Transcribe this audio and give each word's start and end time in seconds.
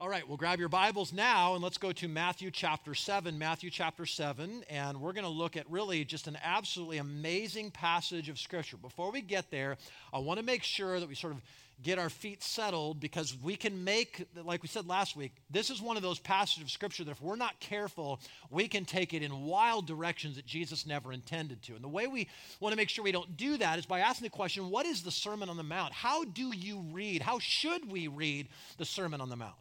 All 0.00 0.08
right, 0.08 0.26
we'll 0.26 0.38
grab 0.38 0.58
your 0.58 0.70
Bibles 0.70 1.12
now 1.12 1.52
and 1.52 1.62
let's 1.62 1.76
go 1.76 1.92
to 1.92 2.08
Matthew 2.08 2.50
chapter 2.50 2.94
7. 2.94 3.38
Matthew 3.38 3.68
chapter 3.68 4.06
7, 4.06 4.64
and 4.70 4.98
we're 4.98 5.12
going 5.12 5.26
to 5.26 5.30
look 5.30 5.58
at 5.58 5.70
really 5.70 6.06
just 6.06 6.26
an 6.26 6.38
absolutely 6.42 6.96
amazing 6.96 7.70
passage 7.70 8.30
of 8.30 8.38
Scripture. 8.38 8.78
Before 8.78 9.12
we 9.12 9.20
get 9.20 9.50
there, 9.50 9.76
I 10.10 10.20
want 10.20 10.40
to 10.40 10.46
make 10.46 10.62
sure 10.62 10.98
that 10.98 11.06
we 11.06 11.14
sort 11.14 11.34
of 11.34 11.42
get 11.82 11.98
our 11.98 12.08
feet 12.08 12.42
settled 12.42 12.98
because 12.98 13.36
we 13.42 13.56
can 13.56 13.84
make, 13.84 14.26
like 14.42 14.62
we 14.62 14.68
said 14.68 14.88
last 14.88 15.16
week, 15.16 15.32
this 15.50 15.68
is 15.68 15.82
one 15.82 15.98
of 15.98 16.02
those 16.02 16.18
passages 16.18 16.62
of 16.62 16.70
Scripture 16.70 17.04
that 17.04 17.10
if 17.10 17.20
we're 17.20 17.36
not 17.36 17.60
careful, 17.60 18.20
we 18.48 18.68
can 18.68 18.86
take 18.86 19.12
it 19.12 19.22
in 19.22 19.44
wild 19.44 19.86
directions 19.86 20.36
that 20.36 20.46
Jesus 20.46 20.86
never 20.86 21.12
intended 21.12 21.60
to. 21.64 21.74
And 21.74 21.84
the 21.84 21.88
way 21.88 22.06
we 22.06 22.26
want 22.58 22.72
to 22.72 22.76
make 22.78 22.88
sure 22.88 23.04
we 23.04 23.12
don't 23.12 23.36
do 23.36 23.58
that 23.58 23.78
is 23.78 23.84
by 23.84 24.00
asking 24.00 24.24
the 24.24 24.30
question 24.30 24.70
what 24.70 24.86
is 24.86 25.02
the 25.02 25.10
Sermon 25.10 25.50
on 25.50 25.58
the 25.58 25.62
Mount? 25.62 25.92
How 25.92 26.24
do 26.24 26.56
you 26.56 26.86
read? 26.90 27.20
How 27.20 27.38
should 27.38 27.92
we 27.92 28.08
read 28.08 28.48
the 28.78 28.86
Sermon 28.86 29.20
on 29.20 29.28
the 29.28 29.36
Mount? 29.36 29.59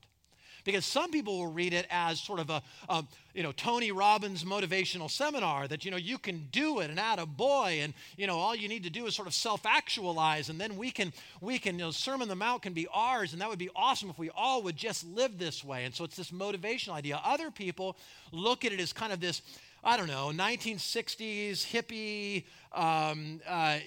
Because 0.70 0.86
some 0.86 1.10
people 1.10 1.40
will 1.40 1.52
read 1.52 1.74
it 1.74 1.88
as 1.90 2.20
sort 2.20 2.40
of 2.40 2.52
a, 2.52 2.62
a, 2.90 3.04
you 3.34 3.42
know, 3.42 3.52
Tony 3.52 3.92
Robbins 3.92 4.44
motivational 4.44 5.10
seminar 5.10 5.68
that, 5.68 5.84
you 5.84 5.90
know, 5.90 5.98
you 5.98 6.20
can 6.20 6.48
do 6.52 6.82
it 6.82 6.92
and 6.92 7.00
add 7.00 7.18
a 7.18 7.26
boy 7.26 7.80
and, 7.82 7.96
you 8.18 8.28
know, 8.28 8.38
all 8.38 8.56
you 8.56 8.68
need 8.68 8.84
to 8.84 8.92
do 8.92 9.08
is 9.08 9.16
sort 9.16 9.28
of 9.28 9.34
self-actualize 9.34 10.48
and 10.50 10.62
then 10.62 10.78
we 10.78 10.92
can, 10.92 11.12
we 11.42 11.58
can, 11.58 11.80
you 11.80 11.86
know, 11.86 11.90
Sermon 11.90 12.22
on 12.22 12.28
the 12.28 12.36
Mount 12.36 12.62
can 12.62 12.74
be 12.74 12.88
ours 12.94 13.34
and 13.34 13.42
that 13.42 13.50
would 13.50 13.58
be 13.58 13.72
awesome 13.76 14.12
if 14.12 14.20
we 14.20 14.30
all 14.30 14.62
would 14.62 14.78
just 14.78 15.08
live 15.08 15.40
this 15.40 15.64
way. 15.64 15.86
And 15.86 15.96
so 15.96 16.04
it's 16.04 16.16
this 16.16 16.30
motivational 16.30 16.94
idea. 16.94 17.20
Other 17.26 17.50
people 17.50 17.98
look 18.32 18.64
at 18.64 18.72
it 18.72 18.80
as 18.80 18.94
kind 18.94 19.12
of 19.12 19.20
this, 19.20 19.42
I 19.84 19.96
don't 19.96 20.08
know, 20.08 20.32
1960s 20.34 21.66
hippie, 21.66 22.44
um, 22.74 23.40
uh, 23.48 23.78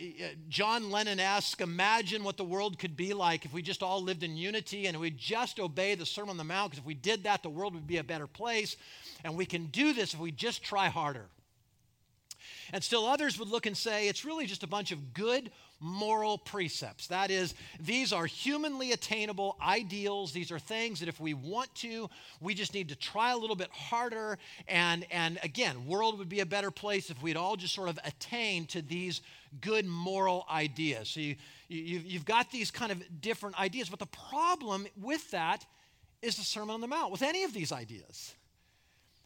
John 0.48 0.90
Lennon 0.90 1.20
esque. 1.20 1.60
Imagine 1.60 2.24
what 2.24 2.38
the 2.38 2.44
world 2.44 2.78
could 2.78 2.96
be 2.96 3.12
like 3.12 3.44
if 3.44 3.52
we 3.52 3.60
just 3.60 3.82
all 3.82 4.02
lived 4.02 4.22
in 4.22 4.34
unity 4.34 4.86
and 4.86 4.98
we 4.98 5.10
just 5.10 5.60
obey 5.60 5.94
the 5.94 6.06
Sermon 6.06 6.30
on 6.30 6.36
the 6.38 6.44
Mount, 6.44 6.70
because 6.70 6.80
if 6.80 6.86
we 6.86 6.94
did 6.94 7.24
that, 7.24 7.42
the 7.42 7.50
world 7.50 7.74
would 7.74 7.86
be 7.86 7.98
a 7.98 8.04
better 8.04 8.26
place. 8.26 8.76
And 9.22 9.36
we 9.36 9.44
can 9.44 9.66
do 9.66 9.92
this 9.92 10.14
if 10.14 10.20
we 10.20 10.32
just 10.32 10.62
try 10.62 10.88
harder. 10.88 11.26
And 12.72 12.82
still 12.82 13.06
others 13.06 13.38
would 13.38 13.48
look 13.48 13.66
and 13.66 13.76
say 13.76 14.08
it's 14.08 14.24
really 14.24 14.46
just 14.46 14.62
a 14.62 14.66
bunch 14.66 14.92
of 14.92 15.12
good 15.12 15.50
moral 15.78 16.38
precepts. 16.38 17.08
That 17.08 17.30
is, 17.30 17.54
these 17.80 18.12
are 18.12 18.24
humanly 18.24 18.92
attainable 18.92 19.56
ideals. 19.60 20.32
These 20.32 20.50
are 20.50 20.58
things 20.58 21.00
that 21.00 21.08
if 21.08 21.20
we 21.20 21.34
want 21.34 21.74
to, 21.76 22.08
we 22.40 22.54
just 22.54 22.72
need 22.72 22.88
to 22.88 22.96
try 22.96 23.32
a 23.32 23.36
little 23.36 23.56
bit 23.56 23.70
harder. 23.70 24.38
And, 24.68 25.04
and 25.10 25.38
again, 25.42 25.86
world 25.86 26.18
would 26.18 26.28
be 26.28 26.40
a 26.40 26.46
better 26.46 26.70
place 26.70 27.10
if 27.10 27.20
we'd 27.22 27.36
all 27.36 27.56
just 27.56 27.74
sort 27.74 27.88
of 27.88 27.98
attain 28.04 28.66
to 28.66 28.80
these 28.80 29.20
good 29.60 29.84
moral 29.84 30.46
ideas. 30.50 31.08
So 31.08 31.20
you, 31.20 31.36
you, 31.68 32.00
you've 32.04 32.24
got 32.24 32.50
these 32.50 32.70
kind 32.70 32.92
of 32.92 33.02
different 33.20 33.60
ideas. 33.60 33.90
But 33.90 33.98
the 33.98 34.06
problem 34.06 34.86
with 34.96 35.30
that 35.32 35.66
is 36.22 36.36
the 36.36 36.42
Sermon 36.42 36.74
on 36.74 36.80
the 36.80 36.86
Mount, 36.86 37.10
with 37.10 37.22
any 37.22 37.42
of 37.42 37.52
these 37.52 37.72
ideas. 37.72 38.34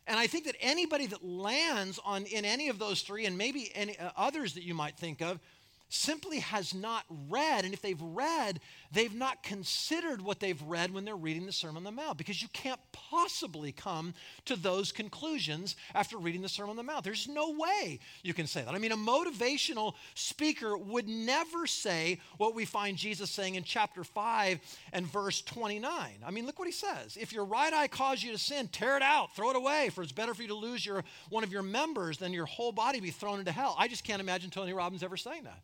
And 0.07 0.19
I 0.19 0.27
think 0.27 0.45
that 0.45 0.57
anybody 0.61 1.07
that 1.07 1.25
lands 1.25 1.99
on 2.05 2.25
in 2.25 2.45
any 2.45 2.69
of 2.69 2.79
those 2.79 3.03
three, 3.03 3.27
and 3.27 3.37
maybe 3.37 3.71
any 3.75 3.99
uh, 3.99 4.11
others 4.17 4.55
that 4.55 4.63
you 4.63 4.75
might 4.75 4.97
think 4.97 5.21
of, 5.21 5.41
simply 5.89 6.41
has 6.41 6.75
not 6.75 7.05
read. 7.29 7.65
And 7.65 7.73
if 7.75 7.83
they've 7.83 8.01
read, 8.01 8.61
they've 8.93 9.15
not 9.15 9.43
considered 9.43 10.23
what 10.23 10.41
they've 10.41 10.61
read 10.63 10.93
when 10.93 11.05
they're 11.05 11.17
reading 11.17 11.47
the 11.47 11.53
Sermon 11.53 11.79
on 11.79 11.85
the 11.85 11.91
Mount 11.91 12.19
because 12.19 12.43
you 12.43 12.49
can't 12.53 12.81
possibly 12.93 13.73
come 13.73 14.15
to 14.45 14.57
those 14.57 14.93
conclusions 14.93 15.77
after 15.95 16.19
reading 16.19 16.43
the 16.43 16.49
Sermon 16.49 16.71
on 16.71 16.77
the 16.77 16.83
Mount. 16.83 17.05
There's 17.05 17.29
no 17.29 17.53
way 17.53 17.99
you 18.23 18.35
can 18.35 18.47
say 18.47 18.63
that. 18.63 18.75
I 18.75 18.79
mean, 18.79 18.93
a 18.93 18.97
motivational 18.97 19.95
speaker 20.15 20.77
would 20.77 21.09
never 21.09 21.67
say 21.67 22.21
what 22.37 22.55
we 22.55 22.65
find 22.65 22.97
Jesus 22.97 23.31
saying 23.31 23.55
in 23.55 23.65
chapter 23.65 24.05
5 24.05 24.61
and 24.93 25.07
verse 25.07 25.43
29. 25.43 26.11
I 26.25 26.31
mean, 26.31 26.47
look 26.47 26.59
what 26.59 26.69
he 26.69 26.73
says. 26.73 27.17
If 27.21 27.33
your 27.33 27.45
right 27.45 27.73
eye 27.73 27.89
causes 27.89 28.25
you 28.25 28.33
to 28.33 28.39
sin, 28.39 28.69
tear 28.69 28.97
it 28.97 29.03
out, 29.03 29.35
throw 29.35 29.51
it 29.51 29.57
away, 29.57 29.91
for 29.91 30.03
it's 30.03 30.13
better 30.13 30.35
for 30.35 30.43
you 30.43 30.49
to 30.49 30.55
lose 30.55 30.85
your 30.85 31.05
one 31.31 31.45
of 31.45 31.53
your 31.53 31.63
members 31.63 32.19
than 32.19 32.33
your 32.33 32.47
whole 32.47 32.73
body 32.73 33.01
be 33.01 33.11
thrown 33.11 33.39
into 33.39 33.53
hell. 33.53 33.75
I 33.79 33.89
just 33.89 34.05
can't 34.05 34.21
imagine 34.21 34.51
Tony 34.51 34.73
Robbins 34.73 35.03
ever 35.03 35.17
saying 35.17 35.45
that. 35.45 35.63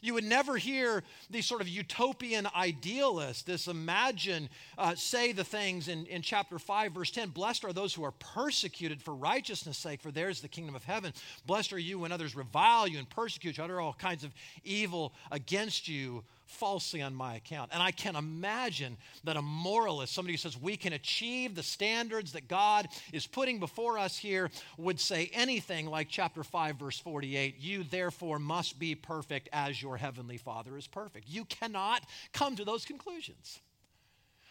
You 0.00 0.14
would 0.14 0.24
never 0.24 0.56
hear 0.56 1.02
these 1.30 1.46
sort 1.46 1.60
of 1.60 1.68
utopian 1.68 2.46
idealists, 2.54 3.42
this 3.42 3.66
imagine, 3.66 4.48
uh, 4.76 4.94
say 4.94 5.32
the 5.32 5.44
things 5.44 5.88
in, 5.88 6.06
in 6.06 6.22
chapter 6.22 6.58
5, 6.58 6.92
verse 6.92 7.10
10 7.10 7.30
Blessed 7.30 7.64
are 7.64 7.72
those 7.72 7.94
who 7.94 8.04
are 8.04 8.12
persecuted 8.12 9.02
for 9.02 9.14
righteousness' 9.14 9.78
sake, 9.78 10.00
for 10.00 10.10
theirs 10.10 10.36
is 10.36 10.42
the 10.42 10.48
kingdom 10.48 10.74
of 10.74 10.84
heaven. 10.84 11.12
Blessed 11.46 11.72
are 11.72 11.78
you 11.78 11.98
when 11.98 12.12
others 12.12 12.36
revile 12.36 12.86
you 12.86 12.98
and 12.98 13.08
persecute 13.08 13.58
you, 13.58 13.64
utter 13.64 13.80
all 13.80 13.92
kinds 13.92 14.24
of 14.24 14.32
evil 14.64 15.12
against 15.30 15.88
you 15.88 16.24
falsely 16.48 17.02
on 17.02 17.14
my 17.14 17.36
account. 17.36 17.70
And 17.72 17.82
I 17.82 17.90
can 17.90 18.16
imagine 18.16 18.96
that 19.24 19.36
a 19.36 19.42
moralist, 19.42 20.12
somebody 20.12 20.32
who 20.32 20.38
says 20.38 20.60
we 20.60 20.76
can 20.76 20.92
achieve 20.92 21.54
the 21.54 21.62
standards 21.62 22.32
that 22.32 22.48
God 22.48 22.88
is 23.12 23.26
putting 23.26 23.60
before 23.60 23.98
us 23.98 24.16
here, 24.16 24.50
would 24.76 24.98
say 24.98 25.30
anything 25.32 25.86
like 25.86 26.08
chapter 26.08 26.42
5, 26.42 26.76
verse 26.76 26.98
48 26.98 27.56
You 27.58 27.84
therefore 27.84 28.38
must 28.38 28.78
be 28.78 28.94
perfect 28.94 29.48
as 29.52 29.80
your 29.80 29.96
heavenly 29.96 30.38
Father 30.38 30.76
is 30.76 30.86
perfect. 30.86 31.28
You 31.28 31.44
cannot 31.44 32.02
come 32.32 32.56
to 32.56 32.64
those 32.64 32.84
conclusions. 32.84 33.60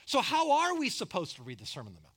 So, 0.05 0.21
how 0.21 0.51
are 0.51 0.77
we 0.77 0.89
supposed 0.89 1.35
to 1.35 1.43
read 1.43 1.59
the 1.59 1.65
Sermon 1.65 1.89
on 1.89 1.95
the 1.95 2.01
Mount? 2.01 2.16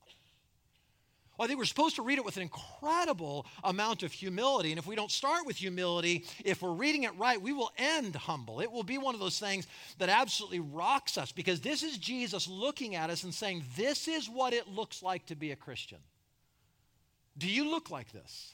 I 1.41 1.47
think 1.47 1.59
we're 1.59 1.65
supposed 1.65 1.95
to 1.95 2.01
read 2.01 2.17
it 2.17 2.25
with 2.25 2.37
an 2.37 2.43
incredible 2.43 3.45
amount 3.63 4.03
of 4.03 4.11
humility. 4.11 4.71
And 4.71 4.79
if 4.79 4.85
we 4.85 4.95
don't 4.95 5.11
start 5.11 5.45
with 5.45 5.57
humility, 5.57 6.25
if 6.45 6.61
we're 6.61 6.71
reading 6.71 7.03
it 7.03 7.17
right, 7.17 7.41
we 7.41 7.53
will 7.53 7.71
end 7.77 8.15
humble. 8.15 8.61
It 8.61 8.71
will 8.71 8.83
be 8.83 8.97
one 8.97 9.15
of 9.15 9.19
those 9.19 9.39
things 9.39 9.67
that 9.97 10.09
absolutely 10.09 10.59
rocks 10.59 11.17
us 11.17 11.31
because 11.31 11.61
this 11.61 11.83
is 11.83 11.97
Jesus 11.97 12.47
looking 12.47 12.95
at 12.95 13.09
us 13.09 13.23
and 13.23 13.33
saying, 13.33 13.63
This 13.75 14.07
is 14.07 14.29
what 14.29 14.53
it 14.53 14.67
looks 14.67 15.01
like 15.01 15.25
to 15.27 15.35
be 15.35 15.51
a 15.51 15.55
Christian. 15.55 15.99
Do 17.37 17.47
you 17.47 17.69
look 17.69 17.89
like 17.89 18.11
this? 18.11 18.53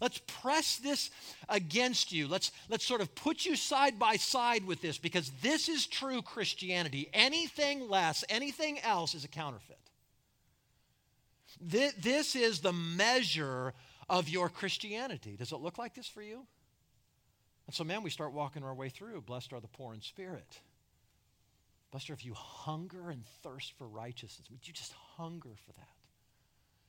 Let's 0.00 0.20
press 0.26 0.76
this 0.78 1.10
against 1.48 2.12
you. 2.12 2.28
Let's, 2.28 2.50
let's 2.68 2.84
sort 2.84 3.00
of 3.00 3.14
put 3.14 3.44
you 3.44 3.56
side 3.56 3.98
by 3.98 4.16
side 4.16 4.66
with 4.66 4.80
this 4.80 4.96
because 4.96 5.30
this 5.42 5.68
is 5.68 5.86
true 5.86 6.22
Christianity. 6.22 7.10
Anything 7.12 7.90
less, 7.90 8.24
anything 8.28 8.78
else 8.80 9.14
is 9.14 9.24
a 9.24 9.28
counterfeit. 9.28 9.81
This 11.62 12.34
is 12.34 12.60
the 12.60 12.72
measure 12.72 13.72
of 14.08 14.28
your 14.28 14.48
Christianity. 14.48 15.36
Does 15.36 15.52
it 15.52 15.60
look 15.60 15.78
like 15.78 15.94
this 15.94 16.08
for 16.08 16.22
you? 16.22 16.44
And 17.66 17.74
so, 17.74 17.84
man, 17.84 18.02
we 18.02 18.10
start 18.10 18.32
walking 18.32 18.64
our 18.64 18.74
way 18.74 18.88
through. 18.88 19.20
Blessed 19.22 19.52
are 19.52 19.60
the 19.60 19.68
poor 19.68 19.94
in 19.94 20.00
spirit. 20.00 20.60
Blessed 21.92 22.10
are 22.10 22.14
if 22.14 22.24
you 22.24 22.34
hunger 22.34 23.10
and 23.10 23.24
thirst 23.42 23.72
for 23.78 23.86
righteousness. 23.86 24.50
Would 24.50 24.66
you 24.66 24.74
just 24.74 24.92
hunger 25.16 25.50
for 25.66 25.72
that? 25.74 25.88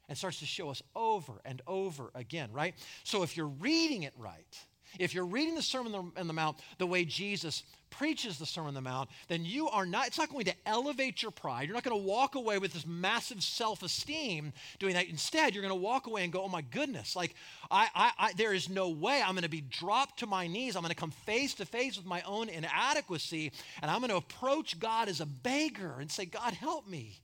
And 0.09 0.17
starts 0.17 0.39
to 0.39 0.45
show 0.45 0.69
us 0.69 0.81
over 0.95 1.39
and 1.45 1.61
over 1.67 2.11
again, 2.15 2.51
right? 2.51 2.73
So 3.03 3.23
if 3.23 3.37
you're 3.37 3.47
reading 3.47 4.03
it 4.03 4.13
right, 4.17 4.57
if 4.99 5.13
you're 5.13 5.25
reading 5.25 5.55
the 5.55 5.61
Sermon 5.61 6.11
on 6.15 6.27
the 6.27 6.33
Mount 6.33 6.57
the 6.77 6.87
way 6.87 7.05
Jesus 7.05 7.63
preaches 7.89 8.39
the 8.39 8.45
Sermon 8.45 8.69
on 8.69 8.73
the 8.73 8.81
Mount, 8.81 9.09
then 9.27 9.45
you 9.45 9.69
are 9.69 9.85
not, 9.85 10.07
it's 10.07 10.17
not 10.17 10.29
going 10.29 10.45
to 10.45 10.53
elevate 10.65 11.21
your 11.21 11.31
pride. 11.31 11.67
You're 11.67 11.75
not 11.75 11.83
going 11.83 11.99
to 11.99 12.07
walk 12.07 12.35
away 12.35 12.57
with 12.57 12.73
this 12.73 12.85
massive 12.85 13.43
self 13.43 13.83
esteem 13.83 14.51
doing 14.79 14.95
that. 14.95 15.07
Instead, 15.07 15.53
you're 15.53 15.61
going 15.61 15.69
to 15.73 15.75
walk 15.75 16.07
away 16.07 16.23
and 16.23 16.33
go, 16.33 16.43
oh 16.43 16.49
my 16.49 16.61
goodness, 16.61 17.15
like, 17.15 17.35
I, 17.69 17.87
I, 17.93 18.11
I 18.17 18.33
there 18.33 18.53
is 18.53 18.69
no 18.69 18.89
way 18.89 19.21
I'm 19.21 19.33
going 19.33 19.43
to 19.43 19.49
be 19.49 19.61
dropped 19.61 20.19
to 20.19 20.27
my 20.27 20.47
knees. 20.47 20.75
I'm 20.75 20.81
going 20.81 20.89
to 20.89 20.95
come 20.95 21.11
face 21.11 21.53
to 21.55 21.65
face 21.65 21.95
with 21.97 22.05
my 22.05 22.21
own 22.23 22.49
inadequacy, 22.49 23.51
and 23.81 23.91
I'm 23.91 23.99
going 23.99 24.09
to 24.09 24.17
approach 24.17 24.79
God 24.79 25.07
as 25.07 25.21
a 25.21 25.25
beggar 25.25 25.97
and 25.99 26.11
say, 26.11 26.25
God, 26.25 26.53
help 26.53 26.87
me. 26.87 27.19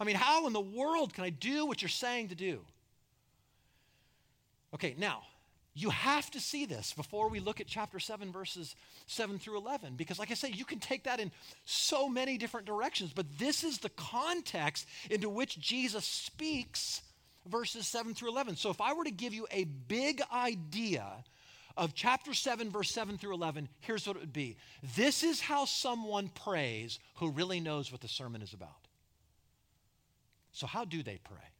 I 0.00 0.04
mean, 0.04 0.16
how 0.16 0.46
in 0.46 0.52
the 0.52 0.60
world 0.60 1.14
can 1.14 1.24
I 1.24 1.30
do 1.30 1.66
what 1.66 1.82
you're 1.82 1.88
saying 1.88 2.28
to 2.28 2.34
do? 2.34 2.60
Okay, 4.74 4.96
now, 4.98 5.22
you 5.74 5.90
have 5.90 6.30
to 6.30 6.40
see 6.40 6.66
this 6.66 6.92
before 6.92 7.28
we 7.28 7.40
look 7.40 7.60
at 7.60 7.66
chapter 7.66 7.98
7, 7.98 8.30
verses 8.30 8.76
7 9.06 9.38
through 9.40 9.58
11, 9.58 9.94
because, 9.96 10.20
like 10.20 10.30
I 10.30 10.34
say, 10.34 10.50
you 10.50 10.64
can 10.64 10.78
take 10.78 11.04
that 11.04 11.18
in 11.18 11.32
so 11.64 12.08
many 12.08 12.38
different 12.38 12.66
directions. 12.66 13.12
But 13.12 13.38
this 13.38 13.64
is 13.64 13.78
the 13.78 13.88
context 13.90 14.86
into 15.10 15.28
which 15.28 15.58
Jesus 15.58 16.04
speaks 16.04 17.02
verses 17.48 17.88
7 17.88 18.14
through 18.14 18.30
11. 18.30 18.54
So, 18.54 18.70
if 18.70 18.80
I 18.80 18.92
were 18.92 19.04
to 19.04 19.10
give 19.10 19.34
you 19.34 19.48
a 19.50 19.64
big 19.64 20.22
idea 20.32 21.24
of 21.76 21.92
chapter 21.92 22.34
7, 22.34 22.70
verse 22.70 22.92
7 22.92 23.18
through 23.18 23.34
11, 23.34 23.68
here's 23.80 24.06
what 24.06 24.16
it 24.16 24.20
would 24.20 24.32
be 24.32 24.56
This 24.94 25.24
is 25.24 25.40
how 25.40 25.64
someone 25.64 26.28
prays 26.28 27.00
who 27.16 27.30
really 27.30 27.58
knows 27.58 27.90
what 27.90 28.00
the 28.00 28.08
sermon 28.08 28.42
is 28.42 28.52
about. 28.52 28.70
So, 30.52 30.68
how 30.68 30.84
do 30.84 31.02
they 31.02 31.18
pray? 31.24 31.50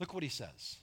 Look 0.00 0.14
what 0.14 0.22
he 0.22 0.30
says. 0.30 0.78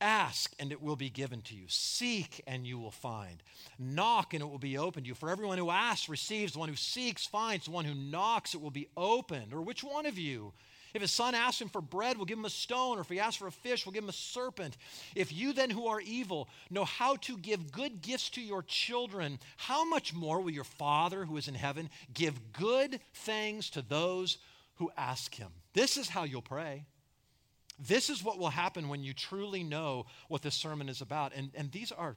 Ask 0.00 0.54
and 0.58 0.72
it 0.72 0.82
will 0.82 0.96
be 0.96 1.10
given 1.10 1.42
to 1.42 1.54
you. 1.54 1.64
Seek 1.68 2.42
and 2.46 2.66
you 2.66 2.78
will 2.78 2.90
find. 2.90 3.42
Knock 3.78 4.32
and 4.32 4.42
it 4.42 4.46
will 4.46 4.58
be 4.58 4.78
opened 4.78 5.04
to 5.04 5.08
you. 5.08 5.14
For 5.14 5.28
everyone 5.28 5.58
who 5.58 5.70
asks 5.70 6.08
receives, 6.08 6.54
the 6.54 6.58
one 6.58 6.68
who 6.68 6.76
seeks 6.76 7.26
finds, 7.26 7.66
the 7.66 7.70
one 7.70 7.84
who 7.84 7.94
knocks 7.94 8.54
it 8.54 8.62
will 8.62 8.70
be 8.70 8.88
opened. 8.96 9.52
Or 9.52 9.60
which 9.60 9.84
one 9.84 10.06
of 10.06 10.16
you, 10.18 10.52
if 10.94 11.02
his 11.02 11.10
son 11.10 11.34
asks 11.34 11.60
him 11.60 11.68
for 11.68 11.80
bread, 11.80 12.16
will 12.16 12.24
give 12.24 12.38
him 12.38 12.44
a 12.46 12.50
stone, 12.50 12.98
or 12.98 13.02
if 13.02 13.08
he 13.08 13.20
asks 13.20 13.36
for 13.36 13.46
a 13.46 13.52
fish, 13.52 13.84
will 13.84 13.92
give 13.92 14.04
him 14.04 14.08
a 14.08 14.14
serpent. 14.14 14.76
If 15.14 15.32
you 15.32 15.52
then 15.52 15.70
who 15.70 15.86
are 15.86 16.00
evil 16.00 16.48
know 16.70 16.84
how 16.84 17.16
to 17.16 17.36
give 17.36 17.70
good 17.70 18.00
gifts 18.00 18.30
to 18.30 18.40
your 18.40 18.62
children, 18.62 19.38
how 19.56 19.84
much 19.84 20.14
more 20.14 20.40
will 20.40 20.50
your 20.50 20.64
Father 20.64 21.26
who 21.26 21.36
is 21.36 21.46
in 21.46 21.54
heaven 21.54 21.90
give 22.14 22.52
good 22.52 23.00
things 23.12 23.70
to 23.70 23.82
those 23.82 24.38
who 24.76 24.90
ask 24.96 25.34
him. 25.34 25.50
This 25.74 25.96
is 25.96 26.08
how 26.08 26.24
you'll 26.24 26.42
pray. 26.42 26.86
This 27.80 28.10
is 28.10 28.22
what 28.22 28.38
will 28.38 28.50
happen 28.50 28.88
when 28.88 29.02
you 29.02 29.14
truly 29.14 29.62
know 29.64 30.06
what 30.28 30.42
this 30.42 30.54
sermon 30.54 30.88
is 30.88 31.00
about. 31.00 31.32
And, 31.34 31.50
and 31.54 31.72
these 31.72 31.92
are, 31.92 32.16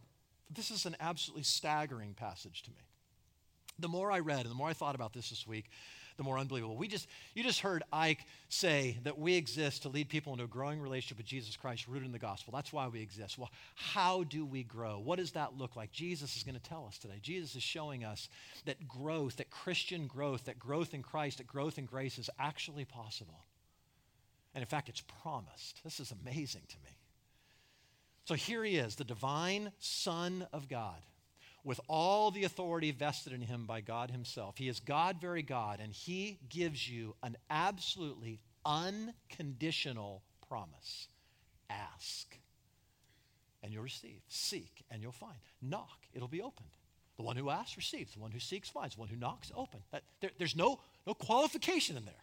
this 0.53 0.71
is 0.71 0.85
an 0.85 0.95
absolutely 0.99 1.43
staggering 1.43 2.13
passage 2.13 2.63
to 2.63 2.71
me. 2.71 2.81
The 3.79 3.87
more 3.87 4.11
I 4.11 4.19
read 4.19 4.41
and 4.41 4.51
the 4.51 4.55
more 4.55 4.69
I 4.69 4.73
thought 4.73 4.95
about 4.95 5.13
this 5.13 5.29
this 5.29 5.47
week, 5.47 5.69
the 6.17 6.23
more 6.23 6.37
unbelievable. 6.37 6.77
We 6.77 6.87
just, 6.87 7.07
you 7.33 7.43
just 7.43 7.61
heard 7.61 7.81
Ike 7.91 8.25
say 8.49 8.99
that 9.03 9.17
we 9.17 9.35
exist 9.35 9.81
to 9.83 9.89
lead 9.89 10.09
people 10.09 10.33
into 10.33 10.45
a 10.45 10.47
growing 10.47 10.79
relationship 10.79 11.17
with 11.17 11.25
Jesus 11.25 11.55
Christ 11.55 11.87
rooted 11.87 12.05
in 12.05 12.11
the 12.11 12.19
gospel. 12.19 12.53
That's 12.53 12.71
why 12.71 12.87
we 12.87 13.01
exist. 13.01 13.37
Well, 13.37 13.49
how 13.75 14.23
do 14.23 14.45
we 14.45 14.63
grow? 14.63 14.99
What 14.99 15.17
does 15.17 15.31
that 15.31 15.57
look 15.57 15.75
like? 15.75 15.91
Jesus 15.91 16.35
is 16.37 16.43
going 16.43 16.55
to 16.55 16.61
tell 16.61 16.85
us 16.85 16.97
today. 16.97 17.19
Jesus 17.21 17.55
is 17.55 17.63
showing 17.63 18.03
us 18.03 18.29
that 18.65 18.87
growth, 18.87 19.37
that 19.37 19.49
Christian 19.49 20.07
growth, 20.07 20.45
that 20.45 20.59
growth 20.59 20.93
in 20.93 21.01
Christ, 21.01 21.39
that 21.39 21.47
growth 21.47 21.77
in 21.77 21.85
grace 21.85 22.19
is 22.19 22.29
actually 22.37 22.85
possible. 22.85 23.45
And 24.55 24.61
in 24.61 24.67
fact, 24.67 24.89
it's 24.89 25.03
promised. 25.21 25.81
This 25.83 25.99
is 25.99 26.11
amazing 26.11 26.63
to 26.69 26.77
me. 26.83 26.97
So 28.25 28.35
here 28.35 28.63
he 28.63 28.77
is, 28.77 28.95
the 28.95 29.03
divine 29.03 29.71
Son 29.79 30.47
of 30.53 30.69
God 30.69 31.01
with 31.63 31.79
all 31.87 32.31
the 32.31 32.43
authority 32.43 32.91
vested 32.91 33.33
in 33.33 33.41
him 33.41 33.65
by 33.65 33.81
God 33.81 34.11
himself. 34.11 34.57
He 34.57 34.67
is 34.67 34.79
God, 34.79 35.19
very 35.19 35.41
God, 35.41 35.79
and 35.81 35.93
he 35.93 36.39
gives 36.49 36.89
you 36.89 37.15
an 37.23 37.37
absolutely 37.49 38.39
unconditional 38.65 40.23
promise 40.47 41.07
ask, 41.69 42.37
and 43.63 43.73
you'll 43.73 43.83
receive. 43.83 44.21
Seek, 44.27 44.83
and 44.91 45.01
you'll 45.01 45.11
find. 45.11 45.37
Knock, 45.61 45.99
it'll 46.13 46.27
be 46.27 46.41
opened. 46.41 46.69
The 47.15 47.23
one 47.23 47.35
who 47.35 47.49
asks 47.49 47.77
receives. 47.77 48.13
The 48.13 48.19
one 48.19 48.31
who 48.31 48.39
seeks 48.39 48.69
finds. 48.69 48.95
The 48.95 48.99
one 48.99 49.09
who 49.09 49.15
knocks 49.15 49.51
open. 49.55 49.81
There, 50.19 50.31
there's 50.37 50.55
no, 50.55 50.79
no 51.05 51.13
qualification 51.13 51.95
in 51.95 52.05
there. 52.05 52.15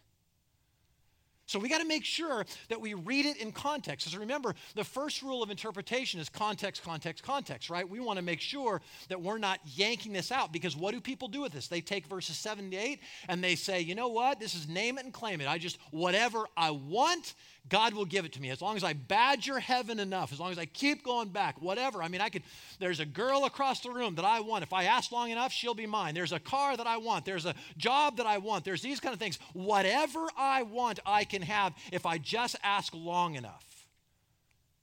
So 1.51 1.59
we 1.59 1.67
got 1.67 1.79
to 1.79 1.87
make 1.87 2.05
sure 2.05 2.45
that 2.69 2.79
we 2.79 2.93
read 2.93 3.25
it 3.25 3.35
in 3.35 3.51
context. 3.51 4.05
Because 4.05 4.17
remember, 4.17 4.55
the 4.73 4.85
first 4.85 5.21
rule 5.21 5.43
of 5.43 5.51
interpretation 5.51 6.21
is 6.21 6.29
context, 6.29 6.81
context, 6.81 7.25
context, 7.25 7.69
right? 7.69 7.87
We 7.87 7.99
want 7.99 8.15
to 8.15 8.23
make 8.23 8.39
sure 8.39 8.81
that 9.09 9.21
we're 9.21 9.37
not 9.37 9.59
yanking 9.65 10.13
this 10.13 10.31
out 10.31 10.53
because 10.53 10.77
what 10.77 10.93
do 10.93 11.01
people 11.01 11.27
do 11.27 11.41
with 11.41 11.51
this? 11.51 11.67
They 11.67 11.81
take 11.81 12.07
verses 12.07 12.37
7 12.37 12.71
to 12.71 12.77
8 12.77 13.01
and 13.27 13.43
they 13.43 13.55
say, 13.55 13.81
you 13.81 13.95
know 13.95 14.07
what? 14.07 14.39
This 14.39 14.55
is 14.55 14.69
name 14.69 14.97
it 14.97 15.03
and 15.03 15.13
claim 15.13 15.41
it. 15.41 15.47
I 15.49 15.57
just, 15.57 15.77
whatever 15.91 16.45
I 16.55 16.71
want, 16.71 17.33
God 17.69 17.93
will 17.93 18.05
give 18.05 18.25
it 18.25 18.33
to 18.33 18.41
me. 18.41 18.49
As 18.49 18.61
long 18.61 18.75
as 18.75 18.83
I 18.83 18.93
badger 18.93 19.59
heaven 19.59 19.99
enough, 19.99 20.33
as 20.33 20.39
long 20.39 20.51
as 20.51 20.57
I 20.57 20.65
keep 20.65 21.03
going 21.03 21.29
back, 21.29 21.61
whatever. 21.61 22.01
I 22.03 22.07
mean, 22.07 22.19
I 22.19 22.29
could, 22.29 22.43
there's 22.79 22.99
a 22.99 23.05
girl 23.05 23.45
across 23.45 23.81
the 23.81 23.91
room 23.91 24.15
that 24.15 24.25
I 24.25 24.39
want. 24.41 24.63
If 24.63 24.73
I 24.73 24.85
ask 24.85 25.11
long 25.11 25.29
enough, 25.29 25.53
she'll 25.53 25.75
be 25.75 25.85
mine. 25.85 26.13
There's 26.13 26.31
a 26.31 26.39
car 26.39 26.75
that 26.75 26.87
I 26.87 26.97
want. 26.97 27.23
There's 27.23 27.45
a 27.45 27.55
job 27.77 28.17
that 28.17 28.25
I 28.25 28.39
want. 28.39 28.65
There's 28.65 28.81
these 28.81 28.99
kind 28.99 29.13
of 29.13 29.19
things. 29.19 29.39
Whatever 29.53 30.25
I 30.37 30.63
want, 30.63 30.99
I 31.05 31.23
can 31.23 31.43
have 31.43 31.73
if 31.91 32.05
I 32.05 32.17
just 32.17 32.55
ask 32.63 32.93
long 32.95 33.35
enough. 33.35 33.65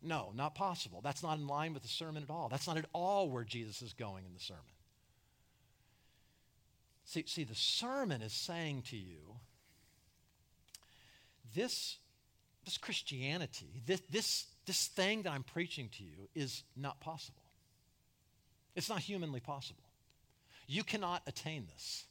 No, 0.00 0.32
not 0.34 0.54
possible. 0.54 1.00
That's 1.02 1.22
not 1.22 1.38
in 1.38 1.46
line 1.46 1.74
with 1.74 1.82
the 1.82 1.88
sermon 1.88 2.22
at 2.22 2.30
all. 2.30 2.48
That's 2.48 2.68
not 2.68 2.78
at 2.78 2.86
all 2.92 3.28
where 3.28 3.44
Jesus 3.44 3.82
is 3.82 3.92
going 3.92 4.24
in 4.24 4.32
the 4.32 4.40
sermon. 4.40 4.62
See, 7.04 7.24
see 7.26 7.44
the 7.44 7.54
sermon 7.54 8.22
is 8.22 8.32
saying 8.32 8.82
to 8.90 8.96
you 8.96 9.36
this 11.56 11.96
this 12.68 12.76
Christianity, 12.76 13.82
this, 13.86 14.02
this, 14.10 14.44
this 14.66 14.88
thing 14.88 15.22
that 15.22 15.32
I'm 15.32 15.42
preaching 15.42 15.88
to 15.96 16.04
you 16.04 16.28
is 16.34 16.64
not 16.76 17.00
possible. 17.00 17.42
It's 18.76 18.90
not 18.90 19.00
humanly 19.00 19.40
possible. 19.40 19.84
You 20.66 20.84
cannot 20.84 21.22
attain 21.26 21.66
this. 21.72 22.04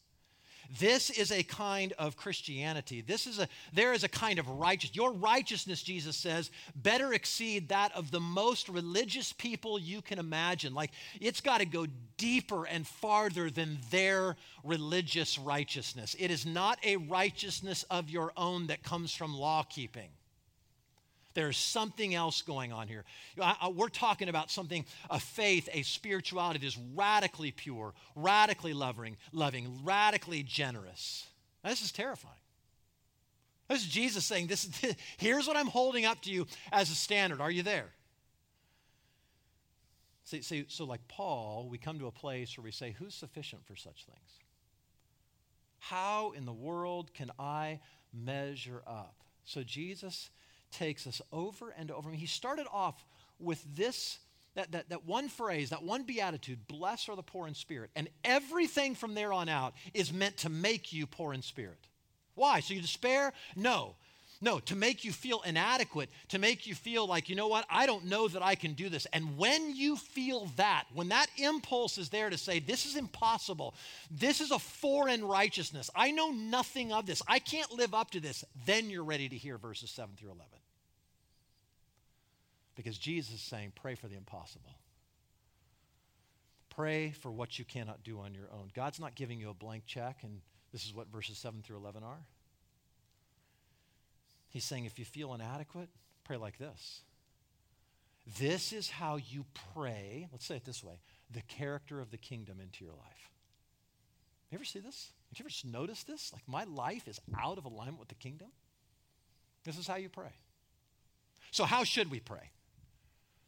This 0.80 1.12
is 1.12 1.32
a 1.32 1.44
kind 1.44 1.94
of 2.00 2.18
Christianity. 2.18 3.02
This 3.02 3.28
is 3.28 3.38
a 3.40 3.48
there 3.72 3.94
is 3.94 4.04
a 4.04 4.10
kind 4.10 4.38
of 4.40 4.50
righteous. 4.50 4.96
Your 4.96 5.14
righteousness, 5.14 5.82
Jesus 5.82 6.18
says, 6.18 6.50
better 6.76 7.14
exceed 7.14 7.70
that 7.70 7.96
of 7.96 8.10
the 8.10 8.20
most 8.20 8.68
religious 8.68 9.32
people 9.32 9.80
you 9.80 10.02
can 10.02 10.18
imagine. 10.18 10.74
Like 10.74 10.92
it's 11.22 11.40
got 11.40 11.60
to 11.60 11.66
go 11.66 11.86
deeper 12.18 12.66
and 12.66 12.86
farther 12.86 13.50
than 13.52 13.78
their 13.92 14.36
religious 14.64 15.38
righteousness. 15.38 16.16
It 16.20 16.32
is 16.32 16.46
not 16.46 16.80
a 16.84 16.98
righteousness 16.98 17.86
of 17.92 18.10
your 18.10 18.34
own 18.36 18.68
that 18.68 18.84
comes 18.84 19.14
from 19.14 19.38
law 19.38 19.64
keeping. 19.64 20.10
There's 21.38 21.56
something 21.56 22.16
else 22.16 22.42
going 22.42 22.74
on 22.74 22.88
here. 22.88 23.06
we're 23.76 23.90
talking 23.90 24.28
about 24.28 24.50
something, 24.50 24.84
a 25.08 25.20
faith, 25.20 25.70
a 25.72 25.84
spirituality 25.84 26.58
that 26.58 26.66
is 26.66 26.80
radically 26.96 27.52
pure, 27.52 27.94
radically 28.16 28.74
loving, 28.74 29.18
loving, 29.32 29.82
radically 29.84 30.42
generous. 30.42 31.28
Now, 31.64 31.70
this 31.70 31.84
is 31.84 31.92
terrifying. 31.92 32.34
This 33.68 33.84
is 33.84 33.88
Jesus 33.88 34.26
saying, 34.26 34.48
this, 34.48 34.68
here's 35.18 35.46
what 35.46 35.56
I'm 35.56 35.68
holding 35.68 36.06
up 36.06 36.24
to 36.24 36.32
you 36.32 36.48
as 36.72 36.90
a 36.90 36.96
standard. 36.96 37.40
Are 37.40 37.52
you 37.52 37.62
there? 37.62 37.90
See, 40.24 40.42
see, 40.42 40.66
so 40.70 40.86
like 40.86 41.08
Paul, 41.08 41.68
we 41.70 41.78
come 41.78 42.00
to 42.00 42.08
a 42.08 42.12
place 42.12 42.58
where 42.58 42.64
we 42.64 42.72
say, 42.72 42.96
who's 42.98 43.14
sufficient 43.14 43.64
for 43.68 43.76
such 43.76 44.06
things? 44.06 44.40
How 45.78 46.32
in 46.32 46.46
the 46.46 46.52
world 46.52 47.14
can 47.14 47.30
I 47.38 47.80
measure 48.12 48.82
up? 48.88 49.14
So 49.46 49.62
Jesus 49.62 50.32
takes 50.72 51.08
us 51.08 51.22
over 51.32 51.70
and 51.78 51.92
over. 51.92 52.10
I 52.10 52.12
mean, 52.12 52.20
he 52.20 52.28
started 52.28 52.68
off 52.72 53.06
with 53.40 53.64
this, 53.76 54.20
that, 54.56 54.72
that, 54.72 54.90
that 54.90 55.06
one 55.06 55.30
phrase, 55.30 55.70
that 55.70 55.84
one 55.84 56.04
beatitude, 56.04 56.68
blessed 56.68 57.10
are 57.10 57.16
the 57.16 57.24
poor 57.24 57.48
in 57.48 57.54
spirit. 57.54 57.90
And 57.96 58.10
everything 58.24 58.96
from 58.96 59.14
there 59.14 59.34
on 59.34 59.50
out 59.50 59.74
is 59.94 60.12
meant 60.12 60.38
to 60.38 60.50
make 60.50 60.94
you 60.94 61.08
poor 61.08 61.34
in 61.34 61.42
spirit. 61.42 61.88
Why? 62.36 62.60
So 62.60 62.74
you 62.74 62.82
despair? 62.82 63.34
No. 63.56 63.96
No, 64.40 64.60
to 64.60 64.76
make 64.76 65.04
you 65.04 65.12
feel 65.12 65.42
inadequate, 65.42 66.10
to 66.30 66.38
make 66.38 66.68
you 66.68 66.76
feel 66.76 67.08
like, 67.08 67.28
you 67.28 67.36
know 67.36 67.48
what, 67.48 67.66
I 67.70 67.88
don't 67.88 68.06
know 68.06 68.28
that 68.28 68.44
I 68.44 68.54
can 68.54 68.74
do 68.74 68.88
this. 68.88 69.08
And 69.12 69.38
when 69.38 69.76
you 69.76 69.96
feel 69.96 70.52
that, 70.58 70.86
when 70.94 71.10
that 71.10 71.28
impulse 71.38 71.98
is 71.98 72.10
there 72.10 72.30
to 72.30 72.38
say, 72.38 72.60
this 72.60 72.86
is 72.86 72.96
impossible, 72.96 73.74
this 74.12 74.40
is 74.40 74.52
a 74.52 74.60
foreign 74.60 75.26
righteousness, 75.26 75.90
I 75.96 76.12
know 76.12 76.30
nothing 76.30 76.92
of 76.92 77.08
this, 77.08 77.22
I 77.28 77.40
can't 77.40 77.72
live 77.72 77.96
up 77.96 78.12
to 78.12 78.20
this, 78.20 78.46
then 78.66 78.92
you're 78.92 79.04
ready 79.04 79.28
to 79.28 79.36
hear 79.36 79.58
verses 79.58 79.90
7 79.90 80.16
through 80.16 80.30
11. 80.30 80.46
Because 82.76 82.98
Jesus 83.00 83.34
is 83.34 83.42
saying, 83.42 83.72
pray 83.76 83.96
for 83.96 84.08
the 84.08 84.18
impossible. 84.18 84.78
Pray 86.70 87.10
for 87.10 87.32
what 87.32 87.58
you 87.58 87.66
cannot 87.66 88.04
do 88.04 88.20
on 88.20 88.36
your 88.36 88.50
own. 88.54 88.70
God's 88.76 89.00
not 89.00 89.16
giving 89.16 89.40
you 89.40 89.50
a 89.50 89.54
blank 89.56 89.88
check, 89.88 90.18
and 90.22 90.42
this 90.72 90.86
is 90.86 90.94
what 90.94 91.08
verses 91.08 91.40
7 91.40 91.64
through 91.64 91.78
11 91.78 92.04
are. 92.04 92.20
He's 94.50 94.66
saying, 94.66 94.86
if 94.86 94.98
you 94.98 95.06
feel 95.06 95.34
inadequate, 95.34 95.90
pray 96.24 96.38
like 96.38 96.58
this. 96.58 97.02
This 98.40 98.74
is 98.74 98.90
how 98.90 99.18
you 99.18 99.46
pray, 99.74 100.28
let's 100.32 100.46
say 100.46 100.56
it 100.56 100.66
this 100.66 100.84
way 100.84 100.96
the 101.30 101.42
character 101.42 102.00
of 102.00 102.10
the 102.10 102.18
kingdom 102.18 102.60
into 102.62 102.86
your 102.86 102.94
life. 102.94 103.32
You 104.50 104.56
ever 104.56 104.64
see 104.64 104.80
this? 104.80 105.12
Did 105.30 105.40
you 105.40 105.44
ever 105.44 105.50
just 105.50 105.66
notice 105.66 106.04
this? 106.04 106.32
Like 106.32 106.44
my 106.48 106.64
life 106.64 107.08
is 107.08 107.20
out 107.38 107.58
of 107.58 107.66
alignment 107.66 108.00
with 108.00 108.08
the 108.08 108.16
kingdom? 108.16 108.48
This 109.66 109.78
is 109.78 109.88
how 109.88 109.96
you 109.96 110.08
pray. 110.08 110.32
So, 111.52 111.66
how 111.66 111.84
should 111.84 112.10
we 112.10 112.20
pray? 112.20 112.52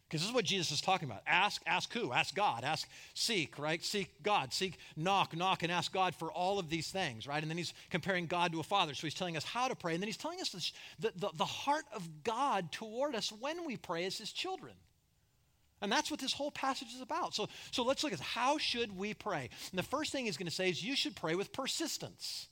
Because 0.09 0.21
this 0.21 0.29
is 0.29 0.33
what 0.33 0.45
Jesus 0.45 0.71
is 0.71 0.81
talking 0.81 1.07
about. 1.07 1.21
Ask, 1.27 1.61
ask 1.67 1.93
who? 1.93 2.11
Ask 2.11 2.33
God. 2.33 2.63
Ask, 2.63 2.89
seek, 3.13 3.59
right? 3.59 3.83
Seek 3.83 4.09
God. 4.23 4.51
Seek, 4.51 4.79
knock, 4.97 5.37
knock, 5.37 5.61
and 5.61 5.71
ask 5.71 5.93
God 5.93 6.15
for 6.15 6.31
all 6.31 6.57
of 6.57 6.67
these 6.67 6.89
things, 6.89 7.27
right? 7.27 7.43
And 7.43 7.49
then 7.49 7.59
he's 7.59 7.75
comparing 7.91 8.25
God 8.25 8.51
to 8.53 8.59
a 8.59 8.63
father. 8.63 8.95
So 8.95 9.05
he's 9.05 9.13
telling 9.13 9.37
us 9.37 9.43
how 9.43 9.67
to 9.67 9.75
pray. 9.75 9.93
And 9.93 10.01
then 10.01 10.07
he's 10.07 10.17
telling 10.17 10.41
us 10.41 10.49
this, 10.49 10.73
the, 10.97 11.11
the, 11.15 11.29
the 11.35 11.45
heart 11.45 11.85
of 11.93 12.07
God 12.23 12.71
toward 12.71 13.13
us 13.13 13.31
when 13.31 13.67
we 13.67 13.77
pray 13.77 14.05
as 14.05 14.17
his 14.17 14.31
children. 14.31 14.73
And 15.79 15.91
that's 15.91 16.09
what 16.09 16.19
this 16.19 16.33
whole 16.33 16.51
passage 16.51 16.89
is 16.95 17.01
about. 17.01 17.35
So, 17.35 17.47
so 17.69 17.83
let's 17.83 18.03
look 18.03 18.11
at 18.11 18.19
how 18.19 18.57
should 18.57 18.97
we 18.97 19.13
pray. 19.13 19.51
And 19.71 19.77
the 19.77 19.83
first 19.83 20.11
thing 20.11 20.25
he's 20.25 20.37
going 20.37 20.49
to 20.49 20.53
say 20.53 20.71
is 20.71 20.83
you 20.83 20.95
should 20.95 21.15
pray 21.15 21.35
with 21.35 21.53
persistence. 21.53 22.47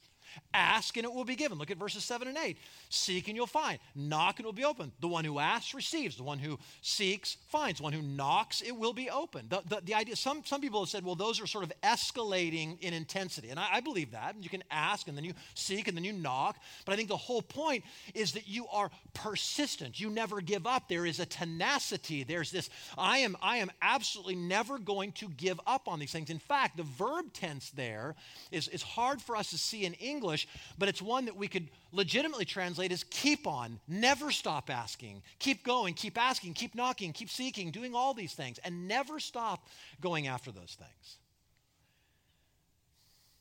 Ask 0.54 0.98
and 0.98 1.06
it 1.06 1.14
will 1.14 1.26
be 1.26 1.36
given. 1.36 1.58
Look 1.58 1.72
at 1.72 1.78
verses 1.78 2.04
7 2.04 2.28
and 2.28 2.38
8. 2.38 2.58
Seek 2.90 3.28
and 3.28 3.36
you'll 3.36 3.48
find. 3.48 3.80
Knock 3.96 4.40
and 4.40 4.46
it 4.46 4.48
will 4.48 4.54
be 4.54 4.66
open. 4.66 4.92
The 5.00 5.08
one 5.08 5.26
who 5.26 5.40
asks 5.40 5.74
receives. 5.74 6.18
The 6.18 6.24
one 6.24 6.40
who 6.40 6.60
seeks 6.82 7.38
finds. 7.50 7.80
The 7.80 7.84
one 7.84 7.94
who 7.94 8.02
knocks, 8.02 8.62
it 8.62 8.76
will 8.76 8.94
be 8.94 9.10
open. 9.10 9.48
The, 9.50 9.62
the, 9.68 9.82
the, 9.84 9.94
idea, 9.94 10.16
some, 10.16 10.44
some 10.46 10.62
people 10.62 10.82
have 10.82 10.90
said, 10.90 11.04
well, 11.04 11.16
those 11.16 11.42
are 11.42 11.48
sort 11.48 11.64
of 11.64 11.72
escalating 11.84 12.80
in 12.82 12.94
intensity. 12.94 13.50
And 13.50 13.60
I, 13.60 13.68
I 13.74 13.80
believe 13.82 14.12
that. 14.12 14.36
And 14.36 14.44
you 14.44 14.50
can 14.50 14.64
ask 14.72 15.08
and 15.08 15.18
then 15.18 15.26
you 15.26 15.34
seek 15.54 15.88
and 15.88 15.98
then 15.98 16.04
you 16.04 16.14
knock. 16.14 16.58
But 16.86 16.94
I 16.94 16.96
think 16.96 17.10
the 17.10 17.18
whole 17.18 17.42
point 17.42 17.84
is 18.14 18.34
that 18.34 18.48
you 18.48 18.68
are 18.68 18.92
persistent. 19.14 20.00
You 20.00 20.10
never 20.10 20.42
give 20.42 20.66
up. 20.66 20.88
There 20.88 21.06
is 21.06 21.20
a 21.20 21.26
tenacity. 21.26 22.24
There's 22.24 22.52
this, 22.52 22.70
I 22.98 23.20
am, 23.20 23.38
I 23.42 23.58
am 23.58 23.72
absolutely 23.82 24.36
never 24.36 24.80
going 24.80 25.12
to 25.14 25.30
give 25.30 25.60
up 25.66 25.88
on 25.88 26.00
these 26.00 26.12
things. 26.12 26.30
In 26.30 26.40
fact, 26.40 26.78
the 26.78 26.84
verb 26.84 27.34
tense 27.34 27.70
there 27.72 28.16
is, 28.52 28.68
is 28.68 28.82
hard 28.82 29.22
for 29.22 29.36
us 29.36 29.50
to 29.50 29.58
see 29.58 29.86
in 29.86 29.94
English 29.94 30.27
English, 30.28 30.48
but 30.78 30.90
it's 30.90 31.02
one 31.02 31.26
that 31.26 31.38
we 31.38 31.48
could 31.48 31.70
legitimately 31.94 32.44
translate 32.44 32.92
as 32.92 33.06
keep 33.06 33.48
on, 33.48 33.80
never 33.88 34.30
stop 34.30 34.70
asking, 34.70 35.24
keep 35.40 35.64
going, 35.64 35.94
keep 35.94 36.18
asking, 36.18 36.54
keep 36.54 36.76
knocking, 36.76 37.14
keep 37.14 37.30
seeking, 37.30 37.72
doing 37.72 37.96
all 37.96 38.14
these 38.14 38.34
things, 38.34 38.60
and 38.66 38.90
never 38.90 39.22
stop 39.22 39.68
going 40.02 40.28
after 40.28 40.52
those 40.52 40.76
things. 40.78 41.18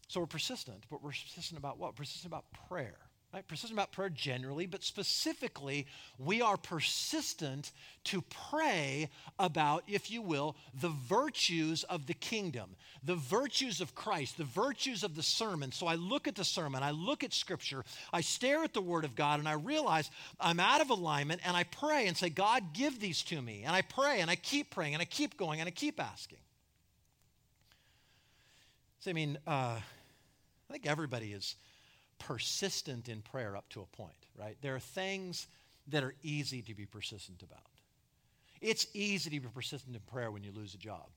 So 0.06 0.20
we're 0.20 0.26
persistent, 0.26 0.84
but 0.88 1.02
we're 1.02 1.10
persistent 1.10 1.58
about 1.58 1.78
what? 1.78 1.96
Persistent 1.96 2.32
about 2.32 2.44
prayer. 2.68 2.98
Right? 3.36 3.46
Persistent 3.46 3.78
about 3.78 3.92
prayer 3.92 4.08
generally, 4.08 4.64
but 4.64 4.82
specifically, 4.82 5.86
we 6.18 6.40
are 6.40 6.56
persistent 6.56 7.70
to 8.04 8.22
pray 8.22 9.10
about, 9.38 9.84
if 9.86 10.10
you 10.10 10.22
will, 10.22 10.56
the 10.80 10.88
virtues 10.88 11.84
of 11.84 12.06
the 12.06 12.14
kingdom, 12.14 12.70
the 13.04 13.14
virtues 13.14 13.82
of 13.82 13.94
Christ, 13.94 14.38
the 14.38 14.44
virtues 14.44 15.04
of 15.04 15.14
the 15.16 15.22
sermon. 15.22 15.70
So 15.70 15.86
I 15.86 15.96
look 15.96 16.26
at 16.26 16.34
the 16.34 16.46
sermon, 16.46 16.82
I 16.82 16.92
look 16.92 17.22
at 17.22 17.34
scripture, 17.34 17.84
I 18.10 18.22
stare 18.22 18.64
at 18.64 18.72
the 18.72 18.80
word 18.80 19.04
of 19.04 19.14
God, 19.14 19.38
and 19.38 19.46
I 19.46 19.52
realize 19.52 20.10
I'm 20.40 20.58
out 20.58 20.80
of 20.80 20.88
alignment, 20.88 21.42
and 21.44 21.54
I 21.54 21.64
pray 21.64 22.06
and 22.06 22.16
say, 22.16 22.30
God, 22.30 22.72
give 22.72 23.00
these 23.00 23.22
to 23.24 23.42
me. 23.42 23.64
And 23.66 23.76
I 23.76 23.82
pray, 23.82 24.20
and 24.20 24.30
I 24.30 24.36
keep 24.36 24.70
praying, 24.70 24.94
and 24.94 25.02
I 25.02 25.04
keep 25.04 25.36
going, 25.36 25.60
and 25.60 25.66
I 25.68 25.72
keep 25.72 26.00
asking. 26.00 26.38
So, 29.00 29.10
I 29.10 29.12
mean, 29.12 29.36
uh, 29.46 29.78
I 30.70 30.72
think 30.72 30.86
everybody 30.86 31.34
is 31.34 31.54
persistent 32.18 33.08
in 33.08 33.22
prayer 33.22 33.56
up 33.56 33.68
to 33.70 33.80
a 33.80 33.96
point, 33.96 34.26
right? 34.38 34.56
There 34.60 34.74
are 34.74 34.80
things 34.80 35.46
that 35.88 36.02
are 36.02 36.14
easy 36.22 36.62
to 36.62 36.74
be 36.74 36.86
persistent 36.86 37.42
about. 37.42 37.60
It's 38.60 38.86
easy 38.94 39.30
to 39.30 39.40
be 39.40 39.48
persistent 39.48 39.94
in 39.94 40.02
prayer 40.02 40.30
when 40.30 40.42
you 40.42 40.52
lose 40.52 40.74
a 40.74 40.78
job. 40.78 41.08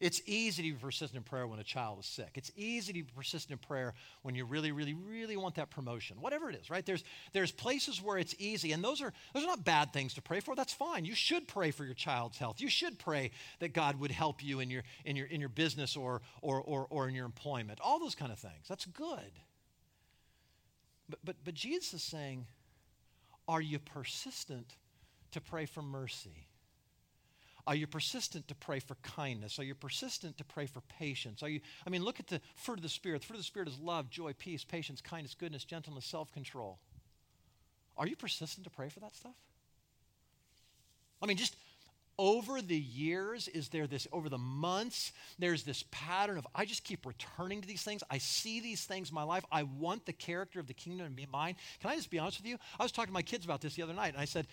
It's 0.00 0.20
easy 0.26 0.62
to 0.62 0.74
be 0.74 0.78
persistent 0.78 1.16
in 1.16 1.22
prayer 1.22 1.46
when 1.46 1.58
a 1.58 1.64
child 1.64 2.00
is 2.00 2.06
sick. 2.06 2.32
It's 2.34 2.50
easy 2.54 2.92
to 2.92 3.02
be 3.02 3.10
persistent 3.16 3.52
in 3.52 3.66
prayer 3.66 3.94
when 4.22 4.34
you 4.34 4.44
really, 4.44 4.70
really, 4.72 4.94
really 4.94 5.36
want 5.36 5.54
that 5.54 5.70
promotion. 5.70 6.20
Whatever 6.20 6.50
it 6.50 6.56
is, 6.56 6.68
right? 6.68 6.84
There's, 6.84 7.02
there's 7.32 7.50
places 7.50 8.02
where 8.02 8.18
it's 8.18 8.34
easy, 8.38 8.72
and 8.72 8.84
those 8.84 9.00
are, 9.00 9.12
those 9.32 9.44
are 9.44 9.46
not 9.46 9.64
bad 9.64 9.92
things 9.92 10.14
to 10.14 10.22
pray 10.22 10.40
for. 10.40 10.54
That's 10.54 10.72
fine. 10.72 11.04
You 11.04 11.14
should 11.14 11.48
pray 11.48 11.70
for 11.70 11.84
your 11.84 11.94
child's 11.94 12.36
health. 12.36 12.60
You 12.60 12.68
should 12.68 12.98
pray 12.98 13.30
that 13.60 13.72
God 13.72 13.98
would 13.98 14.10
help 14.10 14.44
you 14.44 14.60
in 14.60 14.70
your, 14.70 14.82
in 15.04 15.16
your, 15.16 15.26
in 15.26 15.40
your 15.40 15.48
business 15.48 15.96
or, 15.96 16.20
or, 16.42 16.60
or, 16.60 16.86
or 16.90 17.08
in 17.08 17.14
your 17.14 17.26
employment. 17.26 17.80
All 17.82 17.98
those 17.98 18.14
kind 18.14 18.32
of 18.32 18.38
things. 18.38 18.68
That's 18.68 18.84
good. 18.84 19.32
But, 21.08 21.18
but, 21.24 21.36
but 21.44 21.54
Jesus 21.54 21.94
is 21.94 22.02
saying, 22.02 22.46
are 23.48 23.60
you 23.60 23.78
persistent 23.78 24.74
to 25.32 25.40
pray 25.40 25.66
for 25.66 25.82
mercy? 25.82 26.46
Are 27.66 27.74
you 27.74 27.86
persistent 27.86 28.46
to 28.48 28.54
pray 28.54 28.78
for 28.78 28.94
kindness? 29.02 29.58
Are 29.58 29.64
you 29.64 29.74
persistent 29.74 30.38
to 30.38 30.44
pray 30.44 30.66
for 30.66 30.80
patience? 30.82 31.42
Are 31.42 31.48
you, 31.48 31.60
I 31.84 31.90
mean, 31.90 32.04
look 32.04 32.20
at 32.20 32.28
the 32.28 32.40
fruit 32.54 32.78
of 32.78 32.82
the 32.82 32.88
Spirit. 32.88 33.22
The 33.22 33.26
fruit 33.26 33.36
of 33.36 33.40
the 33.40 33.44
Spirit 33.44 33.68
is 33.68 33.78
love, 33.78 34.08
joy, 34.08 34.34
peace, 34.38 34.62
patience, 34.62 35.00
kindness, 35.00 35.34
goodness, 35.34 35.64
gentleness, 35.64 36.04
self 36.04 36.30
control. 36.32 36.78
Are 37.96 38.06
you 38.06 38.14
persistent 38.14 38.64
to 38.64 38.70
pray 38.70 38.88
for 38.88 39.00
that 39.00 39.16
stuff? 39.16 39.34
I 41.20 41.26
mean, 41.26 41.36
just 41.36 41.56
over 42.18 42.62
the 42.62 42.76
years, 42.76 43.48
is 43.48 43.68
there 43.68 43.86
this, 43.86 44.06
over 44.12 44.28
the 44.28 44.38
months, 44.38 45.12
there's 45.38 45.64
this 45.64 45.84
pattern 45.90 46.38
of 46.38 46.46
I 46.54 46.64
just 46.64 46.84
keep 46.84 47.04
returning 47.04 47.60
to 47.60 47.68
these 47.68 47.82
things. 47.82 48.02
I 48.10 48.18
see 48.18 48.60
these 48.60 48.84
things 48.84 49.10
in 49.10 49.14
my 49.14 49.22
life. 49.22 49.44
I 49.52 49.64
want 49.64 50.06
the 50.06 50.12
character 50.12 50.58
of 50.58 50.66
the 50.66 50.74
kingdom 50.74 51.06
to 51.06 51.12
be 51.12 51.26
mine. 51.30 51.56
Can 51.80 51.90
I 51.90 51.96
just 51.96 52.10
be 52.10 52.18
honest 52.18 52.38
with 52.38 52.46
you? 52.46 52.58
I 52.78 52.82
was 52.82 52.92
talking 52.92 53.08
to 53.08 53.12
my 53.12 53.22
kids 53.22 53.44
about 53.44 53.60
this 53.60 53.74
the 53.74 53.82
other 53.82 53.94
night, 53.94 54.14
and 54.14 54.20
I 54.20 54.24
said, 54.24 54.46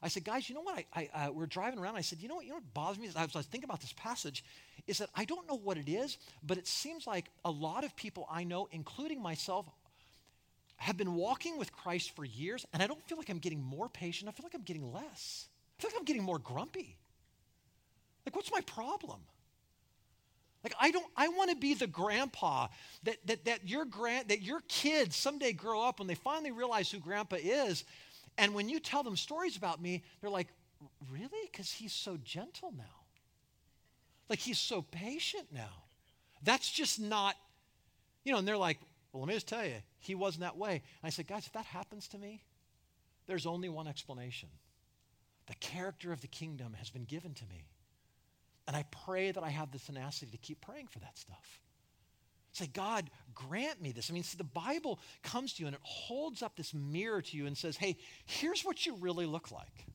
I 0.00 0.08
said, 0.08 0.24
guys, 0.24 0.48
you 0.48 0.54
know 0.54 0.60
what? 0.60 0.84
I, 0.94 1.08
I 1.14 1.26
uh, 1.26 1.32
we're 1.32 1.46
driving 1.46 1.80
around. 1.80 1.96
I 1.96 2.02
said, 2.02 2.20
you 2.20 2.28
know 2.28 2.36
what? 2.36 2.44
You 2.44 2.50
know 2.50 2.56
what 2.58 2.74
bothers 2.74 2.98
me? 2.98 3.10
I 3.16 3.24
was, 3.24 3.34
I 3.34 3.38
was 3.40 3.46
thinking 3.46 3.68
about 3.68 3.80
this 3.80 3.94
passage, 3.94 4.44
is 4.86 4.98
that 4.98 5.10
I 5.14 5.24
don't 5.24 5.48
know 5.48 5.56
what 5.56 5.76
it 5.76 5.88
is, 5.88 6.18
but 6.46 6.56
it 6.56 6.68
seems 6.68 7.06
like 7.06 7.26
a 7.44 7.50
lot 7.50 7.84
of 7.84 7.96
people 7.96 8.28
I 8.30 8.44
know, 8.44 8.68
including 8.70 9.20
myself, 9.20 9.66
have 10.76 10.96
been 10.96 11.14
walking 11.14 11.58
with 11.58 11.72
Christ 11.72 12.14
for 12.14 12.24
years, 12.24 12.64
and 12.72 12.80
I 12.80 12.86
don't 12.86 13.02
feel 13.08 13.18
like 13.18 13.28
I'm 13.28 13.40
getting 13.40 13.60
more 13.60 13.88
patient. 13.88 14.28
I 14.28 14.32
feel 14.32 14.44
like 14.44 14.54
I'm 14.54 14.62
getting 14.62 14.92
less. 14.92 15.48
I 15.78 15.82
feel 15.82 15.90
like 15.90 15.98
I'm 15.98 16.04
getting 16.04 16.22
more 16.22 16.38
grumpy. 16.38 16.96
Like, 18.26 18.36
what's 18.36 18.52
my 18.52 18.60
problem? 18.62 19.20
Like, 20.64 20.74
I 20.80 20.90
don't, 20.90 21.06
I 21.16 21.28
want 21.28 21.50
to 21.50 21.56
be 21.56 21.74
the 21.74 21.86
grandpa 21.86 22.66
that, 23.04 23.16
that, 23.26 23.44
that 23.44 23.68
your 23.68 23.84
grand, 23.84 24.28
that 24.28 24.42
your 24.42 24.60
kids 24.68 25.16
someday 25.16 25.52
grow 25.52 25.82
up 25.82 25.98
when 25.98 26.08
they 26.08 26.14
finally 26.14 26.50
realize 26.50 26.90
who 26.90 26.98
grandpa 26.98 27.36
is. 27.40 27.84
And 28.36 28.54
when 28.54 28.68
you 28.68 28.80
tell 28.80 29.02
them 29.02 29.16
stories 29.16 29.56
about 29.56 29.80
me, 29.80 30.02
they're 30.20 30.30
like, 30.30 30.48
really? 31.10 31.48
Because 31.50 31.70
he's 31.70 31.92
so 31.92 32.18
gentle 32.22 32.72
now. 32.76 32.84
Like, 34.28 34.40
he's 34.40 34.58
so 34.58 34.82
patient 34.82 35.46
now. 35.52 35.84
That's 36.42 36.70
just 36.70 37.00
not, 37.00 37.36
you 38.24 38.32
know, 38.32 38.38
and 38.38 38.46
they're 38.46 38.56
like, 38.56 38.78
well, 39.12 39.22
let 39.22 39.28
me 39.28 39.34
just 39.34 39.48
tell 39.48 39.64
you, 39.64 39.74
he 40.00 40.14
wasn't 40.14 40.42
that 40.42 40.56
way. 40.56 40.72
And 40.72 41.04
I 41.04 41.10
said, 41.10 41.26
guys, 41.26 41.46
if 41.46 41.52
that 41.52 41.64
happens 41.64 42.08
to 42.08 42.18
me, 42.18 42.42
there's 43.26 43.46
only 43.46 43.68
one 43.68 43.88
explanation. 43.88 44.48
The 45.46 45.54
character 45.54 46.12
of 46.12 46.20
the 46.20 46.26
kingdom 46.26 46.74
has 46.74 46.90
been 46.90 47.04
given 47.04 47.32
to 47.34 47.44
me. 47.46 47.64
And 48.68 48.76
I 48.76 48.84
pray 49.04 49.32
that 49.32 49.42
I 49.42 49.48
have 49.48 49.72
the 49.72 49.78
tenacity 49.78 50.30
to 50.30 50.36
keep 50.36 50.60
praying 50.60 50.86
for 50.88 51.00
that 51.00 51.18
stuff. 51.18 51.60
Say, 52.52 52.66
God, 52.66 53.10
grant 53.34 53.80
me 53.80 53.92
this. 53.92 54.10
I 54.10 54.12
mean, 54.12 54.22
see, 54.22 54.36
the 54.36 54.44
Bible 54.44 55.00
comes 55.22 55.54
to 55.54 55.62
you 55.62 55.66
and 55.68 55.74
it 55.74 55.82
holds 55.82 56.42
up 56.42 56.56
this 56.56 56.74
mirror 56.74 57.22
to 57.22 57.36
you 57.36 57.46
and 57.46 57.56
says, 57.56 57.76
hey, 57.76 57.96
here's 58.26 58.62
what 58.62 58.84
you 58.84 58.94
really 58.96 59.26
look 59.26 59.50
like. 59.50 59.86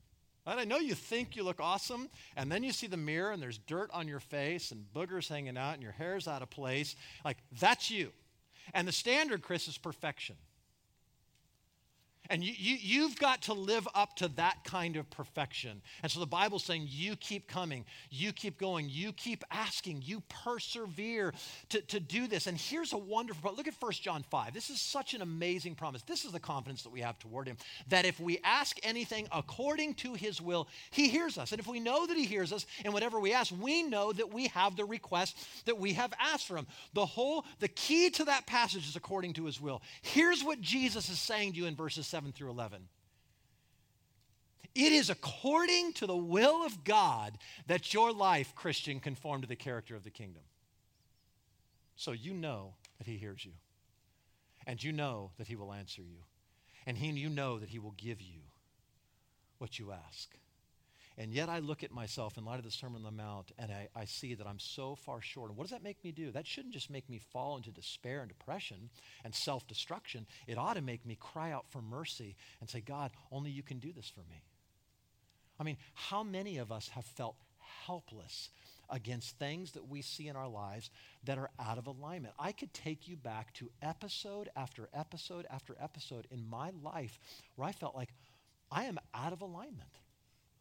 And 0.46 0.60
I 0.60 0.65
know 0.65 0.77
you 0.77 0.96
think 0.96 1.36
you 1.36 1.44
look 1.44 1.62
awesome, 1.62 2.10
and 2.36 2.51
then 2.51 2.63
you 2.63 2.74
see 2.74 2.88
the 2.88 2.98
mirror 2.98 3.32
and 3.32 3.42
there's 3.42 3.60
dirt 3.60 3.89
on 3.94 4.10
your 4.10 4.20
face 4.20 4.72
and 4.72 4.86
boogers 4.94 5.30
hanging 5.30 5.58
out 5.58 5.75
and 5.75 5.84
your 5.84 5.94
hair's 5.94 6.27
out 6.27 6.42
of 6.42 6.50
place. 6.50 6.96
Like, 7.24 7.38
that's 7.60 7.89
you. 7.89 8.12
And 8.74 8.88
the 8.88 8.92
standard, 8.92 9.42
Chris, 9.42 9.68
is 9.68 9.77
perfection. 9.77 10.36
And 12.30 12.44
you, 12.44 12.53
you, 12.56 12.77
you've 12.80 13.18
got 13.20 13.44
to 13.44 13.53
live 13.53 13.88
up 13.94 14.15
to 14.18 14.30
that 14.30 14.63
kind 14.63 14.96
of 14.96 15.10
perfection. 15.10 15.82
And 16.01 16.12
so 16.12 16.22
the 16.22 16.25
Bible's 16.25 16.63
saying 16.63 16.88
you 16.89 17.18
keep 17.18 17.48
coming, 17.48 17.84
you 18.10 18.32
keep 18.32 18.58
going, 18.58 18.88
you 18.89 19.12
keep 19.12 19.44
asking, 19.51 20.03
you 20.06 20.24
persevere 20.30 21.34
to, 21.70 21.82
to 21.82 22.00
do 22.00 22.27
this. 22.27 22.48
And 22.48 22.58
here's 22.58 22.94
a 22.94 22.98
wonderful 22.98 23.53
look 23.53 23.68
at 23.68 23.74
1 23.77 23.92
John 23.94 24.24
5. 24.24 24.53
This 24.53 24.70
is 24.70 24.80
such 24.80 25.13
an 25.13 25.22
amazing 25.22 25.75
promise. 25.75 26.01
This 26.03 26.24
is 26.24 26.32
the 26.32 26.39
confidence 26.39 26.84
that 26.84 26.92
we 26.92 27.01
have 27.01 27.20
toward 27.20 27.48
him 27.48 27.58
that 27.89 28.06
if 28.06 28.20
we 28.20 28.39
ask 28.44 28.77
anything 28.84 29.27
according 29.32 29.96
to 29.96 30.13
his 30.13 30.42
will, 30.42 30.68
he 30.92 31.10
hears 31.10 31.38
us. 31.38 31.51
And 31.51 31.60
if 31.60 31.68
we 31.68 31.82
know 31.82 32.08
that 32.08 32.15
he 32.15 32.25
hears 32.25 32.53
us 32.53 32.65
and 32.86 32.94
whatever 32.94 33.20
we 33.20 33.34
ask, 33.34 33.53
we 33.60 33.84
know 33.84 34.13
that 34.13 34.34
we 34.34 34.48
have 34.48 34.77
the 34.77 34.86
request 34.86 35.38
that 35.65 35.77
we 35.77 35.94
have 35.94 36.13
asked 36.20 36.48
for 36.48 36.56
him. 36.56 36.68
The 36.94 37.06
whole, 37.06 37.44
the 37.60 37.68
key 37.68 38.10
to 38.12 38.25
that 38.25 38.48
passage 38.48 38.88
is 38.88 38.96
according 38.96 39.34
to 39.34 39.46
his 39.46 39.60
will. 39.60 39.82
Here's 40.01 40.44
what 40.44 40.62
Jesus 40.62 41.10
is 41.10 41.20
saying 41.20 41.53
to 41.53 41.58
you 41.58 41.65
in 41.65 41.75
verses 41.75 42.08
7 42.13 42.32
through 42.32 42.51
11. 42.51 42.79
It 44.75 44.91
is 44.91 45.10
according 45.10 45.93
to 45.93 46.05
the 46.05 46.15
will 46.15 46.63
of 46.63 46.84
God 46.84 47.39
that 47.65 47.91
your 47.91 48.13
life, 48.13 48.53
Christian, 48.53 49.00
conform 49.00 49.41
to 49.41 49.48
the 49.48 49.55
character 49.55 49.96
of 49.96 50.03
the 50.03 50.12
kingdom. 50.12 50.43
So 51.96 52.12
you 52.12 52.36
know 52.36 52.75
that 53.00 53.08
He 53.08 53.17
hears 53.17 53.43
you, 53.43 53.53
and 54.67 54.84
you 54.84 54.91
know 54.91 55.32
that 55.39 55.48
He 55.48 55.55
will 55.55 55.74
answer 55.74 56.03
you, 56.03 56.20
and 56.86 57.00
he, 57.00 57.08
you 57.08 57.29
know 57.29 57.58
that 57.58 57.70
He 57.70 57.79
will 57.79 57.96
give 57.98 58.22
you 58.22 58.41
what 59.58 59.79
you 59.79 59.91
ask. 59.91 60.29
And 61.17 61.32
yet 61.32 61.48
I 61.48 61.60
look 61.60 61.84
at 61.84 61.91
myself 61.91 62.38
in 62.38 62.46
light 62.46 62.58
of 62.58 62.65
the 62.65 62.72
Sermon 62.72 63.05
on 63.05 63.15
the 63.15 63.24
Mount 63.24 63.51
and 63.60 63.72
I, 63.72 63.88
I 63.96 64.05
see 64.05 64.34
that 64.34 64.48
I'm 64.48 64.60
so 64.60 64.96
far 64.96 65.22
short. 65.22 65.50
And 65.50 65.58
what 65.58 65.65
does 65.65 65.72
that 65.72 65.84
make 65.84 66.03
me 66.03 66.12
do? 66.12 66.32
That 66.32 66.48
shouldn't 66.48 66.74
just 66.74 66.89
make 66.89 67.08
me 67.10 67.20
fall 67.20 67.55
into 67.55 67.72
despair 67.72 68.22
and 68.22 68.29
depression 68.29 68.89
and 69.24 69.34
self 69.34 69.67
destruction. 69.67 70.25
It 70.48 70.58
ought 70.58 70.75
to 70.75 70.82
make 70.82 71.05
me 71.05 71.15
cry 71.20 71.51
out 71.51 71.65
for 71.70 71.82
mercy 71.82 72.36
and 72.60 72.70
say, 72.70 72.82
God, 72.82 73.12
only 73.32 73.51
you 73.51 73.63
can 73.63 73.79
do 73.79 73.93
this 73.93 74.10
for 74.10 74.22
me. 74.22 74.43
I 75.60 75.63
mean, 75.63 75.77
how 75.93 76.24
many 76.24 76.58
of 76.58 76.72
us 76.72 76.89
have 76.89 77.05
felt 77.05 77.36
helpless 77.86 78.50
against 78.89 79.38
things 79.39 79.72
that 79.72 79.88
we 79.88 80.01
see 80.01 80.27
in 80.27 80.36
our 80.36 80.48
lives 80.48 80.89
that 81.24 81.38
are 81.38 81.50
out 81.60 81.77
of 81.77 81.88
alignment. 81.88 82.34
I 82.39 82.51
could 82.51 82.74
take 82.74 83.08
you 83.08 83.15
back 83.15 83.53
to 83.55 83.70
episode 83.82 84.50
after 84.55 84.89
episode 84.93 85.46
after 85.50 85.75
episode 85.82 86.27
in 86.32 86.48
my 86.48 86.72
life 86.84 87.20
where 87.55 87.67
I 87.67 87.72
felt 87.72 87.96
like 87.96 88.13
I 88.72 88.86
am 88.86 89.00
out 89.13 89.34
of 89.34 89.41
alignment. 89.41 89.89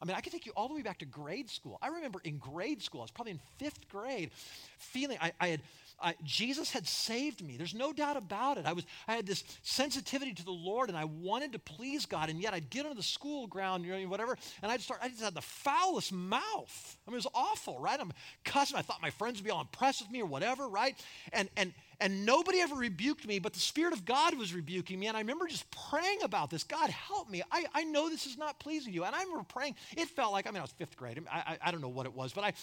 I 0.03 0.05
mean, 0.05 0.17
I 0.17 0.21
could 0.21 0.33
take 0.33 0.47
you 0.47 0.53
all 0.57 0.67
the 0.67 0.75
way 0.75 0.83
back 0.83 0.99
to 0.99 1.05
grade 1.05 1.49
school. 1.49 1.79
I 1.81 1.87
remember 1.87 2.21
in 2.25 2.39
grade 2.39 2.83
school, 2.83 3.03
I 3.03 3.05
was 3.05 3.13
probably 3.13 3.33
in 3.33 3.41
fifth 3.59 3.89
grade, 3.89 4.31
feeling 4.77 5.17
I, 5.21 5.31
I 5.39 5.47
had 5.47 5.61
I, 6.03 6.15
Jesus 6.25 6.71
had 6.71 6.87
saved 6.87 7.43
me. 7.45 7.57
There's 7.57 7.75
no 7.75 7.93
doubt 7.93 8.17
about 8.17 8.59
it. 8.59 8.67
I 8.67 8.73
was 8.73 8.85
I 9.07 9.15
had 9.15 9.27
this 9.27 9.45
sensitivity 9.63 10.35
to 10.35 10.45
the 10.45 10.51
Lord, 10.51 10.89
and 10.89 10.99
I 10.99 11.05
wanted 11.05 11.53
to 11.53 11.59
please 11.59 12.07
God. 12.07 12.29
And 12.29 12.41
yet, 12.41 12.55
I'd 12.55 12.71
get 12.71 12.85
onto 12.85 12.97
the 12.97 13.03
school 13.03 13.47
ground, 13.47 13.85
you 13.85 13.97
know, 13.97 14.09
whatever, 14.09 14.37
and 14.63 14.73
I'd 14.73 14.81
start. 14.81 15.01
I 15.03 15.09
just 15.09 15.23
had 15.23 15.35
the 15.35 15.41
foulest 15.41 16.13
mouth. 16.13 16.99
I 17.07 17.11
mean, 17.11 17.15
it 17.15 17.25
was 17.25 17.29
awful, 17.35 17.79
right? 17.79 17.99
I'm 18.01 18.13
cussing. 18.45 18.77
I 18.77 18.83
thought 18.83 19.01
my 19.01 19.11
friends 19.11 19.39
would 19.39 19.45
be 19.45 19.51
all 19.51 19.61
impressed 19.61 20.03
with 20.03 20.11
me 20.11 20.23
or 20.23 20.27
whatever, 20.27 20.69
right? 20.69 20.97
And 21.33 21.49
and 21.57 21.73
and 22.03 22.27
nobody 22.27 22.61
ever 22.61 22.75
rebuked 22.75 23.29
me, 23.29 23.39
but 23.39 23.53
the 23.53 23.61
Spirit 23.61 23.93
of 23.93 24.05
God 24.05 24.37
was 24.37 24.53
rebuking 24.53 24.99
me. 24.99 25.07
And 25.07 25.17
I 25.17 25.21
remember 25.21 25.47
just 25.47 25.71
praying 25.71 26.23
about 26.25 26.51
this. 26.51 26.65
God, 26.65 26.91
help 26.91 27.31
me. 27.31 27.43
I, 27.53 27.65
I 27.73 27.85
know 27.85 28.11
this 28.11 28.27
is 28.27 28.37
not 28.37 28.59
pleasing 28.59 28.93
you. 28.93 29.05
And 29.05 29.15
I 29.15 29.23
remember 29.23 29.45
praying. 29.45 29.77
It 29.97 30.09
felt 30.09 30.33
like, 30.33 30.49
I 30.49 30.51
mean, 30.51 30.59
I 30.59 30.63
was 30.63 30.73
fifth 30.73 30.97
grade. 30.97 31.23
I, 31.31 31.37
I, 31.37 31.59
I 31.69 31.71
don't 31.71 31.81
know 31.81 31.89
what 31.89 32.07
it 32.07 32.13
was, 32.13 32.33
but 32.33 32.43
I, 32.43 32.55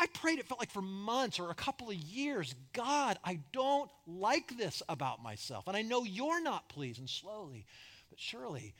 I 0.00 0.06
prayed, 0.12 0.38
it 0.38 0.46
felt 0.46 0.60
like 0.60 0.70
for 0.70 0.82
months 0.82 1.38
or 1.38 1.50
a 1.50 1.54
couple 1.54 1.90
of 1.90 1.96
years, 1.96 2.54
God, 2.72 3.18
I 3.24 3.40
don't 3.52 3.90
like 4.06 4.56
this 4.56 4.82
about 4.88 5.22
myself. 5.22 5.66
And 5.68 5.76
I 5.76 5.82
know 5.82 6.04
you're 6.04 6.42
not 6.42 6.68
pleased. 6.68 6.98
And 6.98 7.08
slowly, 7.08 7.66
but 8.10 8.18
surely, 8.18 8.74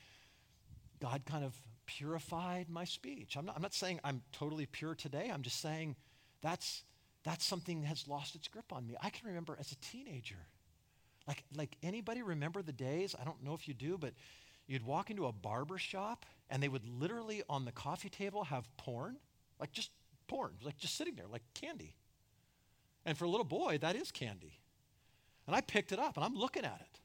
God 0.99 1.23
kind 1.25 1.43
of 1.45 1.53
purified 1.85 2.69
my 2.69 2.83
speech. 2.85 3.37
I'm 3.37 3.45
not, 3.45 3.55
I'm 3.55 3.61
not 3.61 3.73
saying 3.73 3.99
I'm 4.03 4.21
totally 4.31 4.65
pure 4.65 4.95
today. 4.95 5.29
I'm 5.33 5.41
just 5.41 5.61
saying 5.61 5.95
that's 6.41 6.83
that's 7.23 7.45
something 7.45 7.81
that 7.81 7.87
has 7.87 8.07
lost 8.07 8.35
its 8.35 8.47
grip 8.47 8.71
on 8.71 8.87
me. 8.87 8.95
I 9.01 9.09
can 9.09 9.27
remember 9.27 9.57
as 9.59 9.71
a 9.71 9.75
teenager, 9.75 10.47
Like, 11.27 11.43
like 11.55 11.75
anybody 11.83 12.21
remember 12.21 12.61
the 12.61 12.71
days? 12.71 13.15
I 13.19 13.25
don't 13.25 13.43
know 13.43 13.53
if 13.53 13.67
you 13.67 13.73
do, 13.73 13.97
but 13.97 14.13
you'd 14.65 14.85
walk 14.85 15.09
into 15.09 15.25
a 15.25 15.31
barber 15.33 15.77
shop 15.77 16.25
and 16.49 16.63
they 16.63 16.69
would 16.69 16.87
literally 16.87 17.43
on 17.49 17.65
the 17.65 17.71
coffee 17.71 18.09
table 18.09 18.45
have 18.45 18.65
porn, 18.77 19.17
like 19.59 19.71
just 19.73 19.91
porn, 20.27 20.53
like 20.63 20.77
just 20.77 20.95
sitting 20.95 21.15
there, 21.15 21.27
like 21.31 21.43
candy. 21.53 21.95
And 23.05 23.17
for 23.17 23.25
a 23.25 23.29
little 23.29 23.45
boy, 23.45 23.77
that 23.79 23.95
is 23.95 24.11
candy. 24.11 24.59
And 25.45 25.55
I 25.55 25.61
picked 25.61 25.91
it 25.91 25.99
up 25.99 26.17
and 26.17 26.25
I'm 26.25 26.35
looking 26.35 26.65
at 26.65 26.79
it. 26.81 26.99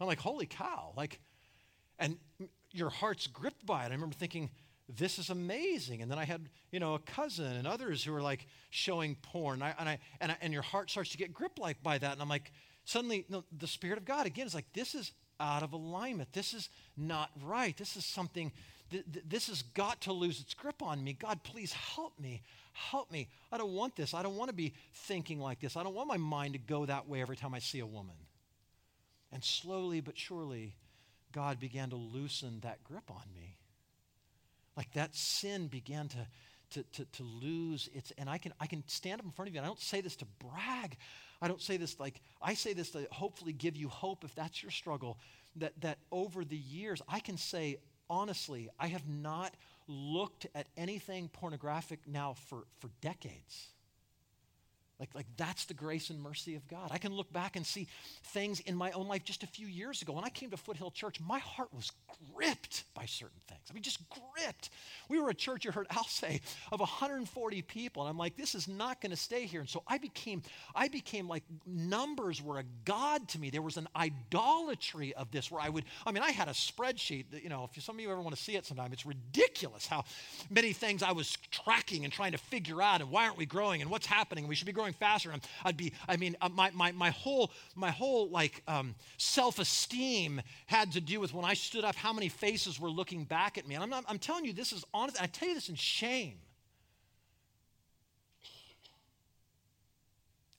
I'm 0.00 0.06
like, 0.06 0.20
holy 0.20 0.46
cow. 0.46 0.92
Like, 0.96 1.20
and 1.98 2.16
your 2.72 2.90
heart's 2.90 3.26
gripped 3.26 3.66
by 3.66 3.84
it. 3.84 3.88
I 3.88 3.90
remember 3.90 4.14
thinking, 4.14 4.50
this 4.88 5.18
is 5.18 5.30
amazing. 5.30 6.02
And 6.02 6.10
then 6.10 6.18
I 6.18 6.24
had, 6.24 6.48
you 6.72 6.80
know, 6.80 6.94
a 6.94 6.98
cousin 6.98 7.52
and 7.52 7.66
others 7.66 8.02
who 8.02 8.12
were 8.12 8.22
like 8.22 8.46
showing 8.70 9.16
porn. 9.16 9.62
And, 9.62 9.64
I, 9.64 9.74
and, 9.78 9.88
I, 9.88 9.98
and, 10.20 10.32
I, 10.32 10.36
and 10.40 10.52
your 10.52 10.62
heart 10.62 10.90
starts 10.90 11.10
to 11.10 11.18
get 11.18 11.32
gripped 11.32 11.58
like 11.58 11.82
by 11.82 11.98
that. 11.98 12.12
And 12.12 12.22
I'm 12.22 12.28
like, 12.28 12.52
suddenly 12.84 13.26
no, 13.28 13.44
the 13.56 13.66
Spirit 13.66 13.98
of 13.98 14.04
God 14.04 14.26
again 14.26 14.46
is 14.46 14.54
like, 14.54 14.72
this 14.72 14.94
is 14.94 15.12
out 15.38 15.62
of 15.62 15.72
alignment. 15.72 16.32
This 16.32 16.54
is 16.54 16.68
not 16.96 17.30
right. 17.42 17.76
This 17.76 17.96
is 17.96 18.04
something, 18.04 18.52
th- 18.90 19.04
th- 19.12 19.24
this 19.28 19.48
has 19.48 19.62
got 19.62 20.00
to 20.02 20.12
lose 20.12 20.40
its 20.40 20.54
grip 20.54 20.82
on 20.82 21.02
me. 21.02 21.12
God, 21.12 21.42
please 21.42 21.72
help 21.72 22.18
me. 22.18 22.42
Help 22.72 23.10
me. 23.10 23.28
I 23.50 23.58
don't 23.58 23.72
want 23.72 23.96
this. 23.96 24.14
I 24.14 24.22
don't 24.22 24.36
want 24.36 24.48
to 24.50 24.54
be 24.56 24.74
thinking 24.92 25.40
like 25.40 25.60
this. 25.60 25.76
I 25.76 25.82
don't 25.82 25.94
want 25.94 26.08
my 26.08 26.16
mind 26.16 26.54
to 26.54 26.58
go 26.58 26.86
that 26.86 27.08
way 27.08 27.20
every 27.20 27.36
time 27.36 27.54
I 27.54 27.58
see 27.58 27.80
a 27.80 27.86
woman. 27.86 28.16
And 29.32 29.42
slowly 29.44 30.00
but 30.00 30.18
surely, 30.18 30.74
God 31.32 31.60
began 31.60 31.90
to 31.90 31.96
loosen 31.96 32.60
that 32.60 32.82
grip 32.84 33.10
on 33.10 33.22
me. 33.34 33.56
Like 34.76 34.92
that 34.94 35.14
sin 35.14 35.68
began 35.68 36.08
to, 36.08 36.26
to, 36.70 36.82
to, 36.82 37.04
to 37.04 37.22
lose 37.22 37.88
its, 37.92 38.12
and 38.18 38.28
I 38.28 38.38
can, 38.38 38.52
I 38.60 38.66
can 38.66 38.82
stand 38.86 39.20
up 39.20 39.26
in 39.26 39.32
front 39.32 39.48
of 39.48 39.54
you, 39.54 39.58
and 39.58 39.66
I 39.66 39.68
don't 39.68 39.80
say 39.80 40.00
this 40.00 40.16
to 40.16 40.26
brag. 40.38 40.96
I 41.42 41.48
don't 41.48 41.60
say 41.60 41.76
this 41.76 41.98
like, 41.98 42.20
I 42.40 42.54
say 42.54 42.72
this 42.72 42.90
to 42.90 43.06
hopefully 43.10 43.52
give 43.52 43.76
you 43.76 43.88
hope 43.88 44.24
if 44.24 44.34
that's 44.34 44.62
your 44.62 44.70
struggle. 44.70 45.18
That, 45.56 45.80
that 45.80 45.98
over 46.12 46.44
the 46.44 46.56
years, 46.56 47.02
I 47.08 47.18
can 47.18 47.36
say 47.36 47.78
honestly, 48.10 48.68
I 48.78 48.88
have 48.88 49.08
not 49.08 49.54
looked 49.86 50.46
at 50.54 50.66
anything 50.76 51.28
pornographic 51.28 52.00
now 52.06 52.34
for, 52.34 52.64
for 52.78 52.90
decades. 53.00 53.68
Like, 55.00 55.14
like 55.14 55.26
that's 55.38 55.64
the 55.64 55.74
grace 55.74 56.10
and 56.10 56.20
mercy 56.20 56.54
of 56.54 56.68
God. 56.68 56.90
I 56.92 56.98
can 56.98 57.14
look 57.14 57.32
back 57.32 57.56
and 57.56 57.66
see 57.66 57.88
things 58.22 58.60
in 58.60 58.76
my 58.76 58.90
own 58.92 59.08
life 59.08 59.24
just 59.24 59.42
a 59.42 59.46
few 59.46 59.66
years 59.66 60.02
ago. 60.02 60.12
When 60.12 60.24
I 60.24 60.28
came 60.28 60.50
to 60.50 60.58
Foothill 60.58 60.90
Church, 60.90 61.18
my 61.20 61.38
heart 61.38 61.72
was 61.74 61.90
gripped 62.34 62.84
by 62.94 63.06
certain 63.06 63.40
things. 63.48 63.62
I 63.70 63.72
mean, 63.72 63.82
just 63.82 64.00
gripped. 64.10 64.70
We 65.08 65.18
were 65.18 65.30
a 65.30 65.34
church, 65.34 65.64
you 65.64 65.72
heard 65.72 65.86
Al 65.90 66.04
say, 66.08 66.42
of 66.70 66.80
140 66.80 67.62
people. 67.62 68.02
And 68.02 68.10
I'm 68.10 68.18
like, 68.18 68.36
this 68.36 68.54
is 68.54 68.68
not 68.68 69.00
going 69.00 69.10
to 69.10 69.16
stay 69.16 69.46
here. 69.46 69.60
And 69.60 69.68
so 69.68 69.82
I 69.88 69.96
became, 69.98 70.42
I 70.74 70.88
became 70.88 71.26
like 71.28 71.44
numbers 71.66 72.42
were 72.42 72.58
a 72.58 72.64
God 72.84 73.26
to 73.28 73.40
me. 73.40 73.48
There 73.48 73.62
was 73.62 73.78
an 73.78 73.88
idolatry 73.96 75.14
of 75.14 75.30
this 75.30 75.50
where 75.50 75.62
I 75.62 75.70
would, 75.70 75.84
I 76.06 76.12
mean, 76.12 76.22
I 76.22 76.30
had 76.30 76.48
a 76.48 76.52
spreadsheet 76.52 77.30
that, 77.30 77.42
you 77.42 77.48
know, 77.48 77.68
if 77.74 77.82
some 77.82 77.96
of 77.96 78.00
you 78.00 78.10
ever 78.10 78.20
want 78.20 78.36
to 78.36 78.42
see 78.42 78.56
it 78.56 78.66
sometime, 78.66 78.92
it's 78.92 79.06
ridiculous 79.06 79.86
how 79.86 80.04
many 80.50 80.74
things 80.74 81.02
I 81.02 81.12
was 81.12 81.38
tracking 81.50 82.04
and 82.04 82.12
trying 82.12 82.32
to 82.32 82.38
figure 82.38 82.82
out 82.82 83.00
and 83.00 83.10
why 83.10 83.24
aren't 83.24 83.38
we 83.38 83.46
growing 83.46 83.80
and 83.80 83.90
what's 83.90 84.06
happening. 84.06 84.46
We 84.46 84.54
should 84.54 84.66
be 84.66 84.72
growing 84.72 84.89
going 84.90 84.94
faster. 84.98 85.30
And 85.30 85.42
I'd 85.64 85.76
be, 85.76 85.92
I 86.08 86.16
mean, 86.16 86.36
uh, 86.40 86.48
my, 86.48 86.70
my, 86.72 86.92
my 86.92 87.10
whole, 87.10 87.50
my 87.74 87.90
whole 87.90 88.28
like 88.28 88.62
um, 88.66 88.94
self-esteem 89.18 90.42
had 90.66 90.92
to 90.92 91.00
do 91.00 91.20
with 91.20 91.32
when 91.32 91.44
I 91.44 91.54
stood 91.54 91.84
up, 91.84 91.96
how 91.96 92.12
many 92.12 92.28
faces 92.28 92.80
were 92.80 92.90
looking 92.90 93.24
back 93.24 93.58
at 93.58 93.66
me. 93.66 93.74
And 93.74 93.84
I'm, 93.84 93.90
not, 93.90 94.04
I'm 94.08 94.18
telling 94.18 94.44
you, 94.44 94.52
this 94.52 94.72
is 94.72 94.84
honest. 94.92 95.20
I 95.22 95.26
tell 95.26 95.48
you 95.48 95.54
this 95.54 95.68
in 95.68 95.76
shame. 95.76 96.38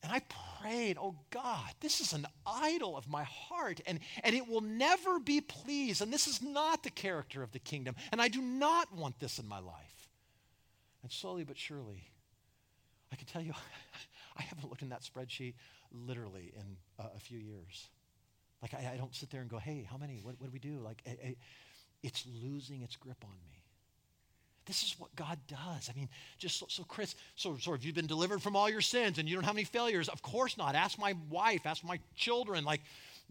And 0.03 0.11
I 0.11 0.21
prayed, 0.61 0.97
oh 1.00 1.15
God, 1.29 1.69
this 1.79 2.01
is 2.01 2.13
an 2.13 2.25
idol 2.45 2.97
of 2.97 3.07
my 3.07 3.23
heart, 3.23 3.81
and, 3.85 4.00
and 4.23 4.35
it 4.35 4.47
will 4.47 4.61
never 4.61 5.19
be 5.19 5.41
pleased. 5.41 6.01
And 6.01 6.11
this 6.11 6.27
is 6.27 6.41
not 6.41 6.81
the 6.81 6.89
character 6.89 7.43
of 7.43 7.51
the 7.51 7.59
kingdom. 7.59 7.95
And 8.11 8.19
I 8.19 8.27
do 8.27 8.41
not 8.41 8.91
want 8.95 9.19
this 9.19 9.37
in 9.37 9.48
my 9.48 9.59
life. 9.59 10.09
And 11.03 11.11
slowly 11.11 11.44
but 11.44 11.55
surely, 11.55 12.11
I 13.11 13.15
can 13.15 13.27
tell 13.27 13.41
you, 13.41 13.53
I 14.41 14.43
haven't 14.43 14.69
looked 14.69 14.81
in 14.81 14.89
that 14.89 15.01
spreadsheet 15.01 15.53
literally 15.91 16.53
in 16.55 16.77
uh, 16.99 17.09
a 17.15 17.19
few 17.19 17.37
years. 17.37 17.89
Like, 18.61 18.73
I, 18.73 18.93
I, 18.93 18.97
don't 18.97 19.13
sit 19.15 19.29
there 19.31 19.41
and 19.41 19.49
go, 19.49 19.57
hey, 19.57 19.87
how 19.89 19.97
many? 19.97 20.19
What, 20.23 20.35
what 20.39 20.47
do 20.47 20.51
we 20.51 20.59
do? 20.59 20.79
Like, 20.79 21.01
I, 21.07 21.11
I, 21.11 21.35
it's 22.03 22.25
losing 22.43 22.81
its 22.81 22.95
grip 22.95 23.23
on 23.23 23.35
me. 23.43 23.63
This 24.65 24.83
is 24.83 24.95
what 24.99 25.15
God 25.15 25.39
does. 25.47 25.89
I 25.89 25.97
mean, 25.97 26.09
just 26.37 26.59
so, 26.59 26.65
so, 26.69 26.83
Chris, 26.83 27.15
so, 27.35 27.57
so 27.57 27.71
have 27.71 27.83
you 27.83 27.93
been 27.93 28.07
delivered 28.07 28.41
from 28.41 28.55
all 28.55 28.69
your 28.69 28.81
sins 28.81 29.17
and 29.17 29.27
you 29.27 29.35
don't 29.35 29.43
have 29.43 29.55
any 29.55 29.63
failures? 29.63 30.07
Of 30.07 30.21
course 30.21 30.57
not. 30.57 30.75
Ask 30.75 30.99
my 30.99 31.15
wife, 31.29 31.65
ask 31.65 31.83
my 31.83 31.99
children. 32.15 32.63
Like, 32.63 32.81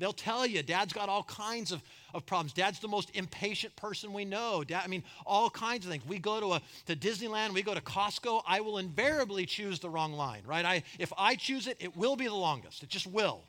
They'll 0.00 0.14
tell 0.14 0.46
you, 0.46 0.62
dad's 0.62 0.94
got 0.94 1.10
all 1.10 1.24
kinds 1.24 1.72
of, 1.72 1.82
of 2.14 2.24
problems. 2.24 2.54
Dad's 2.54 2.80
the 2.80 2.88
most 2.88 3.10
impatient 3.12 3.76
person 3.76 4.14
we 4.14 4.24
know. 4.24 4.64
Dad, 4.64 4.80
I 4.82 4.88
mean, 4.88 5.04
all 5.26 5.50
kinds 5.50 5.84
of 5.84 5.92
things. 5.92 6.02
We 6.08 6.18
go 6.18 6.40
to, 6.40 6.54
a, 6.54 6.62
to 6.86 6.96
Disneyland, 6.96 7.52
we 7.52 7.62
go 7.62 7.74
to 7.74 7.82
Costco, 7.82 8.42
I 8.48 8.60
will 8.60 8.78
invariably 8.78 9.44
choose 9.44 9.78
the 9.78 9.90
wrong 9.90 10.14
line, 10.14 10.40
right? 10.46 10.64
I, 10.64 10.82
if 10.98 11.12
I 11.18 11.34
choose 11.34 11.66
it, 11.66 11.76
it 11.80 11.98
will 11.98 12.16
be 12.16 12.26
the 12.26 12.34
longest. 12.34 12.82
It 12.82 12.88
just 12.88 13.06
will, 13.06 13.42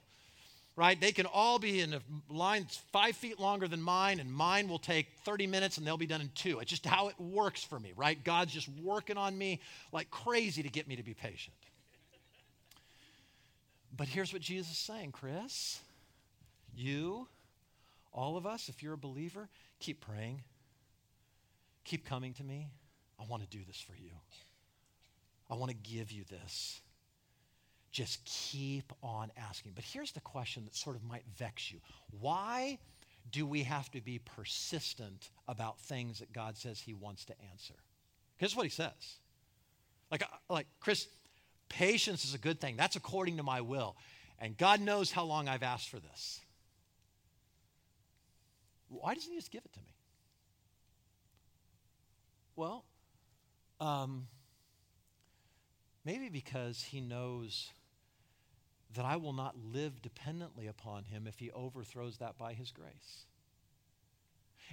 right? 0.76 1.00
They 1.00 1.14
can 1.14 1.26
all 1.26 1.58
be 1.58 1.80
in 1.80 1.94
a 1.94 2.02
line 2.30 2.64
that's 2.64 2.78
five 2.92 3.16
feet 3.16 3.40
longer 3.40 3.70
than 3.70 3.82
mine, 3.82 4.20
and 4.20 4.30
mine 4.30 4.68
will 4.68 4.80
take 4.80 5.08
30 5.24 5.48
minutes 5.48 5.78
and 5.78 5.88
they'll 5.88 5.96
be 5.96 6.06
done 6.06 6.20
in 6.20 6.32
two. 6.36 6.60
It's 6.60 6.70
just 6.70 6.86
how 6.86 7.08
it 7.08 7.18
works 7.18 7.64
for 7.64 7.80
me, 7.80 7.94
right? 7.96 8.22
God's 8.22 8.52
just 8.52 8.68
working 8.84 9.16
on 9.16 9.38
me 9.38 9.62
like 9.94 10.12
crazy 10.12 10.64
to 10.64 10.70
get 10.70 10.86
me 10.86 10.98
to 10.98 11.04
be 11.04 11.14
patient. 11.14 11.56
But 13.96 14.10
here's 14.10 14.34
what 14.34 14.42
Jesus 14.42 14.72
is 14.72 14.78
saying, 14.78 15.14
Chris. 15.14 15.80
You, 16.76 17.28
all 18.14 18.38
of 18.38 18.46
us, 18.46 18.70
if 18.70 18.84
you're 18.84 18.94
a 18.94 18.98
believer, 18.98 19.50
keep 19.80 20.02
praying. 20.02 20.44
Keep 21.84 22.06
coming 22.06 22.34
to 22.36 22.44
me. 22.44 22.70
I 23.20 23.26
want 23.26 23.44
to 23.44 23.50
do 23.50 23.64
this 23.66 23.80
for 23.80 23.96
you. 23.96 24.12
I 25.50 25.56
want 25.56 25.72
to 25.72 25.78
give 25.78 26.12
you 26.12 26.24
this. 26.30 26.82
Just 27.92 28.24
keep 28.24 28.94
on 29.04 29.32
asking. 29.36 29.74
But 29.76 29.84
here's 29.84 30.14
the 30.14 30.22
question 30.22 30.64
that 30.66 30.76
sort 30.76 30.96
of 30.96 31.04
might 31.04 31.24
vex 31.38 31.72
you 31.72 31.80
Why 32.20 32.80
do 33.32 33.46
we 33.46 33.64
have 33.64 33.92
to 33.92 34.02
be 34.02 34.20
persistent 34.20 35.30
about 35.48 35.80
things 35.80 36.20
that 36.20 36.34
God 36.34 36.58
says 36.58 36.80
He 36.80 36.94
wants 36.94 37.26
to 37.26 37.34
answer? 37.52 37.76
Here's 38.38 38.56
what 38.56 38.66
He 38.66 38.70
says. 38.70 39.18
Like, 40.10 40.24
uh, 40.24 40.38
like 40.50 40.68
Chris, 40.80 41.08
patience 41.70 42.26
is 42.26 42.34
a 42.34 42.38
good 42.38 42.60
thing. 42.60 42.76
That's 42.78 42.96
according 42.96 43.38
to 43.38 43.44
my 43.44 43.62
will. 43.62 43.96
And 44.40 44.58
God 44.58 44.82
knows 44.82 45.12
how 45.12 45.24
long 45.26 45.48
I've 45.48 45.64
asked 45.64 45.90
for 45.90 46.00
this. 46.00 46.42
Why 48.92 49.14
doesn't 49.14 49.32
he 49.32 49.38
just 49.38 49.52
give 49.52 49.64
it 49.64 49.74
to 49.74 49.80
me? 49.80 49.96
Well, 52.56 52.84
um, 53.80 54.28
maybe 56.04 56.30
because 56.30 56.84
he 56.84 57.00
knows 57.00 57.70
that 58.94 59.06
I 59.06 59.16
will 59.16 59.34
not 59.34 59.56
live 59.58 60.02
dependently 60.02 60.68
upon 60.68 61.06
him 61.06 61.26
if 61.26 61.40
he 61.40 61.50
overthrows 61.52 62.18
that 62.18 62.38
by 62.38 62.54
his 62.54 62.72
grace. 62.72 63.26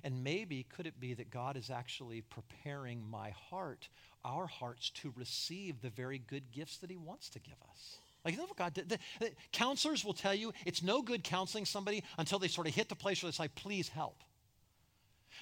And 0.03 0.25
maybe 0.25 0.65
could 0.65 0.87
it 0.87 1.01
be 1.01 1.15
that 1.15 1.31
God 1.31 1.57
is 1.57 1.71
actually 1.71 2.23
preparing 2.23 3.09
my 3.09 3.31
heart, 3.31 3.89
our 4.25 4.47
hearts, 4.47 4.91
to 4.91 5.13
receive 5.17 5.81
the 5.81 5.91
very 5.91 6.19
good 6.19 6.51
gifts 6.51 6.77
that 6.79 6.91
he 6.91 6.97
wants 6.97 7.29
to 7.31 7.39
give 7.39 7.57
us? 7.71 7.99
Like, 8.29 8.57
God? 8.57 8.75
The, 8.75 8.99
the, 9.21 9.31
counselors 9.53 10.05
will 10.05 10.13
tell 10.13 10.35
you 10.35 10.53
it's 10.67 10.83
no 10.83 11.01
good 11.01 11.25
counseling 11.25 11.65
somebody 11.65 12.05
until 12.19 12.39
they 12.39 12.49
sort 12.49 12.67
of 12.67 12.75
hit 12.75 12.89
the 12.89 12.95
place 12.95 13.23
where 13.23 13.29
it's 13.29 13.39
like, 13.39 13.55
please 13.55 13.89
help. 13.89 14.23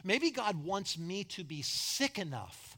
Maybe 0.04 0.30
God 0.30 0.62
wants 0.62 0.98
me 0.98 1.24
to 1.24 1.42
be 1.42 1.62
sick 1.62 2.18
enough 2.18 2.76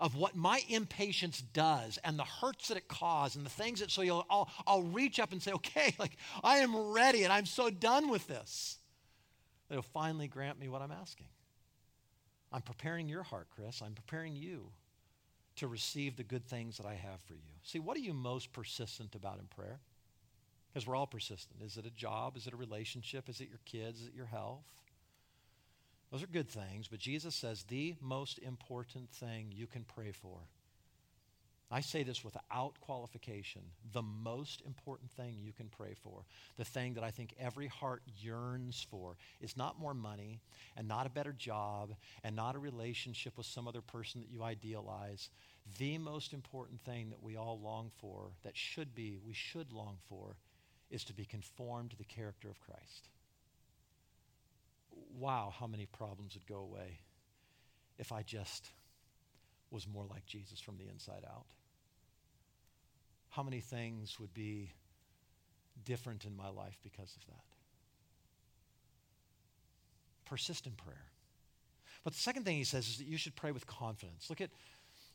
of 0.00 0.14
what 0.14 0.36
my 0.36 0.62
impatience 0.68 1.40
does 1.40 1.98
and 2.04 2.16
the 2.16 2.24
hurts 2.24 2.68
that 2.68 2.76
it 2.76 2.86
causes 2.86 3.36
and 3.36 3.44
the 3.44 3.50
things 3.50 3.80
that 3.80 3.90
so 3.90 4.02
you'll, 4.02 4.24
I'll, 4.30 4.48
I'll 4.66 4.82
reach 4.82 5.18
up 5.18 5.32
and 5.32 5.42
say, 5.42 5.52
okay, 5.52 5.94
like 5.98 6.16
I 6.44 6.58
am 6.58 6.76
ready 6.92 7.24
and 7.24 7.32
I'm 7.32 7.46
so 7.46 7.68
done 7.68 8.08
with 8.10 8.26
this. 8.28 8.78
That 9.68 9.74
he'll 9.74 9.82
finally 9.82 10.28
grant 10.28 10.60
me 10.60 10.68
what 10.68 10.82
I'm 10.82 10.92
asking. 10.92 11.26
I'm 12.52 12.62
preparing 12.62 13.08
your 13.08 13.24
heart, 13.24 13.48
Chris. 13.50 13.82
I'm 13.82 13.92
preparing 13.92 14.36
you 14.36 14.70
to 15.58 15.68
receive 15.68 16.16
the 16.16 16.24
good 16.24 16.46
things 16.46 16.76
that 16.78 16.86
I 16.86 16.94
have 16.94 17.20
for 17.26 17.34
you. 17.34 17.52
See, 17.62 17.78
what 17.78 17.96
are 17.96 18.00
you 18.00 18.14
most 18.14 18.52
persistent 18.52 19.14
about 19.14 19.38
in 19.38 19.46
prayer? 19.46 19.78
Because 20.72 20.86
we're 20.86 20.96
all 20.96 21.06
persistent. 21.06 21.62
Is 21.62 21.76
it 21.76 21.86
a 21.86 21.90
job? 21.90 22.36
Is 22.36 22.46
it 22.46 22.52
a 22.52 22.56
relationship? 22.56 23.28
Is 23.28 23.40
it 23.40 23.48
your 23.48 23.60
kids? 23.64 24.00
Is 24.00 24.08
it 24.08 24.14
your 24.14 24.26
health? 24.26 24.64
Those 26.10 26.22
are 26.22 26.26
good 26.26 26.48
things, 26.48 26.88
but 26.88 26.98
Jesus 26.98 27.34
says 27.34 27.64
the 27.64 27.94
most 28.00 28.38
important 28.38 29.10
thing 29.10 29.52
you 29.54 29.66
can 29.66 29.84
pray 29.84 30.12
for. 30.12 30.38
I 31.70 31.80
say 31.80 32.02
this 32.02 32.24
without 32.24 32.80
qualification. 32.80 33.60
The 33.92 34.02
most 34.02 34.62
important 34.64 35.10
thing 35.10 35.36
you 35.38 35.52
can 35.52 35.68
pray 35.68 35.94
for, 36.02 36.24
the 36.56 36.64
thing 36.64 36.94
that 36.94 37.04
I 37.04 37.10
think 37.10 37.34
every 37.38 37.66
heart 37.66 38.02
yearns 38.18 38.86
for, 38.90 39.16
is 39.40 39.56
not 39.56 39.78
more 39.78 39.92
money 39.92 40.40
and 40.76 40.88
not 40.88 41.06
a 41.06 41.10
better 41.10 41.32
job 41.32 41.94
and 42.24 42.34
not 42.34 42.54
a 42.54 42.58
relationship 42.58 43.36
with 43.36 43.44
some 43.44 43.68
other 43.68 43.82
person 43.82 44.22
that 44.22 44.30
you 44.30 44.42
idealize. 44.42 45.28
The 45.76 45.98
most 45.98 46.32
important 46.32 46.80
thing 46.80 47.10
that 47.10 47.22
we 47.22 47.36
all 47.36 47.60
long 47.60 47.90
for, 47.98 48.30
that 48.44 48.56
should 48.56 48.94
be, 48.94 49.18
we 49.22 49.34
should 49.34 49.70
long 49.70 49.98
for, 50.08 50.36
is 50.90 51.04
to 51.04 51.12
be 51.12 51.26
conformed 51.26 51.90
to 51.90 51.98
the 51.98 52.04
character 52.04 52.48
of 52.48 52.60
Christ. 52.60 53.08
Wow, 55.18 55.52
how 55.58 55.66
many 55.66 55.84
problems 55.84 56.32
would 56.32 56.46
go 56.46 56.60
away 56.60 57.00
if 57.98 58.10
I 58.10 58.22
just 58.22 58.70
was 59.70 59.86
more 59.86 60.04
like 60.08 60.26
Jesus 60.26 60.60
from 60.60 60.76
the 60.78 60.88
inside 60.88 61.24
out. 61.26 61.46
How 63.30 63.42
many 63.42 63.60
things 63.60 64.18
would 64.18 64.32
be 64.32 64.72
different 65.84 66.24
in 66.24 66.36
my 66.36 66.48
life 66.48 66.78
because 66.82 67.14
of 67.16 67.26
that? 67.26 67.42
Persist 70.24 70.66
in 70.66 70.72
prayer. 70.72 71.06
But 72.04 72.14
the 72.14 72.18
second 72.18 72.44
thing 72.44 72.56
he 72.56 72.64
says 72.64 72.88
is 72.88 72.98
that 72.98 73.06
you 73.06 73.18
should 73.18 73.36
pray 73.36 73.52
with 73.52 73.66
confidence. 73.66 74.30
Look 74.30 74.40
at 74.40 74.50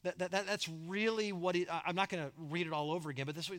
that, 0.03 0.19
that, 0.19 0.31
that 0.31 0.45
that's 0.45 0.67
really 0.87 1.31
what 1.31 1.55
he, 1.55 1.65
I'm 1.85 1.95
not 1.95 2.09
going 2.09 2.23
to 2.23 2.31
read 2.37 2.67
it 2.67 2.73
all 2.73 2.91
over 2.91 3.09
again, 3.09 3.25
but 3.25 3.35
this 3.35 3.49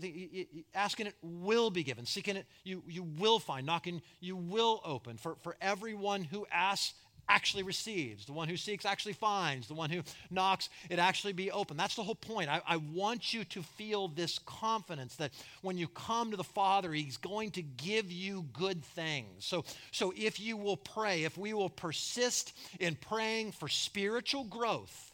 asking 0.75 1.07
it 1.07 1.15
will 1.23 1.71
be 1.71 1.83
given. 1.83 2.05
Seeking 2.05 2.37
it, 2.37 2.47
you, 2.65 2.83
you 2.87 3.03
will 3.03 3.39
find. 3.39 3.67
Knocking, 3.67 4.03
you 4.21 4.37
will 4.37 4.83
open. 4.85 5.17
For, 5.17 5.37
for 5.43 5.57
everyone 5.61 6.23
who 6.23 6.47
asks, 6.53 6.95
actually 7.29 7.63
receives. 7.63 8.27
The 8.27 8.33
one 8.33 8.49
who 8.49 8.57
seeks 8.57 8.85
actually 8.85 9.15
finds. 9.15 9.69
The 9.69 9.75
one 9.75 9.91
who 9.91 10.03
knocks, 10.31 10.69
it 10.91 10.99
actually 10.99 11.33
be 11.33 11.51
open. 11.51 11.77
That's 11.77 11.97
the 11.97 12.03
whole 12.03 12.15
point. 12.15 12.49
I, 12.49 12.61
I, 12.67 12.77
want 12.77 13.33
you 13.33 13.45
to 13.45 13.63
feel 13.63 14.09
this 14.09 14.39
confidence 14.41 15.17
that 15.17 15.33
when 15.63 15.79
you 15.79 15.89
come 15.89 16.31
to 16.31 16.37
the 16.37 16.45
Father, 16.45 16.93
He's 16.93 17.17
going 17.17 17.51
to 17.53 17.63
give 17.63 18.11
you 18.11 18.45
good 18.53 18.85
things. 18.85 19.45
So, 19.45 19.65
so 19.91 20.13
if 20.17 20.39
you 20.39 20.57
will 20.57 20.77
pray, 20.77 21.25
if 21.25 21.37
we 21.39 21.53
will 21.55 21.71
persist 21.71 22.57
in 22.79 22.97
praying 22.97 23.53
for 23.53 23.69
spiritual 23.69 24.45
growth, 24.45 25.13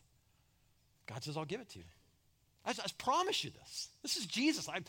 God 1.06 1.22
says, 1.22 1.36
I'll 1.36 1.44
give 1.44 1.60
it 1.60 1.68
to 1.70 1.78
you. 1.78 1.84
I, 2.64 2.70
I 2.70 2.86
promise 2.98 3.44
you 3.44 3.50
this. 3.50 3.88
This 4.02 4.16
is 4.16 4.26
Jesus. 4.26 4.68
I 4.68 4.80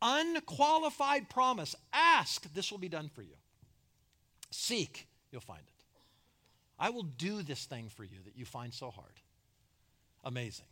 unqualified 0.00 1.28
promise. 1.28 1.74
Ask, 1.92 2.52
this 2.54 2.70
will 2.70 2.78
be 2.78 2.88
done 2.88 3.10
for 3.14 3.22
you. 3.22 3.34
Seek, 4.50 5.06
you'll 5.30 5.40
find 5.40 5.60
it. 5.60 5.77
I 6.78 6.90
will 6.90 7.02
do 7.02 7.42
this 7.42 7.64
thing 7.64 7.88
for 7.88 8.04
you 8.04 8.18
that 8.24 8.36
you 8.36 8.44
find 8.44 8.72
so 8.72 8.90
hard. 8.90 9.12
Amazing. 10.24 10.66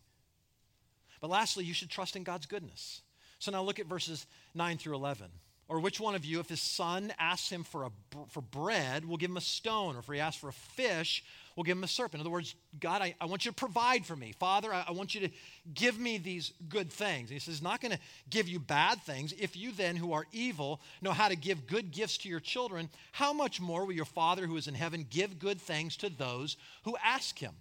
But 1.20 1.30
lastly, 1.30 1.64
you 1.64 1.74
should 1.74 1.90
trust 1.90 2.16
in 2.16 2.22
God's 2.22 2.46
goodness. 2.46 3.02
So 3.38 3.50
now 3.50 3.62
look 3.62 3.78
at 3.78 3.86
verses 3.86 4.26
9 4.54 4.78
through 4.78 4.94
11. 4.94 5.28
Or 5.68 5.80
which 5.80 5.98
one 5.98 6.14
of 6.14 6.24
you, 6.24 6.38
if 6.38 6.48
his 6.48 6.60
son 6.60 7.12
asks 7.18 7.50
him 7.50 7.64
for, 7.64 7.84
a, 7.84 7.90
for 8.28 8.40
bread, 8.40 9.04
will 9.04 9.16
give 9.16 9.30
him 9.30 9.36
a 9.36 9.40
stone? 9.40 9.96
Or 9.96 9.98
if 9.98 10.06
he 10.06 10.20
asks 10.20 10.40
for 10.40 10.48
a 10.48 10.52
fish, 10.52 11.24
will 11.56 11.64
give 11.64 11.76
him 11.76 11.82
a 11.82 11.88
serpent? 11.88 12.20
In 12.20 12.20
other 12.20 12.32
words, 12.32 12.54
God, 12.78 13.02
I, 13.02 13.16
I 13.20 13.26
want 13.26 13.44
you 13.44 13.50
to 13.50 13.56
provide 13.56 14.06
for 14.06 14.14
me. 14.14 14.32
Father, 14.38 14.72
I, 14.72 14.84
I 14.86 14.92
want 14.92 15.16
you 15.16 15.22
to 15.22 15.30
give 15.74 15.98
me 15.98 16.18
these 16.18 16.52
good 16.68 16.92
things. 16.92 17.30
And 17.30 17.34
he 17.34 17.40
says, 17.40 17.62
not 17.62 17.80
going 17.80 17.92
to 17.92 17.98
give 18.30 18.46
you 18.46 18.60
bad 18.60 19.02
things. 19.02 19.32
If 19.32 19.56
you 19.56 19.72
then, 19.72 19.96
who 19.96 20.12
are 20.12 20.26
evil, 20.30 20.80
know 21.02 21.12
how 21.12 21.28
to 21.28 21.36
give 21.36 21.66
good 21.66 21.90
gifts 21.90 22.18
to 22.18 22.28
your 22.28 22.40
children, 22.40 22.88
how 23.10 23.32
much 23.32 23.60
more 23.60 23.84
will 23.84 23.92
your 23.92 24.04
Father 24.04 24.46
who 24.46 24.56
is 24.56 24.68
in 24.68 24.74
heaven 24.74 25.04
give 25.10 25.40
good 25.40 25.60
things 25.60 25.96
to 25.96 26.08
those 26.08 26.56
who 26.84 26.96
ask 27.02 27.38
him? 27.38 27.54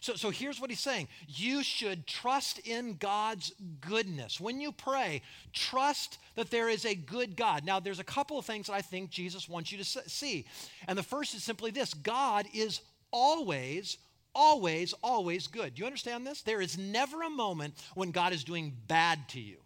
So, 0.00 0.14
so 0.14 0.30
here's 0.30 0.60
what 0.60 0.70
he's 0.70 0.80
saying 0.80 1.08
you 1.26 1.62
should 1.62 2.06
trust 2.06 2.58
in 2.60 2.94
God's 2.94 3.52
goodness. 3.80 4.40
When 4.40 4.60
you 4.60 4.72
pray, 4.72 5.22
trust 5.52 6.18
that 6.34 6.50
there 6.50 6.68
is 6.68 6.84
a 6.84 6.94
good 6.94 7.36
God. 7.36 7.64
Now, 7.64 7.80
there's 7.80 7.98
a 7.98 8.04
couple 8.04 8.38
of 8.38 8.44
things 8.44 8.66
that 8.66 8.74
I 8.74 8.82
think 8.82 9.10
Jesus 9.10 9.48
wants 9.48 9.72
you 9.72 9.78
to 9.78 9.84
see. 9.84 10.46
And 10.86 10.96
the 10.98 11.02
first 11.02 11.34
is 11.34 11.42
simply 11.42 11.70
this 11.70 11.94
God 11.94 12.46
is 12.52 12.80
always, 13.10 13.98
always, 14.34 14.94
always 15.02 15.46
good. 15.46 15.74
Do 15.74 15.80
you 15.80 15.86
understand 15.86 16.26
this? 16.26 16.42
There 16.42 16.60
is 16.60 16.76
never 16.76 17.22
a 17.22 17.30
moment 17.30 17.74
when 17.94 18.10
God 18.10 18.32
is 18.32 18.44
doing 18.44 18.76
bad 18.86 19.28
to 19.30 19.40
you. 19.40 19.56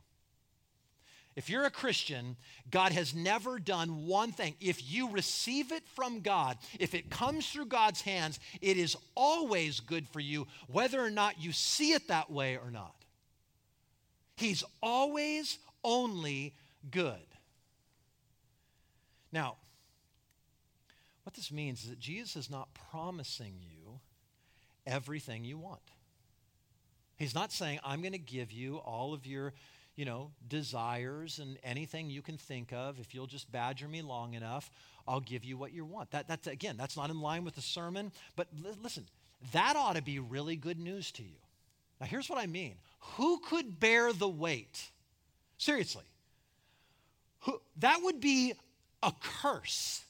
If 1.40 1.48
you're 1.48 1.64
a 1.64 1.70
Christian, 1.70 2.37
God 2.70 2.92
has 2.92 3.14
never 3.14 3.59
done 3.59 4.05
one 4.05 4.31
thing. 4.31 4.57
If 4.61 4.92
you 4.92 5.09
receive 5.09 5.72
it 5.72 5.83
from 5.96 6.20
God, 6.20 6.59
if 6.79 6.94
it 6.94 7.09
comes 7.09 7.48
through 7.48 7.64
God's 7.64 8.03
hands, 8.03 8.38
it 8.61 8.76
is 8.76 8.94
always 9.14 9.81
good 9.81 10.07
for 10.07 10.20
you, 10.20 10.46
whether 10.66 11.00
or 11.00 11.09
not 11.09 11.40
you 11.40 11.53
see 11.53 11.92
it 11.92 12.09
that 12.09 12.31
way 12.31 12.59
or 12.62 12.70
not. 12.70 12.94
He's 14.37 14.62
always 14.83 15.57
only 15.83 16.53
good. 16.90 17.16
Now, 19.33 19.57
what 21.22 21.33
this 21.33 21.50
means 21.50 21.85
is 21.85 21.88
that 21.88 22.00
Jesus 22.00 22.37
is 22.37 22.50
not 22.50 22.68
promising 22.90 23.55
you 23.62 23.98
everything 24.87 25.44
you 25.44 25.57
want. 25.57 25.81
He's 27.16 27.35
not 27.35 27.50
saying, 27.50 27.81
I'm 27.83 28.03
going 28.03 28.12
to 28.12 28.18
give 28.18 28.53
you 28.53 28.76
all 28.76 29.14
of 29.14 29.26
your 29.26 29.55
you 30.01 30.07
know, 30.07 30.31
desires 30.49 31.41
and 31.41 31.59
anything 31.63 32.09
you 32.09 32.23
can 32.23 32.39
think 32.39 32.73
of. 32.73 32.99
If 32.99 33.15
you'll 33.15 33.27
just 33.27 33.53
badger 33.53 33.87
me 33.87 34.01
long 34.01 34.33
enough, 34.33 34.71
I'll 35.07 35.21
give 35.21 35.45
you 35.45 35.59
what 35.59 35.75
you 35.75 35.85
want. 35.85 36.11
That, 36.13 36.27
that's, 36.27 36.47
again, 36.47 36.79
that's 36.79 36.97
not 36.97 37.11
in 37.11 37.21
line 37.21 37.45
with 37.45 37.55
the 37.55 37.61
sermon, 37.61 38.11
but 38.35 38.47
li- 38.65 38.71
listen, 38.83 39.05
that 39.53 39.77
ought 39.77 39.97
to 39.97 40.03
be 40.03 40.19
really 40.19 40.57
good 40.57 40.79
news 40.79 41.13
to 41.13 41.23
you. 41.23 41.37
Now, 42.01 42.07
here's 42.07 42.31
what 42.31 42.39
I 42.39 42.47
mean 42.47 42.77
who 43.19 43.41
could 43.41 43.79
bear 43.79 44.11
the 44.15 44.27
weight? 44.27 44.91
Seriously. 45.59 46.05
Who, 47.41 47.61
that 47.81 48.01
would 48.03 48.23
be 48.23 48.55
a 49.03 49.13
curse 49.21 50.03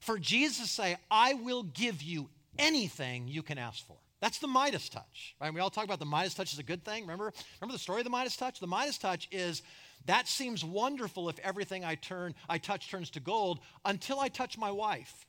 for 0.00 0.18
Jesus 0.18 0.62
to 0.62 0.66
say, 0.68 0.96
I 1.10 1.34
will 1.34 1.64
give 1.64 2.00
you 2.00 2.30
anything 2.58 3.28
you 3.28 3.42
can 3.42 3.58
ask 3.58 3.86
for. 3.86 3.98
That's 4.20 4.38
the 4.38 4.48
Midas 4.48 4.88
touch, 4.88 5.36
right? 5.40 5.52
We 5.52 5.60
all 5.60 5.70
talk 5.70 5.84
about 5.84 6.00
the 6.00 6.06
Midas 6.06 6.34
touch 6.34 6.52
is 6.52 6.58
a 6.58 6.64
good 6.64 6.84
thing. 6.84 7.02
Remember, 7.02 7.32
remember 7.60 7.72
the 7.72 7.78
story 7.78 8.00
of 8.00 8.04
the 8.04 8.10
Midas 8.10 8.36
touch? 8.36 8.58
The 8.58 8.66
Midas 8.66 8.98
touch 8.98 9.28
is 9.30 9.62
that 10.06 10.26
seems 10.26 10.64
wonderful 10.64 11.28
if 11.28 11.38
everything 11.40 11.84
I 11.84 11.94
turn, 11.94 12.34
I 12.48 12.58
touch 12.58 12.90
turns 12.90 13.10
to 13.10 13.20
gold 13.20 13.60
until 13.84 14.18
I 14.18 14.28
touch 14.28 14.58
my 14.58 14.70
wife. 14.70 15.26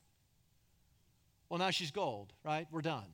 Well, 1.50 1.60
now 1.60 1.72
she's 1.72 1.92
gold, 1.92 2.34
right? 2.44 2.68
We're 2.72 2.82
done 2.82 3.06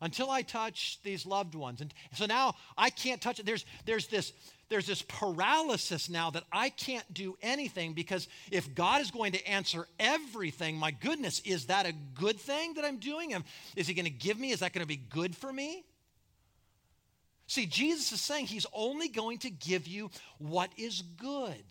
until 0.00 0.30
I 0.30 0.42
touch 0.42 0.98
these 1.02 1.26
loved 1.26 1.54
ones. 1.54 1.80
And 1.80 1.92
so 2.14 2.26
now 2.26 2.54
I 2.76 2.90
can't 2.90 3.20
touch 3.20 3.38
it. 3.38 3.46
There's, 3.46 3.66
there's, 3.84 4.06
this, 4.06 4.32
there's 4.70 4.86
this 4.86 5.02
paralysis 5.02 6.08
now 6.08 6.30
that 6.30 6.44
I 6.50 6.70
can't 6.70 7.12
do 7.12 7.36
anything 7.42 7.92
because 7.92 8.28
if 8.50 8.72
God 8.74 9.02
is 9.02 9.10
going 9.10 9.32
to 9.32 9.46
answer 9.46 9.86
everything, 9.98 10.76
my 10.76 10.92
goodness, 10.92 11.40
is 11.44 11.66
that 11.66 11.86
a 11.86 11.92
good 12.14 12.40
thing 12.40 12.74
that 12.74 12.84
I'm 12.84 12.98
doing? 12.98 13.34
Is 13.76 13.88
He 13.88 13.94
going 13.94 14.04
to 14.04 14.10
give 14.10 14.38
me? 14.38 14.52
Is 14.52 14.60
that 14.60 14.72
going 14.72 14.84
to 14.84 14.88
be 14.88 14.96
good 14.96 15.36
for 15.36 15.52
me? 15.52 15.84
See, 17.48 17.66
Jesus 17.66 18.12
is 18.12 18.20
saying 18.20 18.46
He's 18.46 18.66
only 18.72 19.08
going 19.08 19.38
to 19.38 19.50
give 19.50 19.88
you 19.88 20.10
what 20.38 20.70
is 20.76 21.02
good. 21.02 21.64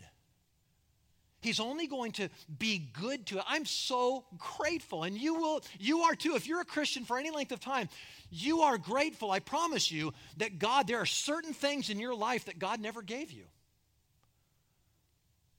He's 1.42 1.60
only 1.60 1.88
going 1.88 2.12
to 2.14 2.30
be 2.58 2.90
good 3.00 3.26
to 3.28 3.38
it. 3.38 3.44
I'm 3.48 3.66
so 3.66 4.26
grateful. 4.38 5.04
And 5.04 5.18
you 5.18 5.36
will, 5.36 5.62
you 5.80 6.02
are 6.02 6.16
too. 6.16 6.36
If 6.36 6.48
you're 6.48 6.62
a 6.62 6.66
Christian 6.66 7.06
for 7.06 7.18
any 7.18 7.32
length 7.32 7.52
of 7.52 7.60
time, 7.60 7.90
you 8.30 8.62
are 8.62 8.78
grateful, 8.78 9.32
I 9.32 9.40
promise 9.40 9.92
you, 9.92 10.14
that 10.38 10.60
God, 10.60 10.88
there 10.88 11.00
are 11.00 11.06
certain 11.06 11.54
things 11.54 11.90
in 11.90 12.00
your 12.00 12.16
life 12.16 12.46
that 12.46 12.60
God 12.60 12.80
never 12.80 13.02
gave 13.02 13.32
you. 13.32 13.46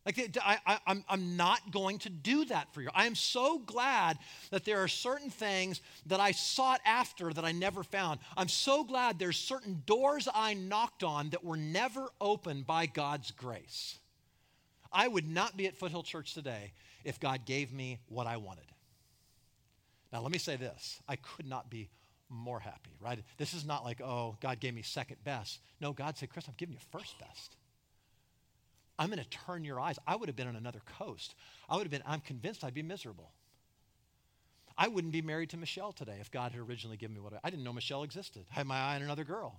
Like, 0.06 0.38
I, 0.42 0.58
I, 0.66 0.78
I'm, 0.86 1.04
I'm 1.08 1.36
not 1.36 1.70
going 1.70 1.98
to 2.00 2.10
do 2.10 2.46
that 2.46 2.72
for 2.72 2.80
you. 2.80 2.88
I 2.94 3.06
am 3.06 3.14
so 3.14 3.58
glad 3.58 4.18
that 4.50 4.64
there 4.64 4.82
are 4.82 4.88
certain 4.88 5.30
things 5.30 5.80
that 6.06 6.20
I 6.20 6.32
sought 6.32 6.80
after 6.86 7.32
that 7.32 7.44
I 7.44 7.52
never 7.52 7.82
found. 7.82 8.18
I'm 8.36 8.48
so 8.48 8.82
glad 8.82 9.18
there's 9.18 9.36
certain 9.36 9.82
doors 9.86 10.26
I 10.34 10.54
knocked 10.54 11.04
on 11.04 11.30
that 11.30 11.44
were 11.44 11.58
never 11.58 12.08
opened 12.20 12.66
by 12.66 12.86
God's 12.86 13.30
grace. 13.30 13.99
I 14.92 15.08
would 15.08 15.28
not 15.28 15.56
be 15.56 15.66
at 15.66 15.76
Foothill 15.76 16.02
Church 16.02 16.34
today 16.34 16.72
if 17.04 17.20
God 17.20 17.44
gave 17.44 17.72
me 17.72 17.98
what 18.08 18.26
I 18.26 18.36
wanted. 18.36 18.64
Now, 20.12 20.20
let 20.20 20.32
me 20.32 20.38
say 20.38 20.56
this 20.56 21.00
I 21.08 21.16
could 21.16 21.46
not 21.46 21.70
be 21.70 21.88
more 22.28 22.60
happy, 22.60 22.90
right? 23.00 23.18
This 23.38 23.54
is 23.54 23.64
not 23.64 23.84
like, 23.84 24.00
oh, 24.00 24.36
God 24.40 24.60
gave 24.60 24.74
me 24.74 24.82
second 24.82 25.22
best. 25.24 25.60
No, 25.80 25.92
God 25.92 26.16
said, 26.16 26.30
Chris, 26.30 26.46
I'm 26.48 26.54
giving 26.56 26.74
you 26.74 26.80
first 26.90 27.18
best. 27.18 27.56
I'm 28.98 29.08
going 29.08 29.18
to 29.18 29.28
turn 29.30 29.64
your 29.64 29.80
eyes. 29.80 29.98
I 30.06 30.14
would 30.14 30.28
have 30.28 30.36
been 30.36 30.46
on 30.46 30.56
another 30.56 30.82
coast. 30.98 31.34
I 31.68 31.76
would 31.76 31.84
have 31.84 31.90
been, 31.90 32.02
I'm 32.06 32.20
convinced 32.20 32.62
I'd 32.62 32.74
be 32.74 32.82
miserable. 32.82 33.32
I 34.76 34.88
wouldn't 34.88 35.12
be 35.12 35.22
married 35.22 35.50
to 35.50 35.56
Michelle 35.56 35.92
today 35.92 36.18
if 36.20 36.30
God 36.30 36.52
had 36.52 36.60
originally 36.60 36.96
given 36.96 37.14
me 37.14 37.20
what 37.20 37.32
I, 37.32 37.38
I 37.44 37.50
didn't 37.50 37.64
know 37.64 37.72
Michelle 37.72 38.02
existed. 38.02 38.44
I 38.50 38.54
had 38.54 38.66
my 38.66 38.78
eye 38.78 38.96
on 38.96 39.02
another 39.02 39.24
girl. 39.24 39.58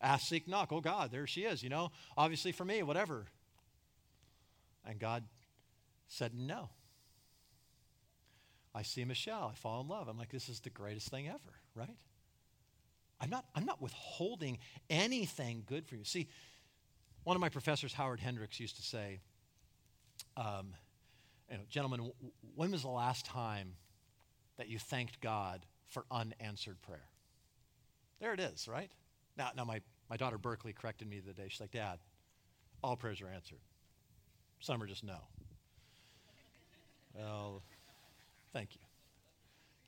Ask, 0.00 0.26
seek, 0.26 0.48
knock. 0.48 0.72
Oh, 0.72 0.80
God, 0.80 1.10
there 1.12 1.26
she 1.26 1.42
is, 1.42 1.62
you 1.62 1.68
know, 1.68 1.92
obviously 2.16 2.52
for 2.52 2.64
me, 2.64 2.82
whatever. 2.82 3.26
And 4.86 4.98
God 4.98 5.24
said, 6.08 6.32
No. 6.34 6.70
I 8.74 8.82
see 8.82 9.04
Michelle. 9.04 9.50
I 9.52 9.56
fall 9.56 9.80
in 9.80 9.88
love. 9.88 10.06
I'm 10.08 10.16
like, 10.16 10.30
this 10.30 10.48
is 10.48 10.60
the 10.60 10.70
greatest 10.70 11.08
thing 11.08 11.26
ever, 11.26 11.58
right? 11.74 11.96
I'm 13.20 13.28
not, 13.28 13.44
I'm 13.54 13.64
not 13.66 13.82
withholding 13.82 14.58
anything 14.88 15.64
good 15.66 15.86
for 15.86 15.96
you. 15.96 16.04
See, 16.04 16.28
one 17.24 17.36
of 17.36 17.40
my 17.40 17.48
professors, 17.48 17.92
Howard 17.92 18.20
Hendricks, 18.20 18.60
used 18.60 18.76
to 18.76 18.82
say, 18.82 19.20
um, 20.36 20.74
you 21.50 21.58
know, 21.58 21.64
gentlemen, 21.68 22.12
when 22.54 22.70
was 22.70 22.82
the 22.82 22.88
last 22.88 23.26
time 23.26 23.74
that 24.56 24.68
you 24.68 24.78
thanked 24.78 25.20
God 25.20 25.66
for 25.88 26.04
unanswered 26.10 26.80
prayer? 26.82 27.08
There 28.20 28.32
it 28.32 28.40
is, 28.40 28.68
right? 28.68 28.90
Now, 29.36 29.50
now 29.56 29.64
my, 29.64 29.80
my 30.08 30.16
daughter 30.16 30.38
Berkeley 30.38 30.72
corrected 30.72 31.08
me 31.08 31.18
the 31.18 31.30
other 31.30 31.42
day. 31.42 31.48
She's 31.48 31.60
like, 31.60 31.72
Dad, 31.72 31.98
all 32.82 32.96
prayers 32.96 33.20
are 33.20 33.28
answered. 33.28 33.58
Some 34.60 34.82
are 34.82 34.86
just 34.86 35.02
no. 35.04 35.16
Well, 37.14 37.62
thank 38.52 38.74
you. 38.74 38.80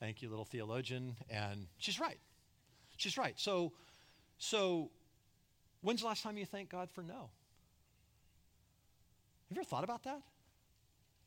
Thank 0.00 0.22
you, 0.22 0.28
little 0.28 0.44
theologian. 0.44 1.14
And 1.30 1.66
she's 1.78 2.00
right. 2.00 2.18
She's 2.96 3.16
right. 3.16 3.38
So, 3.38 3.72
so 4.38 4.90
when's 5.82 6.00
the 6.00 6.06
last 6.06 6.22
time 6.22 6.36
you 6.36 6.46
thanked 6.46 6.72
God 6.72 6.90
for 6.90 7.02
no? 7.02 7.30
Have 9.48 9.56
you 9.56 9.60
ever 9.60 9.64
thought 9.64 9.84
about 9.84 10.02
that? 10.04 10.22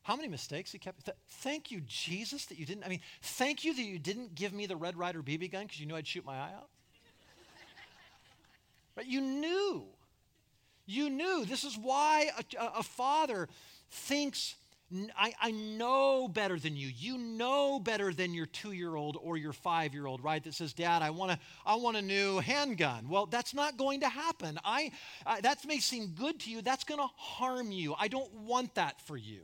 How 0.02 0.16
many 0.16 0.28
mistakes 0.28 0.72
he 0.72 0.78
kept? 0.78 1.06
Th- 1.06 1.18
thank 1.28 1.72
you, 1.72 1.82
Jesus, 1.88 2.46
that 2.46 2.60
you 2.60 2.66
didn't. 2.66 2.84
I 2.84 2.90
mean, 2.90 3.02
thank 3.22 3.64
you 3.64 3.76
that 3.76 3.82
you 3.82 3.98
didn't 3.98 4.36
give 4.36 4.54
me 4.54 4.66
the 4.66 4.76
Red 4.76 4.98
Ryder 4.98 5.24
BB 5.24 5.52
gun 5.52 5.64
because 5.64 5.80
you 5.80 5.86
knew 5.86 5.96
I'd 5.96 6.08
shoot 6.08 6.26
my 6.26 6.36
eye 6.36 6.52
out. 6.56 6.70
But 8.96 9.08
You 9.08 9.22
knew. 9.22 9.86
You 10.86 11.10
knew. 11.10 11.46
This 11.46 11.64
is 11.64 11.78
why 11.78 12.30
a, 12.38 12.66
a 12.78 12.84
father 12.84 13.48
thinks, 13.90 14.56
I, 15.18 15.34
I, 15.42 15.52
know 15.52 16.28
better 16.28 16.60
than 16.60 16.76
you. 16.76 16.92
You 16.96 17.18
know 17.18 17.80
better 17.80 18.14
than 18.14 18.34
your 18.34 18.46
two 18.46 18.72
year 18.72 18.96
old 18.96 19.18
or 19.20 19.36
your 19.36 19.54
five 19.54 19.94
year 19.94 20.06
old, 20.06 20.24
right? 20.24 20.44
That 20.44 20.54
says, 20.54 20.74
Dad, 20.74 21.02
I 21.02 21.10
want, 21.10 21.32
a, 21.32 21.40
I 21.66 21.76
want 21.76 21.98
a 21.98 22.02
new 22.02 22.40
handgun. 22.40 23.10
Well, 23.10 23.26
that's 23.26 23.54
not 23.54 23.78
going 23.78 24.02
to 24.02 24.10
happen. 24.10 24.60
I, 24.64 24.92
uh, 25.26 25.42
that 25.42 25.66
may 25.66 25.80
seem 25.80 26.10
good 26.10 26.40
to 26.42 26.52
you. 26.52 26.62
That's 26.62 26.84
going 26.84 27.00
to 27.00 27.10
harm 27.16 27.72
you. 27.72 27.96
I 28.00 28.08
don't 28.08 28.32
want 28.34 28.76
that 28.76 29.02
for 29.02 29.18
you. 29.18 29.42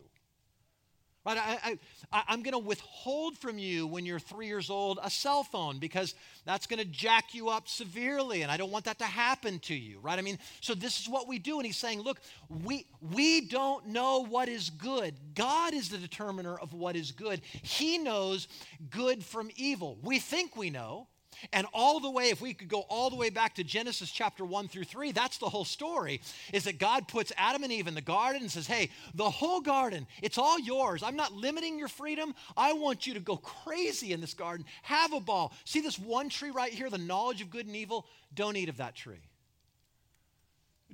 Right? 1.24 1.38
I, 1.38 1.78
I, 2.12 2.24
I'm 2.30 2.42
going 2.42 2.54
to 2.54 2.60
withhold 2.60 3.38
from 3.38 3.60
you 3.60 3.86
when 3.86 4.08
you're 4.08 4.20
three 4.20 4.48
years 4.48 4.72
old 4.72 5.00
a 5.04 5.10
cell 5.10 5.44
phone 5.44 5.78
because 5.78 6.16
that's 6.46 6.66
going 6.66 6.80
to 6.80 6.86
jack 6.86 7.36
you 7.36 7.50
up 7.50 7.68
severely, 7.68 8.42
and 8.42 8.52
I 8.52 8.58
don't 8.58 8.72
want 8.72 8.86
that 8.86 8.98
to 9.00 9.06
happen 9.06 9.60
to 9.60 9.76
you, 9.76 10.00
right? 10.00 10.18
I 10.18 10.24
mean, 10.24 10.40
so 10.62 10.74
this 10.74 11.00
is 11.00 11.08
what 11.08 11.28
we 11.28 11.38
do. 11.38 11.58
And 11.58 11.66
he's 11.66 11.78
saying, 11.78 12.02
look, 12.02 12.20
we, 12.50 12.88
we 13.14 13.42
don't 13.42 13.88
know 13.88 14.26
what 14.26 14.50
is 14.50 14.72
good. 14.72 15.14
God 15.36 15.76
is 15.76 15.90
the 15.90 16.00
determiner 16.00 16.56
of 16.56 16.74
what 16.74 16.96
is 16.96 17.12
good. 17.12 17.42
He 17.62 18.00
knows 18.00 18.48
good 18.90 19.24
from 19.24 19.52
evil. 19.56 20.00
We 20.02 20.18
think 20.18 20.56
we 20.56 20.72
know, 20.72 21.08
and 21.54 21.68
all 21.74 22.00
the 22.00 22.10
way, 22.10 22.30
if 22.30 22.42
we 22.42 22.54
could 22.54 22.68
go 22.68 22.82
all 22.90 23.10
the 23.10 23.16
way 23.16 23.30
back 23.30 23.56
to 23.56 23.64
Genesis 23.64 24.12
chapter 24.12 24.46
1 24.46 24.68
through 24.68 24.86
3, 24.86 25.12
that's 25.12 25.38
the 25.38 25.50
whole 25.50 25.66
story. 25.66 26.22
Is 26.54 26.66
that 26.66 26.80
God 26.80 27.08
puts 27.08 27.32
Adam 27.38 27.64
and 27.64 27.72
Eve 27.72 27.88
in 27.88 27.96
the 27.96 28.02
garden 28.02 28.42
and 28.42 28.52
says, 28.52 28.68
Hey, 28.68 28.90
the 29.16 29.30
whole 29.30 29.62
garden, 29.62 30.08
it's 30.22 30.38
all 30.38 30.60
yours. 30.60 31.04
I'm 31.04 31.16
not 31.16 31.34
limiting 31.34 31.78
your 31.78 31.88
freedom. 31.88 32.34
I 32.56 32.74
want 32.74 33.08
you 33.08 33.14
to 33.14 33.20
go 33.20 33.38
crazy 33.38 34.14
in 34.14 34.22
this 34.22 34.34
garden. 34.34 34.66
Have 34.84 35.14
a 35.14 35.20
ball. 35.20 35.54
See 35.66 35.82
this 35.82 36.00
one 36.00 36.30
tree 36.30 36.52
right 36.52 36.72
here, 36.72 36.90
the 36.90 36.98
knowledge 36.98 37.42
of 37.42 37.50
good 37.50 37.68
and 37.68 37.76
evil? 37.76 38.06
Don't 38.34 38.56
eat 38.56 38.70
of 38.70 38.78
that 38.78 38.96
tree. 38.96 39.22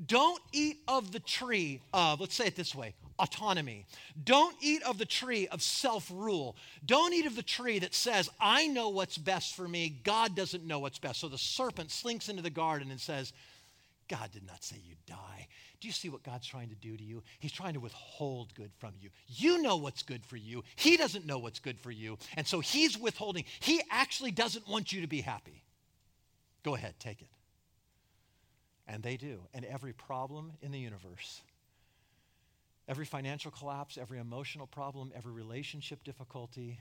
Don't 0.06 0.42
eat 0.52 0.80
of 0.88 1.12
the 1.12 1.20
tree 1.20 1.82
of, 1.94 2.20
let's 2.20 2.36
say 2.36 2.48
it 2.48 2.56
this 2.56 2.76
way, 2.76 2.94
autonomy. 3.20 3.86
Don't 4.24 4.56
eat 4.62 4.84
of 4.84 4.98
the 4.98 5.06
tree 5.06 5.48
of 5.48 5.62
self 5.62 6.10
rule. 6.14 6.56
Don't 6.86 7.14
eat 7.14 7.26
of 7.26 7.36
the 7.36 7.44
tree 7.44 7.80
that 7.80 7.94
says, 7.94 8.30
I 8.40 8.68
know 8.68 8.90
what's 8.90 9.18
best 9.18 9.56
for 9.56 9.68
me. 9.68 9.90
God 10.04 10.36
doesn't 10.36 10.66
know 10.66 10.80
what's 10.80 11.00
best. 11.00 11.20
So 11.20 11.28
the 11.28 11.38
serpent 11.38 11.92
slinks 11.92 12.30
into 12.30 12.42
the 12.42 12.50
garden 12.50 12.92
and 12.92 13.00
says, 13.00 13.34
God 14.08 14.32
did 14.32 14.46
not 14.46 14.64
say 14.64 14.78
you'd 14.84 15.06
die. 15.06 15.48
Do 15.80 15.88
you 15.88 15.94
see 15.94 16.10
what 16.10 16.24
God's 16.24 16.48
trying 16.48 16.70
to 16.70 16.76
do 16.76 16.98
to 16.98 17.04
you? 17.04 17.22
He's 17.40 17.52
trying 17.52 17.74
to 17.74 17.80
withhold 17.80 18.54
good 18.56 18.72
from 18.80 18.94
you. 19.00 19.10
You 19.28 19.62
know 19.62 19.78
what's 19.78 20.02
good 20.02 20.26
for 20.26 20.38
you. 20.38 20.64
He 20.76 20.98
doesn't 20.98 21.26
know 21.26 21.38
what's 21.38 21.60
good 21.60 21.80
for 21.80 21.92
you. 21.92 22.18
And 22.36 22.48
so 22.48 22.60
he's 22.60 22.98
withholding. 22.98 23.44
He 23.60 23.82
actually 23.92 24.32
doesn't 24.32 24.68
want 24.68 24.92
you 24.92 25.02
to 25.02 25.08
be 25.08 25.22
happy. 25.22 25.64
Go 26.64 26.76
ahead, 26.76 26.96
take 27.00 27.22
it. 27.22 27.30
And 28.88 29.04
they 29.04 29.18
do. 29.18 29.42
And 29.54 29.66
every 29.66 29.94
problem 29.94 30.54
in 30.62 30.72
the 30.72 30.80
universe 30.80 31.42
Every 32.88 33.06
financial 33.06 33.52
collapse, 33.52 33.98
every 33.98 34.20
emotional 34.20 34.68
problem, 34.68 35.12
every 35.16 35.34
relationship 35.34 36.04
difficulty, 36.04 36.80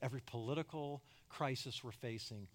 every 0.00 0.22
political 0.24 1.02
crisis 1.28 1.84
we're 1.84 1.92
facing 1.92 2.48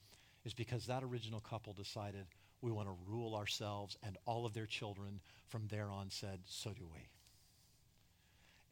is 0.43 0.53
because 0.53 0.87
that 0.87 1.03
original 1.03 1.39
couple 1.39 1.73
decided 1.73 2.25
we 2.61 2.71
want 2.71 2.87
to 2.87 2.95
rule 3.05 3.35
ourselves, 3.35 3.97
and 4.03 4.17
all 4.25 4.45
of 4.45 4.53
their 4.53 4.65
children 4.65 5.19
from 5.47 5.67
there 5.67 5.91
on 5.91 6.09
said, 6.09 6.39
So 6.45 6.71
do 6.71 6.87
we. 6.91 7.01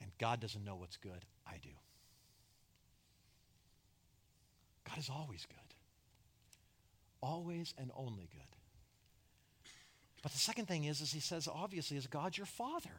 And 0.01 0.11
God 0.19 0.39
doesn't 0.39 0.63
know 0.63 0.75
what's 0.75 0.97
good. 0.97 1.23
I 1.47 1.57
do. 1.61 1.69
God 4.87 4.97
is 4.97 5.09
always 5.09 5.45
good. 5.45 5.57
Always 7.21 7.73
and 7.77 7.91
only 7.95 8.27
good. 8.31 8.41
But 10.23 10.31
the 10.31 10.39
second 10.39 10.67
thing 10.67 10.85
is, 10.85 11.01
is 11.01 11.11
he 11.11 11.19
says, 11.19 11.47
obviously, 11.47 11.97
is 11.97 12.07
God 12.07 12.35
your 12.35 12.47
father? 12.47 12.89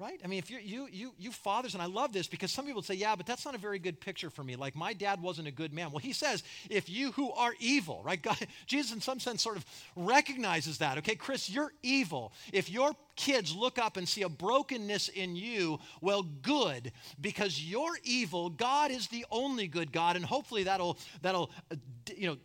Right? 0.00 0.18
I 0.24 0.28
mean, 0.28 0.38
if 0.38 0.50
you're, 0.50 0.60
you, 0.60 0.88
you, 0.90 1.12
you 1.18 1.30
fathers, 1.30 1.74
and 1.74 1.82
I 1.82 1.86
love 1.86 2.12
this 2.12 2.26
because 2.26 2.50
some 2.50 2.64
people 2.64 2.80
say, 2.80 2.94
yeah, 2.94 3.14
but 3.14 3.26
that's 3.26 3.44
not 3.44 3.54
a 3.54 3.58
very 3.58 3.78
good 3.78 4.00
picture 4.00 4.30
for 4.30 4.42
me. 4.42 4.56
Like, 4.56 4.74
my 4.74 4.94
dad 4.94 5.20
wasn't 5.20 5.46
a 5.46 5.50
good 5.50 5.74
man. 5.74 5.90
Well, 5.90 5.98
he 5.98 6.14
says, 6.14 6.42
if 6.70 6.88
you 6.88 7.12
who 7.12 7.30
are 7.32 7.52
evil, 7.60 8.00
right? 8.02 8.20
God, 8.20 8.38
Jesus, 8.66 8.92
in 8.92 9.02
some 9.02 9.20
sense, 9.20 9.42
sort 9.42 9.58
of 9.58 9.66
recognizes 9.94 10.78
that. 10.78 10.96
Okay, 10.98 11.14
Chris, 11.14 11.50
you're 11.50 11.72
evil. 11.82 12.32
If 12.50 12.70
your 12.70 12.92
kids 13.14 13.54
look 13.54 13.78
up 13.78 13.98
and 13.98 14.08
see 14.08 14.22
a 14.22 14.28
brokenness 14.30 15.08
in 15.08 15.36
you, 15.36 15.78
well, 16.00 16.22
good, 16.22 16.92
because 17.20 17.62
you're 17.62 17.98
evil. 18.02 18.48
God 18.48 18.90
is 18.90 19.08
the 19.08 19.26
only 19.30 19.68
good 19.68 19.92
God, 19.92 20.16
and 20.16 20.24
hopefully 20.24 20.64
that'll, 20.64 20.96
that'll, 21.20 21.50
uh, 21.70 21.76
you 22.16 22.28
know, 22.28 22.36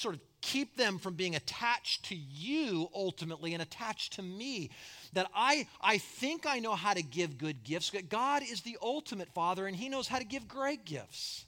sort 0.00 0.14
of 0.14 0.20
keep 0.40 0.76
them 0.76 0.98
from 0.98 1.14
being 1.14 1.36
attached 1.36 2.06
to 2.06 2.16
you 2.16 2.88
ultimately 2.94 3.52
and 3.52 3.62
attached 3.62 4.14
to 4.14 4.22
me 4.22 4.70
that 5.12 5.28
I, 5.34 5.66
I 5.80 5.98
think 5.98 6.46
I 6.46 6.58
know 6.58 6.74
how 6.74 6.94
to 6.94 7.02
give 7.02 7.38
good 7.38 7.62
gifts. 7.62 7.92
God 8.08 8.42
is 8.42 8.62
the 8.62 8.78
ultimate 8.82 9.28
Father, 9.34 9.66
and 9.66 9.76
He 9.76 9.88
knows 9.88 10.08
how 10.08 10.18
to 10.18 10.24
give 10.24 10.48
great 10.48 10.84
gifts. 10.84 11.44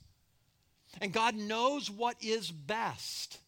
And 1.00 1.12
God 1.12 1.34
knows 1.34 1.90
what 1.90 2.16
is 2.20 2.50
best. 2.50 3.38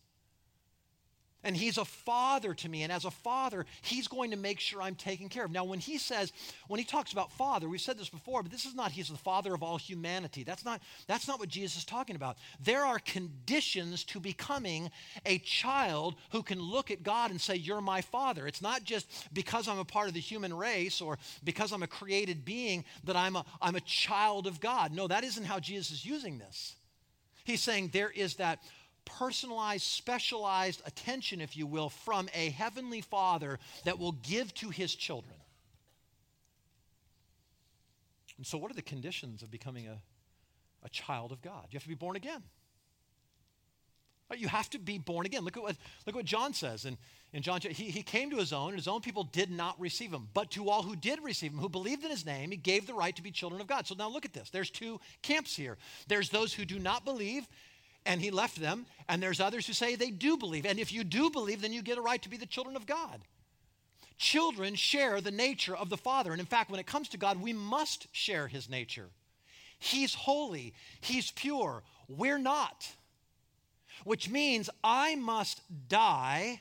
And 1.44 1.56
he's 1.56 1.78
a 1.78 1.84
father 1.84 2.54
to 2.54 2.68
me. 2.68 2.82
And 2.82 2.90
as 2.90 3.04
a 3.04 3.10
father, 3.10 3.66
he's 3.82 4.08
going 4.08 4.30
to 4.30 4.36
make 4.36 4.58
sure 4.58 4.82
I'm 4.82 4.94
taken 4.94 5.28
care 5.28 5.44
of. 5.44 5.50
Now, 5.50 5.64
when 5.64 5.78
he 5.78 5.98
says, 5.98 6.32
when 6.66 6.78
he 6.78 6.84
talks 6.84 7.12
about 7.12 7.30
father, 7.32 7.68
we've 7.68 7.80
said 7.80 7.98
this 7.98 8.08
before, 8.08 8.42
but 8.42 8.50
this 8.50 8.64
is 8.64 8.74
not 8.74 8.90
he's 8.90 9.08
the 9.08 9.16
father 9.16 9.54
of 9.54 9.62
all 9.62 9.76
humanity. 9.76 10.42
That's 10.42 10.64
not, 10.64 10.80
that's 11.06 11.28
not 11.28 11.38
what 11.38 11.50
Jesus 11.50 11.78
is 11.78 11.84
talking 11.84 12.16
about. 12.16 12.38
There 12.60 12.84
are 12.84 12.98
conditions 12.98 14.04
to 14.04 14.20
becoming 14.20 14.90
a 15.26 15.38
child 15.38 16.16
who 16.30 16.42
can 16.42 16.58
look 16.58 16.90
at 16.90 17.02
God 17.02 17.30
and 17.30 17.40
say, 17.40 17.54
You're 17.56 17.80
my 17.80 18.00
father. 18.00 18.46
It's 18.46 18.62
not 18.62 18.82
just 18.84 19.06
because 19.32 19.68
I'm 19.68 19.78
a 19.78 19.84
part 19.84 20.08
of 20.08 20.14
the 20.14 20.20
human 20.20 20.54
race 20.54 21.00
or 21.00 21.18
because 21.44 21.72
I'm 21.72 21.82
a 21.82 21.86
created 21.86 22.44
being 22.44 22.84
that 23.04 23.16
I'm 23.16 23.36
a, 23.36 23.44
I'm 23.60 23.76
a 23.76 23.80
child 23.80 24.46
of 24.46 24.60
God. 24.60 24.92
No, 24.92 25.06
that 25.08 25.24
isn't 25.24 25.44
how 25.44 25.60
Jesus 25.60 25.90
is 25.90 26.06
using 26.06 26.38
this. 26.38 26.74
He's 27.44 27.60
saying 27.62 27.90
there 27.92 28.10
is 28.10 28.36
that 28.36 28.60
personalized, 29.04 29.84
specialized 29.84 30.82
attention, 30.86 31.40
if 31.40 31.56
you 31.56 31.66
will, 31.66 31.88
from 31.88 32.28
a 32.34 32.50
heavenly 32.50 33.00
father 33.00 33.58
that 33.84 33.98
will 33.98 34.12
give 34.12 34.52
to 34.54 34.70
his 34.70 34.94
children. 34.94 35.36
And 38.36 38.46
so, 38.46 38.58
what 38.58 38.70
are 38.70 38.74
the 38.74 38.82
conditions 38.82 39.42
of 39.42 39.50
becoming 39.50 39.86
a, 39.86 39.98
a 40.84 40.88
child 40.88 41.32
of 41.32 41.40
God? 41.40 41.66
You 41.70 41.76
have 41.76 41.84
to 41.84 41.88
be 41.88 41.94
born 41.94 42.16
again. 42.16 42.42
You 44.36 44.48
have 44.48 44.70
to 44.70 44.78
be 44.78 44.98
born 44.98 45.26
again. 45.26 45.44
Look 45.44 45.56
at 45.56 45.62
what, 45.62 45.76
look 46.06 46.14
at 46.14 46.16
what 46.16 46.24
John 46.24 46.54
says. 46.54 46.86
In, 46.86 46.96
in 47.32 47.42
John, 47.42 47.60
he, 47.60 47.90
he 47.90 48.02
came 48.02 48.30
to 48.30 48.36
his 48.36 48.52
own, 48.52 48.68
and 48.70 48.78
his 48.78 48.88
own 48.88 49.00
people 49.00 49.24
did 49.24 49.50
not 49.50 49.78
receive 49.78 50.12
him. 50.12 50.28
But 50.34 50.50
to 50.52 50.70
all 50.70 50.82
who 50.82 50.96
did 50.96 51.22
receive 51.22 51.52
him, 51.52 51.58
who 51.58 51.68
believed 51.68 52.04
in 52.04 52.10
his 52.10 52.26
name, 52.26 52.50
he 52.50 52.56
gave 52.56 52.86
the 52.86 52.94
right 52.94 53.14
to 53.14 53.22
be 53.22 53.30
children 53.30 53.60
of 53.60 53.66
God. 53.66 53.86
So 53.86 53.94
now 53.94 54.08
look 54.08 54.24
at 54.24 54.32
this. 54.32 54.50
There's 54.50 54.70
two 54.70 55.00
camps 55.22 55.54
here. 55.54 55.76
There's 56.08 56.30
those 56.30 56.52
who 56.52 56.64
do 56.64 56.78
not 56.78 57.04
believe, 57.04 57.46
and 58.06 58.20
he 58.20 58.30
left 58.30 58.60
them. 58.60 58.86
And 59.08 59.22
there's 59.22 59.40
others 59.40 59.66
who 59.66 59.72
say 59.72 59.94
they 59.94 60.10
do 60.10 60.36
believe. 60.36 60.66
And 60.66 60.78
if 60.78 60.92
you 60.92 61.04
do 61.04 61.30
believe, 61.30 61.60
then 61.60 61.72
you 61.72 61.82
get 61.82 61.98
a 61.98 62.02
right 62.02 62.22
to 62.22 62.28
be 62.28 62.36
the 62.36 62.46
children 62.46 62.76
of 62.76 62.86
God. 62.86 63.20
Children 64.16 64.74
share 64.74 65.20
the 65.20 65.30
nature 65.30 65.76
of 65.76 65.90
the 65.90 65.96
Father. 65.96 66.32
And 66.32 66.40
in 66.40 66.46
fact, 66.46 66.70
when 66.70 66.80
it 66.80 66.86
comes 66.86 67.08
to 67.10 67.18
God, 67.18 67.42
we 67.42 67.52
must 67.52 68.06
share 68.12 68.48
his 68.48 68.70
nature. 68.70 69.08
He's 69.78 70.14
holy, 70.14 70.72
he's 71.00 71.30
pure. 71.30 71.82
We're 72.08 72.38
not. 72.38 72.88
Which 74.04 74.28
means 74.28 74.70
I 74.82 75.14
must 75.14 75.60
die 75.88 76.60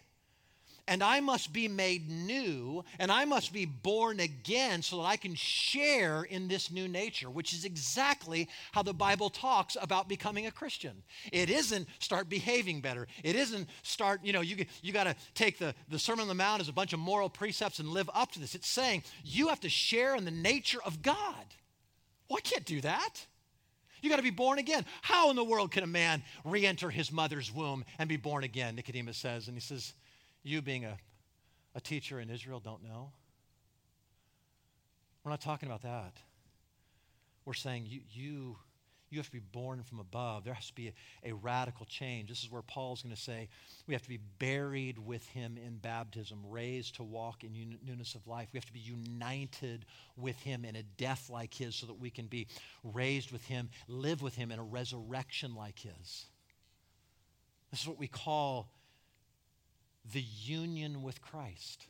and 0.88 1.02
I 1.02 1.22
must 1.22 1.54
be 1.54 1.68
made 1.68 2.10
new, 2.10 2.84
and 3.00 3.12
I 3.12 3.26
must 3.26 3.54
be 3.54 3.66
born 3.66 4.20
again 4.20 4.82
so 4.82 4.98
that 4.98 5.04
I 5.04 5.16
can 5.16 5.34
share 5.34 6.24
in 6.24 6.48
this 6.48 6.72
new 6.72 6.88
nature, 6.88 7.30
which 7.30 7.54
is 7.54 7.64
exactly 7.64 8.50
how 8.74 8.84
the 8.84 8.94
Bible 8.94 9.30
talks 9.30 9.78
about 9.82 10.10
becoming 10.10 10.46
a 10.46 10.52
Christian. 10.52 11.04
It 11.32 11.50
isn't 11.50 11.88
start 12.00 12.28
behaving 12.28 12.82
better. 12.82 13.08
It 13.24 13.36
isn't 13.36 13.70
start, 13.82 14.22
you 14.24 14.34
know, 14.34 14.42
you, 14.42 14.66
you 14.82 14.92
got 14.92 15.06
to 15.06 15.16
take 15.36 15.58
the, 15.58 15.74
the 15.90 16.00
Sermon 16.00 16.24
on 16.24 16.28
the 16.28 16.34
Mount 16.34 16.62
as 16.62 16.68
a 16.68 16.74
bunch 16.74 16.92
of 16.92 17.00
moral 17.00 17.30
precepts 17.30 17.80
and 17.80 17.88
live 17.88 18.10
up 18.14 18.32
to 18.34 18.40
this. 18.40 18.56
It's 18.56 18.68
saying 18.68 19.04
you 19.24 19.48
have 19.48 19.62
to 19.62 19.70
share 19.70 20.16
in 20.16 20.26
the 20.26 20.32
nature 20.32 20.80
of 20.86 21.02
God. 21.02 21.46
Well, 22.30 22.38
I 22.38 22.42
can't 22.42 22.66
do 22.66 22.82
that. 22.82 23.26
You 24.02 24.10
got 24.10 24.18
to 24.18 24.22
be 24.22 24.32
born 24.32 24.60
again. 24.60 24.86
How 25.02 25.30
in 25.30 25.38
the 25.38 25.46
world 25.46 25.72
can 25.72 25.84
a 25.84 25.88
man 25.88 26.24
re 26.44 26.66
enter 26.66 26.90
his 26.90 27.10
mother's 27.10 27.54
womb 27.54 27.86
and 27.98 28.10
be 28.10 28.18
born 28.18 28.44
again? 28.44 28.76
Nicodemus 28.76 29.18
says. 29.18 29.48
And 29.48 29.56
he 29.56 29.62
says, 29.62 29.94
you, 30.44 30.62
being 30.62 30.86
a, 30.86 30.98
a 31.76 31.82
teacher 31.82 32.20
in 32.20 32.30
Israel, 32.30 32.60
don't 32.60 32.84
know? 32.84 33.12
We're 35.24 35.32
not 35.32 35.42
talking 35.42 35.68
about 35.70 35.84
that. 35.84 36.18
We're 37.46 37.54
saying 37.54 37.86
you, 37.88 38.02
you, 38.12 38.58
you 39.10 39.20
have 39.20 39.28
to 39.28 39.32
be 39.32 39.40
born 39.40 39.82
from 39.84 40.00
above. 40.00 40.44
There 40.44 40.54
has 40.54 40.68
to 40.68 40.76
be 40.76 40.90
a, 41.24 41.30
a 41.30 41.34
radical 41.34 41.86
change. 41.86 42.30
This 42.30 42.44
is 42.44 42.52
where 42.52 42.62
Paul's 42.62 43.02
going 43.02 43.16
to 43.16 43.22
say 43.22 43.48
we 43.88 43.94
have 43.94 44.04
to 44.04 44.10
be 44.10 44.20
buried 44.40 44.98
with 44.98 45.26
him 45.30 45.58
in 45.58 45.78
baptism, 45.78 46.40
raised 46.50 46.96
to 46.96 47.04
walk 47.04 47.44
in 47.44 47.54
un- 47.54 47.80
newness 47.86 48.16
of 48.16 48.28
life. 48.28 48.50
We 48.52 48.58
have 48.58 48.66
to 48.66 48.74
be 48.74 48.80
united 48.80 49.86
with 50.18 50.40
him 50.40 50.66
in 50.66 50.76
a 50.76 50.84
death 50.98 51.30
like 51.30 51.54
his 51.54 51.76
so 51.76 51.86
that 51.88 52.00
we 52.00 52.10
can 52.10 52.26
be 52.26 52.48
raised 52.84 53.32
with 53.32 53.46
him, 53.46 53.70
live 53.88 54.22
with 54.22 54.36
him 54.36 54.52
in 54.52 54.60
a 54.60 54.64
resurrection 54.64 55.56
like 55.56 55.80
his. 55.80 56.26
This 57.72 57.82
is 57.82 57.88
what 57.88 58.00
we 58.00 58.08
call 58.08 58.70
the 60.12 60.22
union 60.22 61.02
with 61.02 61.22
Christ. 61.22 61.88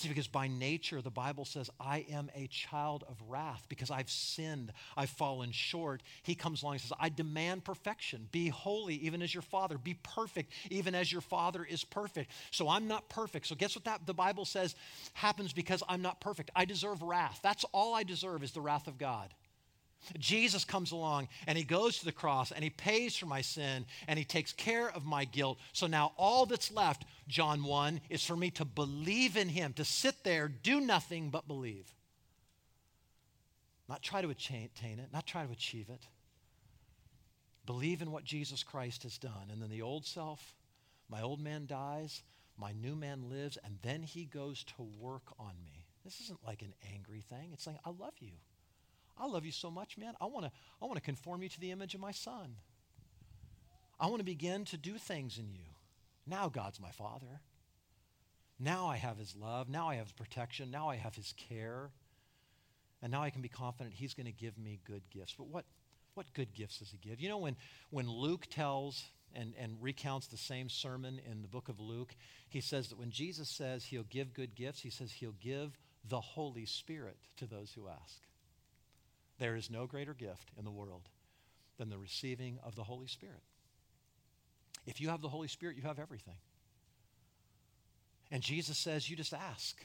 See, 0.00 0.08
because 0.08 0.28
by 0.28 0.48
nature, 0.48 1.02
the 1.02 1.10
Bible 1.10 1.44
says, 1.44 1.68
I 1.78 2.06
am 2.10 2.30
a 2.34 2.46
child 2.46 3.04
of 3.06 3.16
wrath 3.28 3.66
because 3.68 3.90
I've 3.90 4.08
sinned, 4.08 4.72
I've 4.96 5.10
fallen 5.10 5.52
short. 5.52 6.02
He 6.22 6.34
comes 6.34 6.62
along 6.62 6.74
and 6.74 6.80
says, 6.80 6.92
I 6.98 7.10
demand 7.10 7.64
perfection. 7.64 8.26
Be 8.32 8.48
holy, 8.48 8.94
even 8.94 9.20
as 9.20 9.34
your 9.34 9.42
Father. 9.42 9.76
Be 9.76 9.98
perfect, 10.02 10.52
even 10.70 10.94
as 10.94 11.12
your 11.12 11.20
Father 11.20 11.64
is 11.64 11.84
perfect. 11.84 12.30
So 12.50 12.66
I'm 12.66 12.88
not 12.88 13.10
perfect. 13.10 13.46
So 13.46 13.54
guess 13.54 13.74
what 13.76 13.84
that 13.84 14.06
the 14.06 14.14
Bible 14.14 14.46
says 14.46 14.74
happens 15.12 15.52
because 15.52 15.82
I'm 15.86 16.00
not 16.00 16.18
perfect? 16.18 16.50
I 16.56 16.64
deserve 16.64 17.02
wrath. 17.02 17.40
That's 17.42 17.64
all 17.74 17.94
I 17.94 18.02
deserve 18.02 18.42
is 18.42 18.52
the 18.52 18.62
wrath 18.62 18.86
of 18.86 18.96
God. 18.96 19.34
Jesus 20.18 20.64
comes 20.64 20.92
along 20.92 21.28
and 21.46 21.56
he 21.56 21.64
goes 21.64 21.98
to 21.98 22.04
the 22.04 22.12
cross 22.12 22.52
and 22.52 22.64
he 22.64 22.70
pays 22.70 23.16
for 23.16 23.26
my 23.26 23.40
sin 23.40 23.84
and 24.08 24.18
he 24.18 24.24
takes 24.24 24.52
care 24.52 24.90
of 24.90 25.04
my 25.04 25.24
guilt. 25.24 25.58
So 25.72 25.86
now 25.86 26.12
all 26.16 26.46
that's 26.46 26.72
left, 26.72 27.04
John 27.28 27.64
1, 27.64 28.00
is 28.08 28.24
for 28.24 28.36
me 28.36 28.50
to 28.52 28.64
believe 28.64 29.36
in 29.36 29.48
him, 29.48 29.72
to 29.74 29.84
sit 29.84 30.24
there, 30.24 30.48
do 30.48 30.80
nothing 30.80 31.30
but 31.30 31.46
believe. 31.46 31.94
Not 33.88 34.02
try 34.02 34.22
to 34.22 34.30
attain 34.30 34.70
it, 34.84 35.08
not 35.12 35.26
try 35.26 35.44
to 35.44 35.52
achieve 35.52 35.88
it. 35.88 36.06
Believe 37.66 38.02
in 38.02 38.10
what 38.10 38.24
Jesus 38.24 38.62
Christ 38.62 39.02
has 39.02 39.18
done. 39.18 39.50
And 39.52 39.60
then 39.60 39.70
the 39.70 39.82
old 39.82 40.06
self, 40.06 40.54
my 41.08 41.22
old 41.22 41.40
man 41.40 41.66
dies, 41.66 42.22
my 42.56 42.72
new 42.72 42.94
man 42.94 43.28
lives, 43.28 43.58
and 43.64 43.78
then 43.82 44.02
he 44.02 44.24
goes 44.24 44.64
to 44.76 44.82
work 44.98 45.32
on 45.38 45.52
me. 45.64 45.86
This 46.04 46.20
isn't 46.20 46.44
like 46.46 46.62
an 46.62 46.72
angry 46.94 47.20
thing. 47.20 47.50
It's 47.52 47.66
like, 47.66 47.76
I 47.84 47.90
love 47.90 48.14
you. 48.20 48.32
I 49.20 49.26
love 49.26 49.44
you 49.44 49.52
so 49.52 49.70
much, 49.70 49.98
man. 49.98 50.14
I 50.20 50.26
want 50.26 50.46
to 50.46 50.52
I 50.80 50.86
want 50.86 50.96
to 50.96 51.02
conform 51.02 51.42
you 51.42 51.48
to 51.50 51.60
the 51.60 51.70
image 51.70 51.94
of 51.94 52.00
my 52.00 52.12
son. 52.12 52.56
I 54.00 54.06
want 54.06 54.18
to 54.18 54.24
begin 54.24 54.64
to 54.66 54.78
do 54.78 54.96
things 54.96 55.38
in 55.38 55.52
you. 55.52 55.66
Now 56.26 56.48
God's 56.48 56.80
my 56.80 56.90
father. 56.90 57.40
Now 58.58 58.86
I 58.86 58.96
have 58.96 59.18
his 59.18 59.34
love. 59.36 59.68
Now 59.68 59.88
I 59.88 59.96
have 59.96 60.06
his 60.06 60.12
protection. 60.12 60.70
Now 60.70 60.88
I 60.88 60.96
have 60.96 61.14
his 61.14 61.34
care. 61.36 61.90
And 63.02 63.12
now 63.12 63.22
I 63.22 63.30
can 63.30 63.42
be 63.42 63.48
confident 63.48 63.94
he's 63.94 64.14
going 64.14 64.26
to 64.26 64.32
give 64.32 64.58
me 64.58 64.80
good 64.86 65.02
gifts. 65.10 65.34
But 65.36 65.48
what, 65.48 65.64
what 66.14 66.32
good 66.34 66.52
gifts 66.54 66.78
does 66.78 66.90
he 66.90 66.98
give? 66.98 67.20
You 67.20 67.30
know, 67.30 67.38
when, 67.38 67.56
when 67.88 68.08
Luke 68.08 68.46
tells 68.50 69.02
and, 69.34 69.54
and 69.58 69.76
recounts 69.80 70.26
the 70.26 70.36
same 70.36 70.68
sermon 70.68 71.20
in 71.30 71.40
the 71.40 71.48
book 71.48 71.68
of 71.70 71.80
Luke, 71.80 72.14
he 72.48 72.60
says 72.60 72.88
that 72.88 72.98
when 72.98 73.10
Jesus 73.10 73.48
says 73.48 73.84
he'll 73.84 74.02
give 74.02 74.34
good 74.34 74.54
gifts, 74.54 74.80
he 74.80 74.90
says 74.90 75.10
he'll 75.10 75.34
give 75.40 75.78
the 76.06 76.20
Holy 76.20 76.66
Spirit 76.66 77.16
to 77.36 77.46
those 77.46 77.72
who 77.74 77.88
ask. 77.88 78.20
There 79.40 79.56
is 79.56 79.70
no 79.70 79.86
greater 79.86 80.12
gift 80.12 80.50
in 80.58 80.64
the 80.64 80.70
world 80.70 81.08
than 81.78 81.88
the 81.88 81.96
receiving 81.96 82.58
of 82.62 82.76
the 82.76 82.84
Holy 82.84 83.06
Spirit. 83.06 83.40
If 84.86 85.00
you 85.00 85.08
have 85.08 85.22
the 85.22 85.28
Holy 85.28 85.48
Spirit, 85.48 85.76
you 85.76 85.82
have 85.82 85.98
everything. 85.98 86.36
And 88.30 88.42
Jesus 88.42 88.76
says, 88.76 89.08
you 89.08 89.16
just 89.16 89.32
ask. 89.32 89.82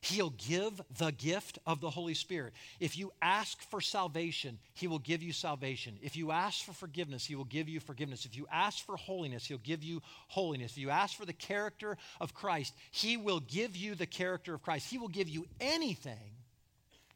He'll 0.00 0.30
give 0.30 0.80
the 0.96 1.12
gift 1.12 1.58
of 1.66 1.82
the 1.82 1.90
Holy 1.90 2.14
Spirit. 2.14 2.54
If 2.80 2.96
you 2.96 3.12
ask 3.20 3.60
for 3.60 3.82
salvation, 3.82 4.58
He 4.72 4.88
will 4.88 4.98
give 4.98 5.22
you 5.22 5.34
salvation. 5.34 5.98
If 6.00 6.16
you 6.16 6.30
ask 6.30 6.64
for 6.64 6.72
forgiveness, 6.72 7.26
He 7.26 7.34
will 7.34 7.44
give 7.44 7.68
you 7.68 7.78
forgiveness. 7.78 8.24
If 8.24 8.34
you 8.34 8.46
ask 8.50 8.82
for 8.86 8.96
holiness, 8.96 9.44
He'll 9.44 9.58
give 9.58 9.84
you 9.84 10.00
holiness. 10.28 10.72
If 10.72 10.78
you 10.78 10.88
ask 10.88 11.14
for 11.14 11.26
the 11.26 11.34
character 11.34 11.98
of 12.18 12.32
Christ, 12.32 12.72
He 12.90 13.18
will 13.18 13.40
give 13.40 13.76
you 13.76 13.94
the 13.94 14.06
character 14.06 14.54
of 14.54 14.62
Christ. 14.62 14.88
He 14.90 14.96
will 14.96 15.08
give 15.08 15.28
you 15.28 15.44
anything 15.60 16.39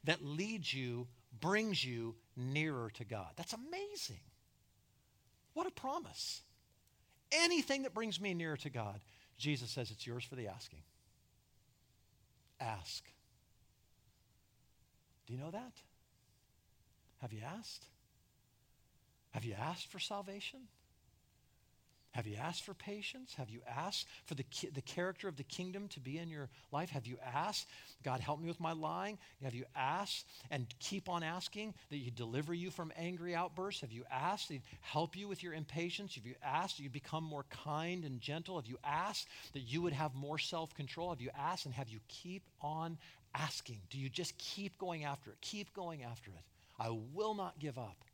that 0.04 0.24
leads 0.24 0.72
you, 0.72 1.06
brings 1.40 1.84
you 1.84 2.14
nearer 2.36 2.90
to 2.94 3.04
God. 3.04 3.28
That's 3.36 3.52
amazing. 3.54 4.20
What 5.54 5.66
a 5.66 5.70
promise. 5.70 6.42
Anything 7.32 7.82
that 7.82 7.94
brings 7.94 8.20
me 8.20 8.34
nearer 8.34 8.56
to 8.58 8.70
God, 8.70 9.00
Jesus 9.38 9.70
says 9.70 9.90
it's 9.90 10.06
yours 10.06 10.24
for 10.24 10.36
the 10.36 10.48
asking. 10.48 10.82
Ask. 12.60 13.04
Do 15.26 15.32
you 15.32 15.38
know 15.38 15.50
that? 15.50 15.72
Have 17.20 17.32
you 17.32 17.40
asked? 17.58 17.86
Have 19.30 19.44
you 19.44 19.54
asked 19.54 19.90
for 19.90 19.98
salvation? 19.98 20.60
Have 22.14 22.28
you 22.28 22.36
asked 22.36 22.62
for 22.62 22.74
patience? 22.74 23.34
Have 23.34 23.50
you 23.50 23.60
asked 23.68 24.06
for 24.24 24.36
the, 24.36 24.44
ki- 24.44 24.70
the 24.72 24.82
character 24.82 25.26
of 25.26 25.36
the 25.36 25.42
kingdom 25.42 25.88
to 25.88 26.00
be 26.00 26.18
in 26.18 26.28
your 26.28 26.48
life? 26.70 26.90
Have 26.90 27.08
you 27.08 27.18
asked, 27.34 27.66
God, 28.04 28.20
help 28.20 28.40
me 28.40 28.46
with 28.46 28.60
my 28.60 28.70
lying? 28.70 29.18
Have 29.42 29.52
you 29.52 29.64
asked 29.74 30.24
and 30.48 30.66
keep 30.78 31.08
on 31.08 31.24
asking 31.24 31.74
that 31.90 31.96
you 31.96 32.12
deliver 32.12 32.54
you 32.54 32.70
from 32.70 32.92
angry 32.96 33.34
outbursts? 33.34 33.80
Have 33.80 33.90
you 33.90 34.04
asked 34.12 34.50
that 34.50 34.60
help 34.80 35.16
you 35.16 35.26
with 35.26 35.42
your 35.42 35.54
impatience? 35.54 36.14
Have 36.14 36.24
you 36.24 36.36
asked 36.40 36.76
that 36.76 36.84
you 36.84 36.90
become 36.90 37.24
more 37.24 37.46
kind 37.50 38.04
and 38.04 38.20
gentle? 38.20 38.60
Have 38.60 38.66
you 38.68 38.78
asked 38.84 39.26
that 39.52 39.62
you 39.62 39.82
would 39.82 39.92
have 39.92 40.14
more 40.14 40.38
self 40.38 40.72
control? 40.72 41.10
Have 41.10 41.20
you 41.20 41.30
asked 41.36 41.66
and 41.66 41.74
have 41.74 41.88
you 41.88 41.98
keep 42.06 42.44
on 42.60 42.96
asking? 43.34 43.80
Do 43.90 43.98
you 43.98 44.08
just 44.08 44.38
keep 44.38 44.78
going 44.78 45.02
after 45.02 45.30
it? 45.30 45.38
Keep 45.40 45.74
going 45.74 46.04
after 46.04 46.30
it. 46.30 46.44
I 46.78 46.96
will 47.12 47.34
not 47.34 47.58
give 47.58 47.76
up 47.76 48.04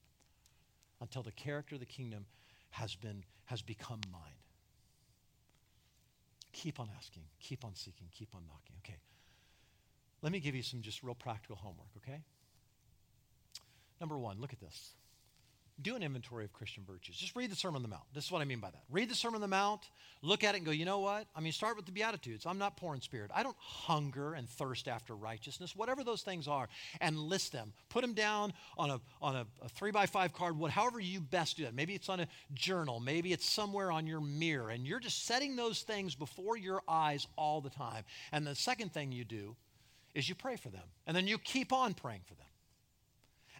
until 1.02 1.22
the 1.22 1.32
character 1.32 1.74
of 1.74 1.80
the 1.80 1.86
kingdom 1.86 2.24
has 2.70 2.94
been 2.94 3.24
has 3.50 3.62
become 3.62 4.00
mine. 4.12 4.22
Keep 6.52 6.78
on 6.78 6.88
asking, 6.96 7.24
keep 7.40 7.64
on 7.64 7.74
seeking, 7.74 8.06
keep 8.12 8.28
on 8.34 8.42
knocking. 8.46 8.76
Okay. 8.84 8.98
Let 10.22 10.30
me 10.30 10.38
give 10.38 10.54
you 10.54 10.62
some 10.62 10.82
just 10.82 11.02
real 11.02 11.16
practical 11.16 11.56
homework, 11.56 11.88
okay? 11.96 12.22
Number 14.00 14.16
one, 14.16 14.40
look 14.40 14.52
at 14.52 14.60
this 14.60 14.92
do 15.82 15.96
an 15.96 16.02
inventory 16.02 16.44
of 16.44 16.52
Christian 16.52 16.84
virtues. 16.86 17.16
Just 17.16 17.34
read 17.34 17.50
the 17.50 17.56
Sermon 17.56 17.76
on 17.76 17.82
the 17.82 17.88
Mount. 17.88 18.02
This 18.14 18.24
is 18.24 18.32
what 18.32 18.42
I 18.42 18.44
mean 18.44 18.60
by 18.60 18.70
that. 18.70 18.82
Read 18.90 19.08
the 19.08 19.14
Sermon 19.14 19.36
on 19.36 19.40
the 19.40 19.48
Mount, 19.48 19.88
look 20.22 20.44
at 20.44 20.54
it 20.54 20.58
and 20.58 20.66
go, 20.66 20.72
you 20.72 20.84
know 20.84 21.00
what? 21.00 21.26
I 21.34 21.40
mean, 21.40 21.52
start 21.52 21.76
with 21.76 21.86
the 21.86 21.92
Beatitudes. 21.92 22.46
I'm 22.46 22.58
not 22.58 22.76
poor 22.76 22.94
in 22.94 23.00
spirit. 23.00 23.30
I 23.34 23.42
don't 23.42 23.56
hunger 23.58 24.34
and 24.34 24.48
thirst 24.48 24.88
after 24.88 25.14
righteousness, 25.14 25.74
whatever 25.74 26.04
those 26.04 26.22
things 26.22 26.48
are, 26.48 26.68
and 27.00 27.18
list 27.18 27.52
them. 27.52 27.72
Put 27.88 28.02
them 28.02 28.14
down 28.14 28.52
on 28.76 28.90
a, 28.90 29.00
on 29.22 29.36
a, 29.36 29.46
a 29.62 29.68
three 29.68 29.90
by 29.90 30.06
five 30.06 30.32
card, 30.32 30.58
what, 30.58 30.70
however 30.70 31.00
you 31.00 31.20
best 31.20 31.56
do 31.56 31.64
that. 31.64 31.74
Maybe 31.74 31.94
it's 31.94 32.08
on 32.08 32.20
a 32.20 32.28
journal, 32.54 33.00
maybe 33.00 33.32
it's 33.32 33.48
somewhere 33.48 33.90
on 33.90 34.06
your 34.06 34.20
mirror, 34.20 34.70
and 34.70 34.86
you're 34.86 35.00
just 35.00 35.26
setting 35.26 35.56
those 35.56 35.82
things 35.82 36.14
before 36.14 36.56
your 36.56 36.82
eyes 36.88 37.26
all 37.36 37.60
the 37.60 37.70
time. 37.70 38.04
And 38.32 38.46
the 38.46 38.54
second 38.54 38.92
thing 38.92 39.12
you 39.12 39.24
do 39.24 39.56
is 40.14 40.28
you 40.28 40.34
pray 40.34 40.56
for 40.56 40.68
them, 40.68 40.82
and 41.06 41.16
then 41.16 41.26
you 41.26 41.38
keep 41.38 41.72
on 41.72 41.94
praying 41.94 42.22
for 42.26 42.34
them 42.34 42.46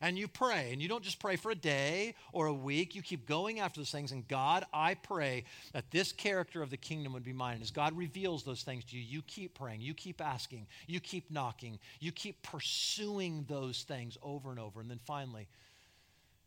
and 0.01 0.19
you 0.19 0.29
pray. 0.29 0.71
And 0.73 0.81
you 0.81 0.89
don't 0.89 1.05
just 1.05 1.19
pray 1.19 1.37
for 1.37 1.51
a 1.51 1.55
day 1.55 2.15
or 2.33 2.47
a 2.47 2.55
week, 2.55 2.95
you 2.95 3.03
keep 3.03 3.27
going 3.27 3.61
after 3.61 3.81
those 3.81 3.91
things. 3.91 4.13
And 4.13 4.27
God, 4.27 4.65
I 4.73 4.95
pray 4.95 5.45
that 5.73 5.91
this 5.91 6.13
character 6.13 6.63
of 6.63 6.71
the 6.71 6.77
kingdom 6.77 7.13
would 7.13 7.25
be 7.25 7.33
mine. 7.33 7.55
And 7.55 7.63
as 7.63 7.71
God 7.71 7.97
reveals 7.97 8.43
those 8.43 8.63
things 8.63 8.85
to 8.87 8.97
you, 8.97 9.03
you 9.03 9.23
keep 9.23 9.55
praying, 9.55 9.81
you 9.81 9.95
keep 9.95 10.21
asking, 10.21 10.67
you 10.87 11.01
keep 11.01 11.31
knocking, 11.31 11.79
you 12.01 12.13
keep 12.13 12.43
pursuing 12.43 13.45
those 13.49 13.83
things 13.83 14.17
over 14.23 14.51
and 14.51 14.59
over. 14.59 14.81
And 14.81 14.91
then 14.91 15.01
finally, 15.05 15.49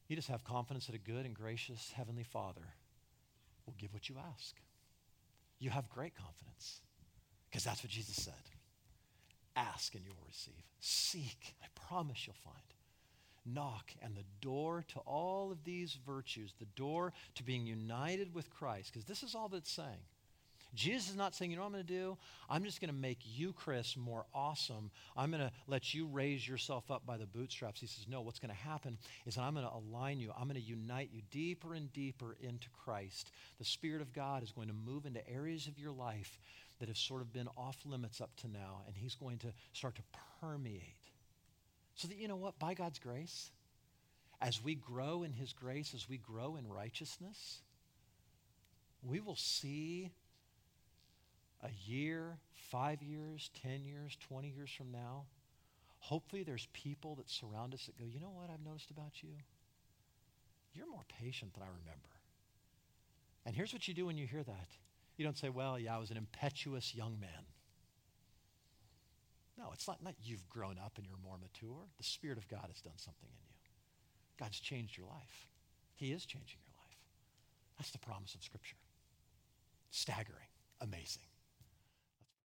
you 0.07 0.15
just 0.15 0.29
have 0.29 0.43
confidence 0.43 0.87
that 0.87 0.95
a 0.95 0.99
good 0.99 1.25
and 1.25 1.33
gracious 1.33 1.91
Heavenly 1.95 2.23
Father 2.23 2.61
will 3.65 3.75
give 3.77 3.93
what 3.93 4.09
you 4.09 4.15
ask. 4.35 4.55
You 5.59 5.69
have 5.69 5.89
great 5.89 6.13
confidence 6.15 6.81
because 7.49 7.63
that's 7.63 7.83
what 7.83 7.91
Jesus 7.91 8.21
said. 8.21 8.33
Ask 9.55 9.93
and 9.93 10.03
you 10.03 10.11
will 10.11 10.27
receive. 10.27 10.63
Seek, 10.79 11.55
I 11.63 11.67
promise 11.87 12.25
you'll 12.25 12.35
find 12.43 12.72
knock, 13.45 13.91
and 14.01 14.15
the 14.15 14.25
door 14.41 14.83
to 14.89 14.99
all 14.99 15.51
of 15.51 15.63
these 15.63 15.97
virtues, 16.05 16.53
the 16.59 16.65
door 16.75 17.13
to 17.35 17.43
being 17.43 17.65
united 17.65 18.33
with 18.33 18.49
Christ, 18.49 18.91
because 18.91 19.05
this 19.05 19.23
is 19.23 19.35
all 19.35 19.49
that's 19.49 19.71
saying. 19.71 20.05
Jesus 20.75 21.11
is 21.11 21.15
not 21.15 21.35
saying, 21.35 21.51
you 21.51 21.57
know 21.57 21.63
what 21.63 21.67
I'm 21.67 21.73
going 21.73 21.85
to 21.85 21.93
do? 21.93 22.17
I'm 22.49 22.63
just 22.63 22.81
going 22.81 22.89
to 22.89 22.99
make 22.99 23.19
you, 23.23 23.53
Chris, 23.53 23.95
more 23.95 24.25
awesome. 24.33 24.89
I'm 25.15 25.29
going 25.29 25.43
to 25.43 25.51
let 25.67 25.93
you 25.93 26.07
raise 26.07 26.47
yourself 26.47 26.89
up 26.89 27.05
by 27.05 27.17
the 27.17 27.27
bootstraps. 27.27 27.79
He 27.79 27.85
says, 27.85 28.07
no, 28.09 28.21
what's 28.21 28.39
going 28.39 28.49
to 28.49 28.55
happen 28.55 28.97
is 29.27 29.37
I'm 29.37 29.53
going 29.53 29.67
to 29.67 29.71
align 29.71 30.19
you. 30.19 30.31
I'm 30.35 30.47
going 30.47 30.59
to 30.59 30.67
unite 30.67 31.09
you 31.13 31.21
deeper 31.29 31.75
and 31.75 31.93
deeper 31.93 32.35
into 32.41 32.69
Christ. 32.83 33.31
The 33.59 33.65
Spirit 33.65 34.01
of 34.01 34.13
God 34.13 34.41
is 34.41 34.51
going 34.51 34.67
to 34.67 34.73
move 34.73 35.05
into 35.05 35.27
areas 35.29 35.67
of 35.67 35.77
your 35.77 35.91
life 35.91 36.39
that 36.79 36.87
have 36.87 36.97
sort 36.97 37.21
of 37.21 37.31
been 37.31 37.47
off 37.55 37.77
limits 37.85 38.19
up 38.19 38.35
to 38.37 38.47
now, 38.47 38.81
and 38.87 38.95
He's 38.97 39.15
going 39.15 39.37
to 39.39 39.53
start 39.73 39.95
to 39.95 40.01
permeate 40.41 41.02
so 41.95 42.07
that, 42.07 42.17
you 42.17 42.27
know 42.27 42.35
what, 42.35 42.57
by 42.59 42.73
God's 42.73 42.99
grace, 42.99 43.51
as 44.41 44.63
we 44.63 44.75
grow 44.75 45.23
in 45.23 45.31
His 45.31 45.53
grace, 45.53 45.93
as 45.93 46.09
we 46.09 46.17
grow 46.17 46.55
in 46.55 46.67
righteousness, 46.67 47.61
we 49.03 49.19
will 49.19 49.35
see 49.35 50.11
a 51.61 51.69
year, 51.85 52.37
five 52.71 53.01
years, 53.01 53.49
10 53.61 53.85
years, 53.85 54.17
20 54.27 54.49
years 54.49 54.69
from 54.69 54.91
now, 54.91 55.23
hopefully 55.99 56.43
there's 56.43 56.67
people 56.73 57.15
that 57.15 57.29
surround 57.29 57.73
us 57.73 57.85
that 57.85 57.97
go, 57.97 58.05
you 58.05 58.19
know 58.19 58.31
what 58.35 58.49
I've 58.49 58.65
noticed 58.65 58.91
about 58.91 59.21
you? 59.21 59.29
You're 60.73 60.89
more 60.89 61.05
patient 61.21 61.53
than 61.53 61.63
I 61.63 61.67
remember. 61.67 62.09
And 63.45 63.55
here's 63.55 63.71
what 63.71 63.87
you 63.87 63.93
do 63.93 64.07
when 64.07 64.17
you 64.17 64.27
hear 64.27 64.43
that 64.43 64.67
you 65.17 65.23
don't 65.23 65.37
say, 65.37 65.49
well, 65.49 65.77
yeah, 65.77 65.95
I 65.95 65.99
was 65.99 66.11
an 66.11 66.17
impetuous 66.17 66.95
young 66.95 67.19
man. 67.19 67.45
No, 69.57 69.69
it's 69.73 69.87
not, 69.87 70.03
not 70.03 70.15
you've 70.23 70.47
grown 70.49 70.77
up 70.83 70.93
and 70.97 71.05
you're 71.05 71.17
more 71.23 71.37
mature. 71.37 71.85
The 71.97 72.03
Spirit 72.03 72.37
of 72.37 72.47
God 72.47 72.65
has 72.67 72.81
done 72.81 72.97
something 72.97 73.29
in 73.29 73.37
you. 73.45 73.53
God's 74.39 74.59
changed 74.59 74.97
your 74.97 75.07
life. 75.07 75.47
He 75.95 76.11
is 76.11 76.25
changing 76.25 76.59
your 76.65 76.75
life. 76.77 76.97
That's 77.77 77.91
the 77.91 77.99
promise 77.99 78.33
of 78.35 78.43
Scripture. 78.43 78.77
Staggering, 79.91 80.49
amazing. 80.81 81.23